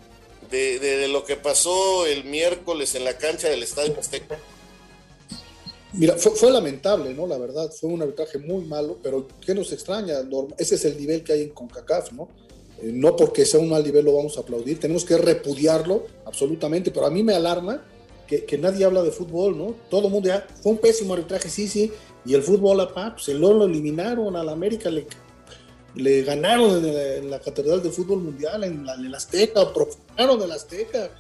de, 0.49 1.07
lo 1.07 1.23
que 1.23 1.37
pasó 1.37 2.05
el 2.05 2.25
miércoles 2.25 2.95
en 2.95 3.05
la 3.05 3.17
cancha 3.17 3.49
del 3.49 3.63
Estadio 3.63 3.97
Azteca. 3.99 4.37
Mira, 5.93 6.17
fue, 6.17 6.49
lamentable, 6.51 7.13
¿no? 7.13 7.27
La 7.27 7.37
verdad, 7.37 7.69
fue 7.71 7.89
un 7.89 8.01
arbitraje 8.01 8.37
muy 8.37 8.63
malo, 8.63 8.97
pero 9.03 9.27
¿qué 9.45 9.53
nos 9.53 9.73
extraña? 9.73 10.15
Ese 10.57 10.75
es 10.75 10.85
el 10.85 10.97
nivel 10.97 11.23
que 11.23 11.33
hay 11.33 11.41
en 11.43 11.49
CONCACAF, 11.49 12.13
¿no? 12.13 12.29
Eh, 12.81 12.91
no 12.93 13.15
porque 13.15 13.45
sea 13.45 13.59
un 13.59 13.69
mal 13.69 13.83
nivel 13.83 14.05
lo 14.05 14.15
vamos 14.15 14.37
a 14.37 14.41
aplaudir, 14.41 14.79
tenemos 14.79 15.05
que 15.05 15.17
repudiarlo 15.17 16.05
absolutamente, 16.25 16.91
pero 16.91 17.05
a 17.05 17.11
mí 17.11 17.23
me 17.23 17.33
alarma 17.33 17.83
que, 18.27 18.57
nadie 18.57 18.85
habla 18.85 19.03
de 19.03 19.11
fútbol, 19.11 19.57
¿no? 19.57 19.75
Todo 19.89 20.07
el 20.07 20.13
mundo 20.13 20.29
ya, 20.29 20.47
fue 20.63 20.71
un 20.71 20.77
pésimo 20.77 21.13
arbitraje, 21.13 21.49
sí, 21.49 21.67
sí, 21.67 21.91
y 22.25 22.33
el 22.33 22.43
fútbol, 22.43 22.79
a 22.79 23.13
pues 23.13 23.27
el 23.27 23.39
lo 23.39 23.65
eliminaron, 23.65 24.37
a 24.37 24.43
la 24.43 24.53
América 24.53 24.89
le, 24.89 26.21
ganaron 26.23 26.83
en, 26.85 27.29
la 27.29 27.39
Catedral 27.39 27.83
de 27.83 27.89
Fútbol 27.89 28.19
Mundial, 28.19 28.63
en, 28.63 28.85
la, 28.85 28.93
en 28.93 29.13
Azteca, 29.13 29.73
profanaron 29.73 30.41
el 30.41 30.51
Azteca. 30.51 31.11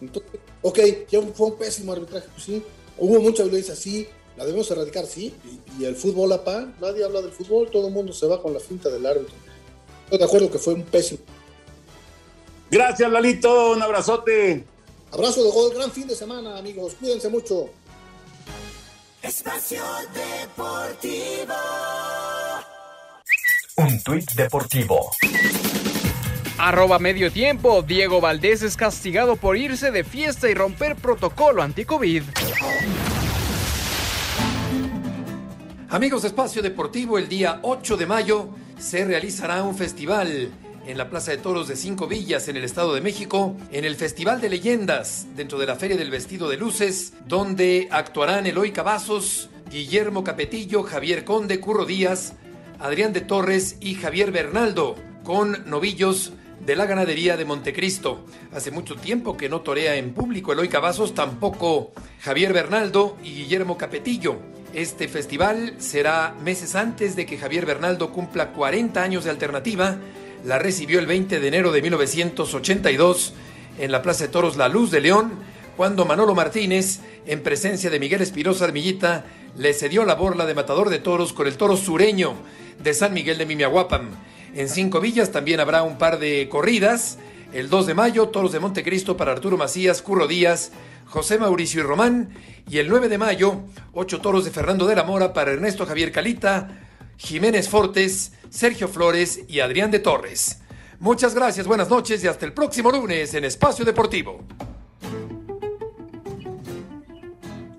Entonces, 0.00 0.40
ok, 0.62 0.78
ya 1.10 1.20
fue 1.22 1.48
un 1.48 1.58
pésimo 1.58 1.92
arbitraje, 1.92 2.28
pues 2.32 2.44
sí, 2.44 2.62
hubo 2.98 3.20
mucha 3.20 3.42
violencia, 3.42 3.74
sí, 3.74 4.06
la 4.36 4.44
debemos 4.44 4.70
erradicar, 4.70 5.06
sí, 5.06 5.34
y, 5.76 5.84
el 5.84 5.96
fútbol 5.96 6.30
a 6.32 6.44
pa, 6.44 6.72
nadie 6.80 7.02
habla 7.02 7.20
del 7.20 7.32
fútbol, 7.32 7.68
todo 7.68 7.88
el 7.88 7.92
mundo 7.92 8.12
se 8.12 8.26
va 8.26 8.40
con 8.40 8.54
la 8.54 8.60
finta 8.60 8.88
del 8.90 9.04
árbitro. 9.06 9.34
Estoy 10.10 10.18
de 10.18 10.24
acuerdo 10.24 10.50
que 10.50 10.58
fue 10.58 10.74
un 10.74 10.82
pésimo. 10.82 11.20
Gracias, 12.68 13.08
Lalito. 13.08 13.70
Un 13.70 13.80
abrazote. 13.80 14.64
Abrazo 15.12 15.44
de 15.44 15.50
gol. 15.52 15.72
Gran 15.72 15.92
fin 15.92 16.08
de 16.08 16.16
semana, 16.16 16.58
amigos. 16.58 16.96
Cuídense 16.98 17.28
mucho. 17.28 17.70
Espacio 19.22 19.80
Deportivo. 20.12 21.54
Un 23.76 24.02
tuit 24.02 24.32
deportivo. 24.32 25.12
Arroba 26.58 26.98
medio 26.98 27.30
tiempo. 27.30 27.82
Diego 27.82 28.20
Valdés 28.20 28.62
es 28.62 28.76
castigado 28.76 29.36
por 29.36 29.56
irse 29.56 29.92
de 29.92 30.02
fiesta 30.02 30.50
y 30.50 30.54
romper 30.54 30.96
protocolo 30.96 31.62
anti-COVID. 31.62 32.24
Amigos 35.92 36.22
de 36.22 36.28
Espacio 36.28 36.62
Deportivo, 36.62 37.18
el 37.18 37.28
día 37.28 37.58
8 37.62 37.96
de 37.96 38.06
mayo 38.06 38.50
se 38.78 39.04
realizará 39.04 39.64
un 39.64 39.76
festival 39.76 40.48
en 40.86 40.96
la 40.96 41.10
Plaza 41.10 41.32
de 41.32 41.38
Toros 41.38 41.66
de 41.66 41.74
Cinco 41.74 42.06
Villas 42.06 42.46
en 42.46 42.56
el 42.56 42.62
Estado 42.62 42.94
de 42.94 43.00
México, 43.00 43.56
en 43.72 43.84
el 43.84 43.96
Festival 43.96 44.40
de 44.40 44.50
Leyendas, 44.50 45.26
dentro 45.34 45.58
de 45.58 45.66
la 45.66 45.74
Feria 45.74 45.96
del 45.96 46.12
Vestido 46.12 46.48
de 46.48 46.58
Luces, 46.58 47.14
donde 47.26 47.88
actuarán 47.90 48.46
Eloy 48.46 48.70
Cavazos, 48.70 49.50
Guillermo 49.68 50.22
Capetillo, 50.22 50.84
Javier 50.84 51.24
Conde, 51.24 51.58
Curro 51.58 51.84
Díaz, 51.86 52.34
Adrián 52.78 53.12
de 53.12 53.22
Torres 53.22 53.76
y 53.80 53.96
Javier 53.96 54.30
Bernaldo, 54.30 54.94
con 55.24 55.68
novillos 55.68 56.32
de 56.64 56.76
la 56.76 56.86
ganadería 56.86 57.36
de 57.36 57.46
Montecristo. 57.46 58.24
Hace 58.52 58.70
mucho 58.70 58.94
tiempo 58.94 59.36
que 59.36 59.48
no 59.48 59.62
torea 59.62 59.96
en 59.96 60.14
público 60.14 60.52
Eloy 60.52 60.68
Cavazos, 60.68 61.14
tampoco 61.14 61.90
Javier 62.20 62.52
Bernaldo 62.52 63.16
y 63.24 63.34
Guillermo 63.34 63.76
Capetillo. 63.76 64.59
Este 64.72 65.08
festival 65.08 65.74
será 65.78 66.32
meses 66.44 66.76
antes 66.76 67.16
de 67.16 67.26
que 67.26 67.36
Javier 67.36 67.66
Bernaldo 67.66 68.12
cumpla 68.12 68.52
40 68.52 69.02
años 69.02 69.24
de 69.24 69.30
alternativa. 69.30 69.96
La 70.44 70.60
recibió 70.60 71.00
el 71.00 71.06
20 71.06 71.40
de 71.40 71.48
enero 71.48 71.72
de 71.72 71.82
1982 71.82 73.34
en 73.80 73.90
la 73.90 74.00
Plaza 74.00 74.24
de 74.24 74.30
Toros 74.30 74.56
La 74.56 74.68
Luz 74.68 74.92
de 74.92 75.00
León, 75.00 75.32
cuando 75.76 76.04
Manolo 76.04 76.36
Martínez, 76.36 77.00
en 77.26 77.42
presencia 77.42 77.90
de 77.90 77.98
Miguel 77.98 78.20
Espirosa 78.20 78.66
Armillita, 78.66 79.24
le 79.56 79.72
cedió 79.74 80.04
la 80.04 80.14
borla 80.14 80.46
de 80.46 80.54
matador 80.54 80.88
de 80.88 81.00
toros 81.00 81.32
con 81.32 81.48
el 81.48 81.56
toro 81.56 81.76
sureño 81.76 82.34
de 82.80 82.94
San 82.94 83.12
Miguel 83.12 83.38
de 83.38 83.46
Mimiahuapan. 83.46 84.10
En 84.54 84.68
Cinco 84.68 85.00
Villas 85.00 85.32
también 85.32 85.58
habrá 85.58 85.82
un 85.82 85.98
par 85.98 86.20
de 86.20 86.48
corridas. 86.48 87.18
El 87.52 87.68
2 87.68 87.86
de 87.86 87.94
mayo, 87.94 88.28
Toros 88.28 88.52
de 88.52 88.60
Montecristo 88.60 89.16
para 89.16 89.32
Arturo 89.32 89.56
Macías, 89.56 90.02
Curro 90.02 90.28
Díaz, 90.28 90.70
José 91.10 91.38
Mauricio 91.38 91.80
y 91.80 91.82
Román. 91.82 92.30
Y 92.68 92.78
el 92.78 92.88
9 92.88 93.08
de 93.08 93.18
mayo, 93.18 93.62
ocho 93.92 94.20
toros 94.20 94.44
de 94.44 94.52
Fernando 94.52 94.86
de 94.86 94.94
la 94.94 95.02
Mora 95.02 95.32
para 95.32 95.50
Ernesto 95.50 95.84
Javier 95.84 96.12
Calita, 96.12 96.86
Jiménez 97.16 97.68
Fortes, 97.68 98.32
Sergio 98.48 98.86
Flores 98.86 99.40
y 99.48 99.58
Adrián 99.58 99.90
de 99.90 99.98
Torres. 99.98 100.62
Muchas 101.00 101.34
gracias, 101.34 101.66
buenas 101.66 101.90
noches 101.90 102.22
y 102.22 102.28
hasta 102.28 102.46
el 102.46 102.52
próximo 102.52 102.92
lunes 102.92 103.34
en 103.34 103.44
Espacio 103.44 103.84
Deportivo. 103.84 104.40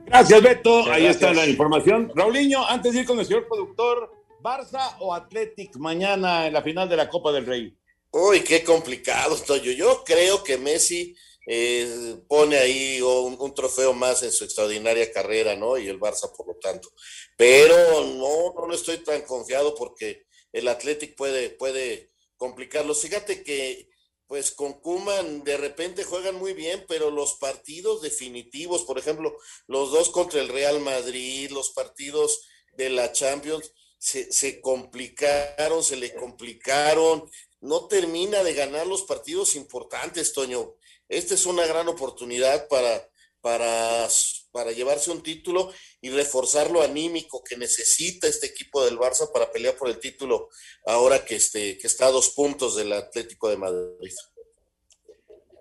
Gracias, 0.07 0.41
Beto. 0.41 0.91
Ahí 0.91 1.05
está 1.05 1.31
la 1.31 1.45
información. 1.45 2.11
Raulinho, 2.13 2.67
antes 2.67 2.93
de 2.93 2.99
ir 2.99 3.05
con 3.05 3.17
el 3.17 3.25
señor 3.25 3.47
productor, 3.47 4.11
¿Barça 4.41 4.97
o 4.99 5.13
Athletic 5.13 5.77
mañana 5.77 6.47
en 6.47 6.53
la 6.53 6.61
final 6.61 6.89
de 6.89 6.97
la 6.97 7.07
Copa 7.07 7.31
del 7.31 7.45
Rey? 7.45 7.73
Uy, 8.11 8.41
qué 8.41 8.61
complicado, 8.61 9.37
Toyo. 9.37 9.71
Yo 9.71 10.03
creo 10.03 10.43
que 10.43 10.57
Messi 10.57 11.15
eh, 11.47 12.17
pone 12.27 12.57
ahí 12.57 13.01
un, 13.01 13.35
un, 13.39 13.53
trofeo 13.55 13.93
más 13.93 14.21
en 14.23 14.31
su 14.31 14.43
extraordinaria 14.43 15.11
carrera, 15.11 15.55
¿no? 15.55 15.77
Y 15.77 15.87
el 15.87 15.99
Barça, 15.99 16.31
por 16.35 16.47
lo 16.47 16.55
tanto. 16.55 16.89
Pero 17.35 18.03
no, 18.05 18.53
no 18.67 18.73
estoy 18.73 18.97
tan 18.99 19.21
confiado 19.23 19.73
porque 19.75 20.25
el 20.51 20.67
Athletic 20.67 21.15
puede, 21.15 21.49
puede 21.49 22.11
complicarlo. 22.37 22.93
Fíjate 22.93 23.43
que, 23.43 23.89
pues 24.27 24.51
con 24.51 24.73
Kuman 24.81 25.43
de 25.43 25.57
repente 25.57 26.03
juegan 26.03 26.35
muy 26.35 26.53
bien, 26.53 26.85
pero 26.87 27.11
los 27.11 27.35
partidos 27.35 28.01
definitivos, 28.01 28.83
por 28.83 28.97
ejemplo, 28.97 29.35
los 29.67 29.91
dos 29.91 30.09
contra 30.09 30.41
el 30.41 30.47
Real 30.47 30.79
Madrid, 30.79 31.49
los 31.51 31.71
partidos 31.71 32.47
de 32.73 32.89
la 32.89 33.11
Champions, 33.11 33.73
se, 33.97 34.31
se, 34.31 34.61
complicaron, 34.61 35.83
se 35.83 35.95
le 35.95 36.15
complicaron, 36.15 37.29
no 37.59 37.87
termina 37.87 38.43
de 38.43 38.53
ganar 38.53 38.87
los 38.87 39.03
partidos 39.03 39.55
importantes, 39.55 40.33
Toño. 40.33 40.75
Esta 41.11 41.33
es 41.33 41.45
una 41.45 41.67
gran 41.67 41.89
oportunidad 41.89 42.69
para, 42.69 43.05
para, 43.41 44.07
para 44.53 44.71
llevarse 44.71 45.11
un 45.11 45.21
título 45.21 45.69
y 45.99 46.09
reforzar 46.09 46.71
lo 46.71 46.81
anímico 46.81 47.43
que 47.43 47.57
necesita 47.57 48.27
este 48.27 48.47
equipo 48.47 48.85
del 48.85 48.97
Barça 48.97 49.29
para 49.33 49.51
pelear 49.51 49.75
por 49.75 49.89
el 49.89 49.99
título 49.99 50.47
ahora 50.85 51.25
que, 51.25 51.35
este, 51.35 51.77
que 51.77 51.87
está 51.87 52.05
a 52.05 52.11
dos 52.11 52.29
puntos 52.29 52.77
del 52.77 52.93
Atlético 52.93 53.49
de 53.49 53.57
Madrid. 53.57 54.13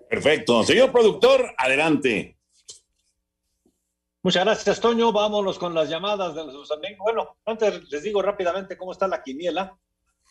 Perfecto. 0.08 0.62
Señor 0.62 0.92
productor, 0.92 1.52
adelante. 1.58 2.38
Muchas 4.22 4.44
gracias, 4.44 4.80
Toño. 4.80 5.10
Vámonos 5.10 5.58
con 5.58 5.74
las 5.74 5.88
llamadas 5.88 6.32
de 6.32 6.44
los 6.44 6.70
amigos. 6.70 6.98
Bueno, 7.00 7.38
antes 7.44 7.90
les 7.90 8.04
digo 8.04 8.22
rápidamente 8.22 8.76
cómo 8.76 8.92
está 8.92 9.08
la 9.08 9.20
quiniela, 9.20 9.76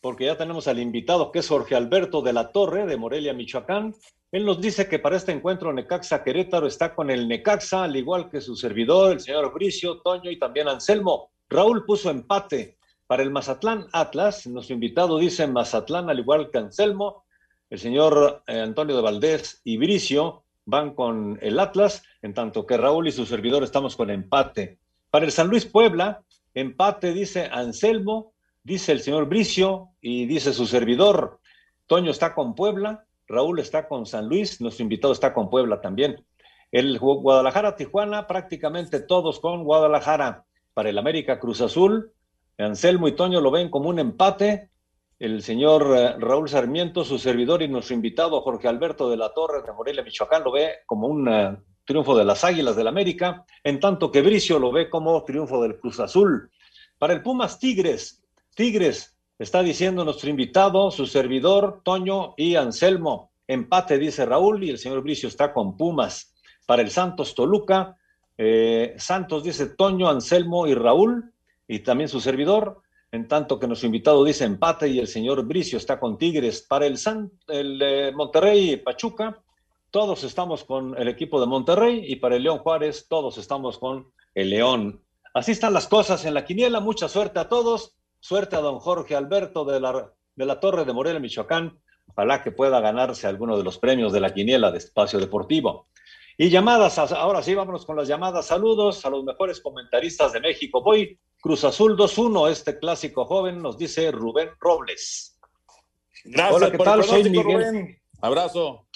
porque 0.01 0.25
ya 0.25 0.37
tenemos 0.37 0.67
al 0.67 0.79
invitado 0.79 1.31
que 1.31 1.39
es 1.39 1.47
Jorge 1.47 1.75
Alberto 1.75 2.21
de 2.21 2.33
la 2.33 2.51
Torre, 2.51 2.85
de 2.85 2.97
Morelia, 2.97 3.33
Michoacán. 3.33 3.95
Él 4.31 4.45
nos 4.45 4.61
dice 4.61 4.87
que 4.87 4.99
para 4.99 5.17
este 5.17 5.31
encuentro 5.31 5.73
Necaxa 5.73 6.23
Querétaro 6.23 6.67
está 6.67 6.93
con 6.93 7.09
el 7.09 7.27
Necaxa, 7.27 7.83
al 7.83 7.95
igual 7.95 8.29
que 8.29 8.41
su 8.41 8.55
servidor, 8.55 9.13
el 9.13 9.19
señor 9.19 9.53
Bricio, 9.53 10.01
Toño 10.01 10.29
y 10.29 10.37
también 10.37 10.67
Anselmo. 10.67 11.31
Raúl 11.49 11.85
puso 11.85 12.09
empate 12.09 12.77
para 13.07 13.23
el 13.23 13.31
Mazatlán 13.31 13.87
Atlas. 13.91 14.45
Nuestro 14.45 14.75
invitado 14.75 15.17
dice 15.17 15.47
Mazatlán, 15.47 16.09
al 16.09 16.19
igual 16.19 16.51
que 16.51 16.59
Anselmo. 16.59 17.25
El 17.69 17.79
señor 17.79 18.43
eh, 18.47 18.59
Antonio 18.59 18.95
de 18.95 19.01
Valdés 19.01 19.61
y 19.63 19.77
Bricio 19.77 20.43
van 20.65 20.93
con 20.93 21.39
el 21.41 21.59
Atlas, 21.59 22.03
en 22.21 22.35
tanto 22.35 22.67
que 22.67 22.77
Raúl 22.77 23.07
y 23.07 23.11
su 23.11 23.25
servidor 23.25 23.63
estamos 23.63 23.95
con 23.95 24.11
empate. 24.11 24.77
Para 25.09 25.25
el 25.25 25.31
San 25.31 25.47
Luis 25.47 25.65
Puebla, 25.65 26.21
empate 26.53 27.13
dice 27.13 27.49
Anselmo, 27.51 28.33
dice 28.69 28.91
el 28.91 28.99
señor 29.01 29.25
Bricio 29.25 29.89
y 29.99 30.27
dice 30.27 30.53
su 30.53 30.67
servidor. 30.67 31.39
Toño 31.87 32.11
está 32.11 32.35
con 32.35 32.53
Puebla, 32.53 33.03
Raúl 33.27 33.59
está 33.59 33.87
con 33.87 34.05
San 34.05 34.29
Luis, 34.29 34.61
nuestro 34.61 34.83
invitado 34.83 35.11
está 35.11 35.33
con 35.33 35.49
Puebla 35.49 35.81
también. 35.81 36.23
El 36.71 36.99
Guadalajara-Tijuana, 36.99 38.27
prácticamente 38.27 38.99
todos 38.99 39.39
con 39.39 39.63
Guadalajara. 39.63 40.45
Para 40.75 40.89
el 40.91 40.99
América 40.99 41.39
Cruz 41.39 41.61
Azul, 41.61 42.11
Anselmo 42.59 43.07
y 43.07 43.15
Toño 43.15 43.41
lo 43.41 43.49
ven 43.49 43.71
como 43.71 43.89
un 43.89 43.97
empate 43.97 44.69
el 45.17 45.41
señor 45.41 45.97
eh, 45.97 46.15
Raúl 46.17 46.47
Sarmiento, 46.47 47.03
su 47.03 47.17
servidor 47.17 47.61
y 47.61 47.67
nuestro 47.67 47.95
invitado 47.95 48.39
Jorge 48.41 48.67
Alberto 48.67 49.09
de 49.09 49.17
la 49.17 49.33
Torre 49.33 49.63
de 49.63 49.73
Morelia, 49.73 50.03
Michoacán, 50.03 50.43
lo 50.43 50.51
ve 50.51 50.75
como 50.85 51.07
un 51.07 51.27
uh, 51.27 51.57
triunfo 51.83 52.15
de 52.17 52.23
las 52.23 52.45
Águilas 52.45 52.77
del 52.77 52.87
América, 52.87 53.43
en 53.63 53.81
tanto 53.81 54.11
que 54.11 54.21
Bricio 54.21 54.59
lo 54.59 54.71
ve 54.71 54.89
como 54.89 55.21
triunfo 55.25 55.61
del 55.61 55.77
Cruz 55.77 55.99
Azul. 55.99 56.49
Para 56.97 57.13
el 57.13 57.21
Pumas 57.21 57.59
Tigres, 57.59 58.19
Tigres, 58.59 59.15
está 59.37 59.63
diciendo 59.63 60.03
nuestro 60.03 60.29
invitado, 60.29 60.91
su 60.91 61.05
servidor, 61.05 61.79
Toño 61.81 62.33
y 62.35 62.55
Anselmo. 62.57 63.31
Empate, 63.47 63.97
dice 63.97 64.25
Raúl, 64.25 64.65
y 64.65 64.69
el 64.69 64.77
señor 64.77 65.01
Bricio 65.01 65.29
está 65.29 65.53
con 65.53 65.77
Pumas. 65.77 66.33
Para 66.65 66.81
el 66.81 66.89
Santos 66.89 67.33
Toluca, 67.33 67.95
eh, 68.37 68.95
Santos 68.97 69.45
dice 69.45 69.67
Toño, 69.67 70.09
Anselmo 70.09 70.67
y 70.67 70.73
Raúl, 70.73 71.31
y 71.69 71.79
también 71.79 72.09
su 72.09 72.19
servidor 72.19 72.81
en 73.13 73.29
tanto 73.29 73.57
que 73.57 73.67
nuestro 73.67 73.85
invitado 73.85 74.25
dice 74.25 74.43
empate 74.43 74.89
y 74.89 74.99
el 74.99 75.07
señor 75.07 75.41
Bricio 75.45 75.77
está 75.77 75.97
con 75.97 76.17
Tigres. 76.17 76.61
Para 76.67 76.85
el, 76.85 76.97
San, 76.97 77.31
el 77.47 77.81
eh, 77.81 78.11
Monterrey 78.13 78.75
Pachuca, 78.75 79.41
todos 79.89 80.25
estamos 80.25 80.65
con 80.65 80.97
el 80.97 81.07
equipo 81.07 81.39
de 81.39 81.47
Monterrey 81.47 82.03
y 82.05 82.17
para 82.17 82.35
el 82.35 82.43
León 82.43 82.57
Juárez, 82.57 83.07
todos 83.07 83.37
estamos 83.37 83.77
con 83.77 84.11
el 84.35 84.49
León. 84.49 85.01
Así 85.33 85.53
están 85.53 85.71
las 85.73 85.87
cosas 85.87 86.25
en 86.25 86.33
la 86.33 86.43
quiniela. 86.43 86.81
Mucha 86.81 87.07
suerte 87.07 87.39
a 87.39 87.47
todos. 87.47 87.95
Suerte 88.19 88.55
a 88.55 88.59
don 88.59 88.79
Jorge 88.79 89.15
Alberto 89.15 89.65
de 89.65 89.79
la, 89.79 90.11
de 90.35 90.45
la 90.45 90.59
Torre 90.59 90.85
de 90.85 90.93
Morelia, 90.93 91.19
Michoacán. 91.19 91.79
Ojalá 92.07 92.41
que 92.41 92.51
pueda 92.51 92.79
ganarse 92.79 93.27
alguno 93.27 93.57
de 93.57 93.63
los 93.63 93.77
premios 93.77 94.11
de 94.11 94.19
la 94.19 94.33
quiniela 94.33 94.71
de 94.71 94.79
Espacio 94.79 95.19
Deportivo. 95.19 95.87
Y 96.37 96.49
llamadas, 96.49 96.97
ahora 96.97 97.43
sí, 97.43 97.53
vámonos 97.53 97.85
con 97.85 97.97
las 97.97 98.07
llamadas. 98.07 98.45
Saludos 98.45 99.05
a 99.05 99.09
los 99.09 99.23
mejores 99.23 99.59
comentaristas 99.59 100.31
de 100.31 100.39
México. 100.39 100.81
Voy 100.81 101.19
Cruz 101.41 101.63
Azul 101.63 101.97
2-1, 101.97 102.49
este 102.49 102.79
clásico 102.79 103.25
joven, 103.25 103.61
nos 103.61 103.77
dice 103.77 104.11
Rubén 104.11 104.49
Robles. 104.59 105.37
Gracias 106.23 106.55
Hola, 106.55 106.71
¿qué 106.71 106.77
por 106.77 106.85
tal? 106.85 107.03
Soy 107.03 107.23
Miguel. 107.23 107.43
Rubén. 107.43 108.01
Abrazo. 108.21 108.87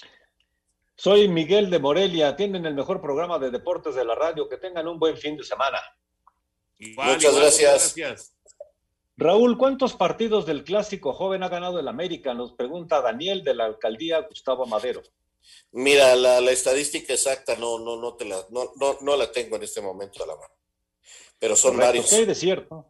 Soy 0.94 1.28
Miguel 1.28 1.70
de 1.70 1.78
Morelia. 1.78 2.36
Tienen 2.36 2.66
el 2.66 2.74
mejor 2.74 3.00
programa 3.00 3.38
de 3.38 3.50
deportes 3.50 3.94
de 3.94 4.04
la 4.04 4.14
radio. 4.14 4.48
Que 4.48 4.58
tengan 4.58 4.86
un 4.86 4.98
buen 4.98 5.16
fin 5.16 5.36
de 5.36 5.44
semana. 5.44 5.78
Igual, 6.78 7.08
Muchas 7.08 7.30
igual, 7.30 7.42
gracias. 7.42 7.94
gracias. 7.96 8.33
Raúl, 9.16 9.56
¿cuántos 9.56 9.94
partidos 9.94 10.44
del 10.44 10.64
clásico 10.64 11.12
joven 11.12 11.42
ha 11.42 11.48
ganado 11.48 11.78
el 11.78 11.86
América? 11.88 12.34
Nos 12.34 12.52
pregunta 12.52 13.00
Daniel 13.00 13.44
de 13.44 13.54
la 13.54 13.64
alcaldía 13.66 14.20
Gustavo 14.20 14.66
Madero. 14.66 15.02
Mira, 15.72 16.16
la, 16.16 16.40
la 16.40 16.50
estadística 16.50 17.12
exacta 17.12 17.54
no, 17.56 17.78
no, 17.78 17.96
no, 17.96 18.14
te 18.14 18.24
la, 18.24 18.38
no, 18.50 18.72
no, 18.76 18.98
no 19.00 19.16
la 19.16 19.30
tengo 19.30 19.56
en 19.56 19.62
este 19.62 19.80
momento 19.80 20.24
a 20.24 20.26
la 20.26 20.34
mano. 20.34 20.54
Pero 21.38 21.54
son 21.54 21.72
Correcto. 21.72 21.86
varios. 21.86 22.10
¿Qué 22.10 22.16
hay 22.16 22.24
de 22.24 22.34
cierto? 22.34 22.86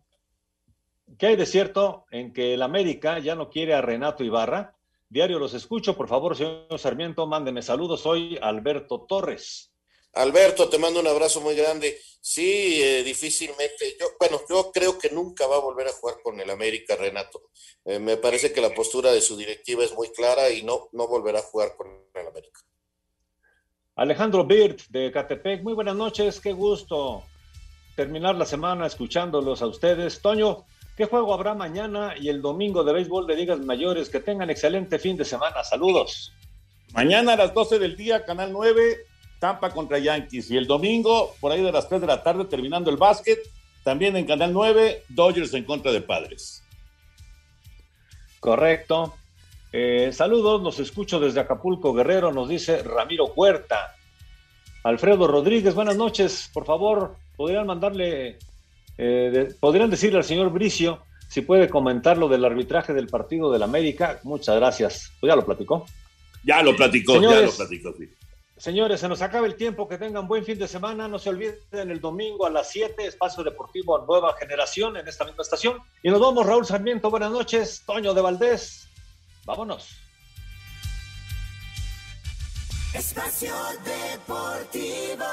¿Qué 1.18 1.26
hay 1.26 1.36
de 1.36 1.46
cierto 1.46 2.06
en 2.10 2.32
que 2.32 2.54
el 2.54 2.62
América 2.62 3.18
ya 3.18 3.34
no 3.34 3.50
quiere 3.50 3.74
a 3.74 3.82
Renato 3.82 4.24
Ibarra? 4.24 4.76
Diario 5.08 5.38
los 5.38 5.52
escucho, 5.52 5.96
por 5.96 6.08
favor, 6.08 6.36
señor 6.36 6.78
Sarmiento, 6.78 7.26
mándeme 7.26 7.60
saludos. 7.60 8.00
Soy 8.00 8.38
Alberto 8.40 9.04
Torres. 9.06 9.73
Alberto, 10.14 10.68
te 10.68 10.78
mando 10.78 11.00
un 11.00 11.06
abrazo 11.06 11.40
muy 11.40 11.54
grande. 11.54 11.98
Sí, 12.20 12.80
eh, 12.82 13.02
difícilmente. 13.02 13.96
Yo, 13.98 14.06
bueno, 14.18 14.40
yo 14.48 14.70
creo 14.72 14.98
que 14.98 15.10
nunca 15.10 15.46
va 15.46 15.56
a 15.56 15.60
volver 15.60 15.88
a 15.88 15.92
jugar 15.92 16.16
con 16.22 16.40
el 16.40 16.48
América, 16.50 16.96
Renato. 16.96 17.50
Eh, 17.84 17.98
me 17.98 18.16
parece 18.16 18.52
que 18.52 18.60
la 18.60 18.74
postura 18.74 19.12
de 19.12 19.20
su 19.20 19.36
directiva 19.36 19.84
es 19.84 19.92
muy 19.92 20.08
clara 20.10 20.50
y 20.50 20.62
no, 20.62 20.88
no 20.92 21.06
volverá 21.06 21.40
a 21.40 21.42
jugar 21.42 21.76
con 21.76 21.88
el 22.14 22.26
América. 22.26 22.60
Alejandro 23.96 24.44
Birt 24.44 24.82
de 24.88 25.12
Catepec, 25.12 25.62
muy 25.62 25.74
buenas 25.74 25.94
noches, 25.94 26.40
qué 26.40 26.52
gusto 26.52 27.22
terminar 27.94 28.34
la 28.34 28.44
semana 28.44 28.86
escuchándolos 28.86 29.62
a 29.62 29.66
ustedes. 29.66 30.20
Toño, 30.20 30.64
¿qué 30.96 31.04
juego 31.04 31.32
habrá 31.32 31.54
mañana 31.54 32.14
y 32.18 32.28
el 32.28 32.42
domingo 32.42 32.82
de 32.82 32.92
béisbol 32.92 33.26
de 33.26 33.36
ligas 33.36 33.60
mayores? 33.60 34.08
Que 34.08 34.20
tengan 34.20 34.50
excelente 34.50 34.98
fin 34.98 35.16
de 35.16 35.24
semana. 35.24 35.62
Saludos. 35.62 36.32
Mañana 36.92 37.34
a 37.34 37.36
las 37.36 37.54
12 37.54 37.78
del 37.78 37.96
día, 37.96 38.24
Canal 38.24 38.52
9, 38.52 39.06
Tampa 39.38 39.70
contra 39.70 39.98
Yankees. 39.98 40.50
Y 40.50 40.56
el 40.56 40.66
domingo, 40.66 41.34
por 41.40 41.52
ahí 41.52 41.62
de 41.62 41.72
las 41.72 41.88
3 41.88 42.00
de 42.00 42.06
la 42.06 42.22
tarde, 42.22 42.44
terminando 42.44 42.90
el 42.90 42.96
básquet, 42.96 43.38
También 43.82 44.16
en 44.16 44.24
Canal 44.24 44.52
9, 44.52 45.04
Dodgers 45.10 45.52
en 45.52 45.64
contra 45.64 45.92
de 45.92 46.00
Padres. 46.00 46.62
Correcto. 48.40 49.14
Eh, 49.72 50.10
saludos, 50.12 50.62
los 50.62 50.78
escucho 50.78 51.18
desde 51.18 51.40
Acapulco, 51.40 51.92
Guerrero, 51.92 52.32
nos 52.32 52.48
dice 52.48 52.82
Ramiro 52.82 53.26
Huerta. 53.26 53.96
Alfredo 54.84 55.26
Rodríguez, 55.26 55.74
buenas 55.74 55.96
noches. 55.96 56.50
Por 56.52 56.64
favor, 56.64 57.16
podrían 57.36 57.66
mandarle, 57.66 58.38
eh, 58.98 59.54
podrían 59.58 59.90
decirle 59.90 60.18
al 60.18 60.24
señor 60.24 60.50
Bricio 60.50 61.02
si 61.28 61.40
puede 61.40 61.68
comentar 61.68 62.16
lo 62.16 62.28
del 62.28 62.44
arbitraje 62.44 62.92
del 62.92 63.08
partido 63.08 63.50
del 63.50 63.62
América. 63.62 64.20
Muchas 64.22 64.56
gracias. 64.56 65.10
Pues 65.18 65.30
ya 65.30 65.36
lo 65.36 65.44
platicó. 65.44 65.86
Ya 66.44 66.62
lo 66.62 66.76
platicó, 66.76 67.20
ya 67.20 67.40
lo 67.40 67.50
platicó, 67.50 67.94
sí. 67.98 68.08
Señores, 68.56 69.00
se 69.00 69.08
nos 69.08 69.20
acaba 69.20 69.46
el 69.46 69.56
tiempo, 69.56 69.88
que 69.88 69.98
tengan 69.98 70.28
buen 70.28 70.44
fin 70.44 70.58
de 70.58 70.68
semana. 70.68 71.08
No 71.08 71.18
se 71.18 71.30
olviden 71.30 71.90
el 71.90 72.00
domingo 72.00 72.46
a 72.46 72.50
las 72.50 72.70
7, 72.70 73.06
Espacio 73.06 73.42
Deportivo 73.42 73.98
Nueva 74.06 74.36
Generación 74.38 74.96
en 74.96 75.08
esta 75.08 75.24
misma 75.24 75.42
estación. 75.42 75.78
Y 76.02 76.10
nos 76.10 76.20
vamos, 76.20 76.46
Raúl 76.46 76.64
Sarmiento, 76.64 77.10
buenas 77.10 77.32
noches. 77.32 77.82
Toño 77.84 78.14
de 78.14 78.22
Valdés, 78.22 78.88
vámonos. 79.44 79.88
Espacio 82.94 83.54
Deportivo. 83.84 85.24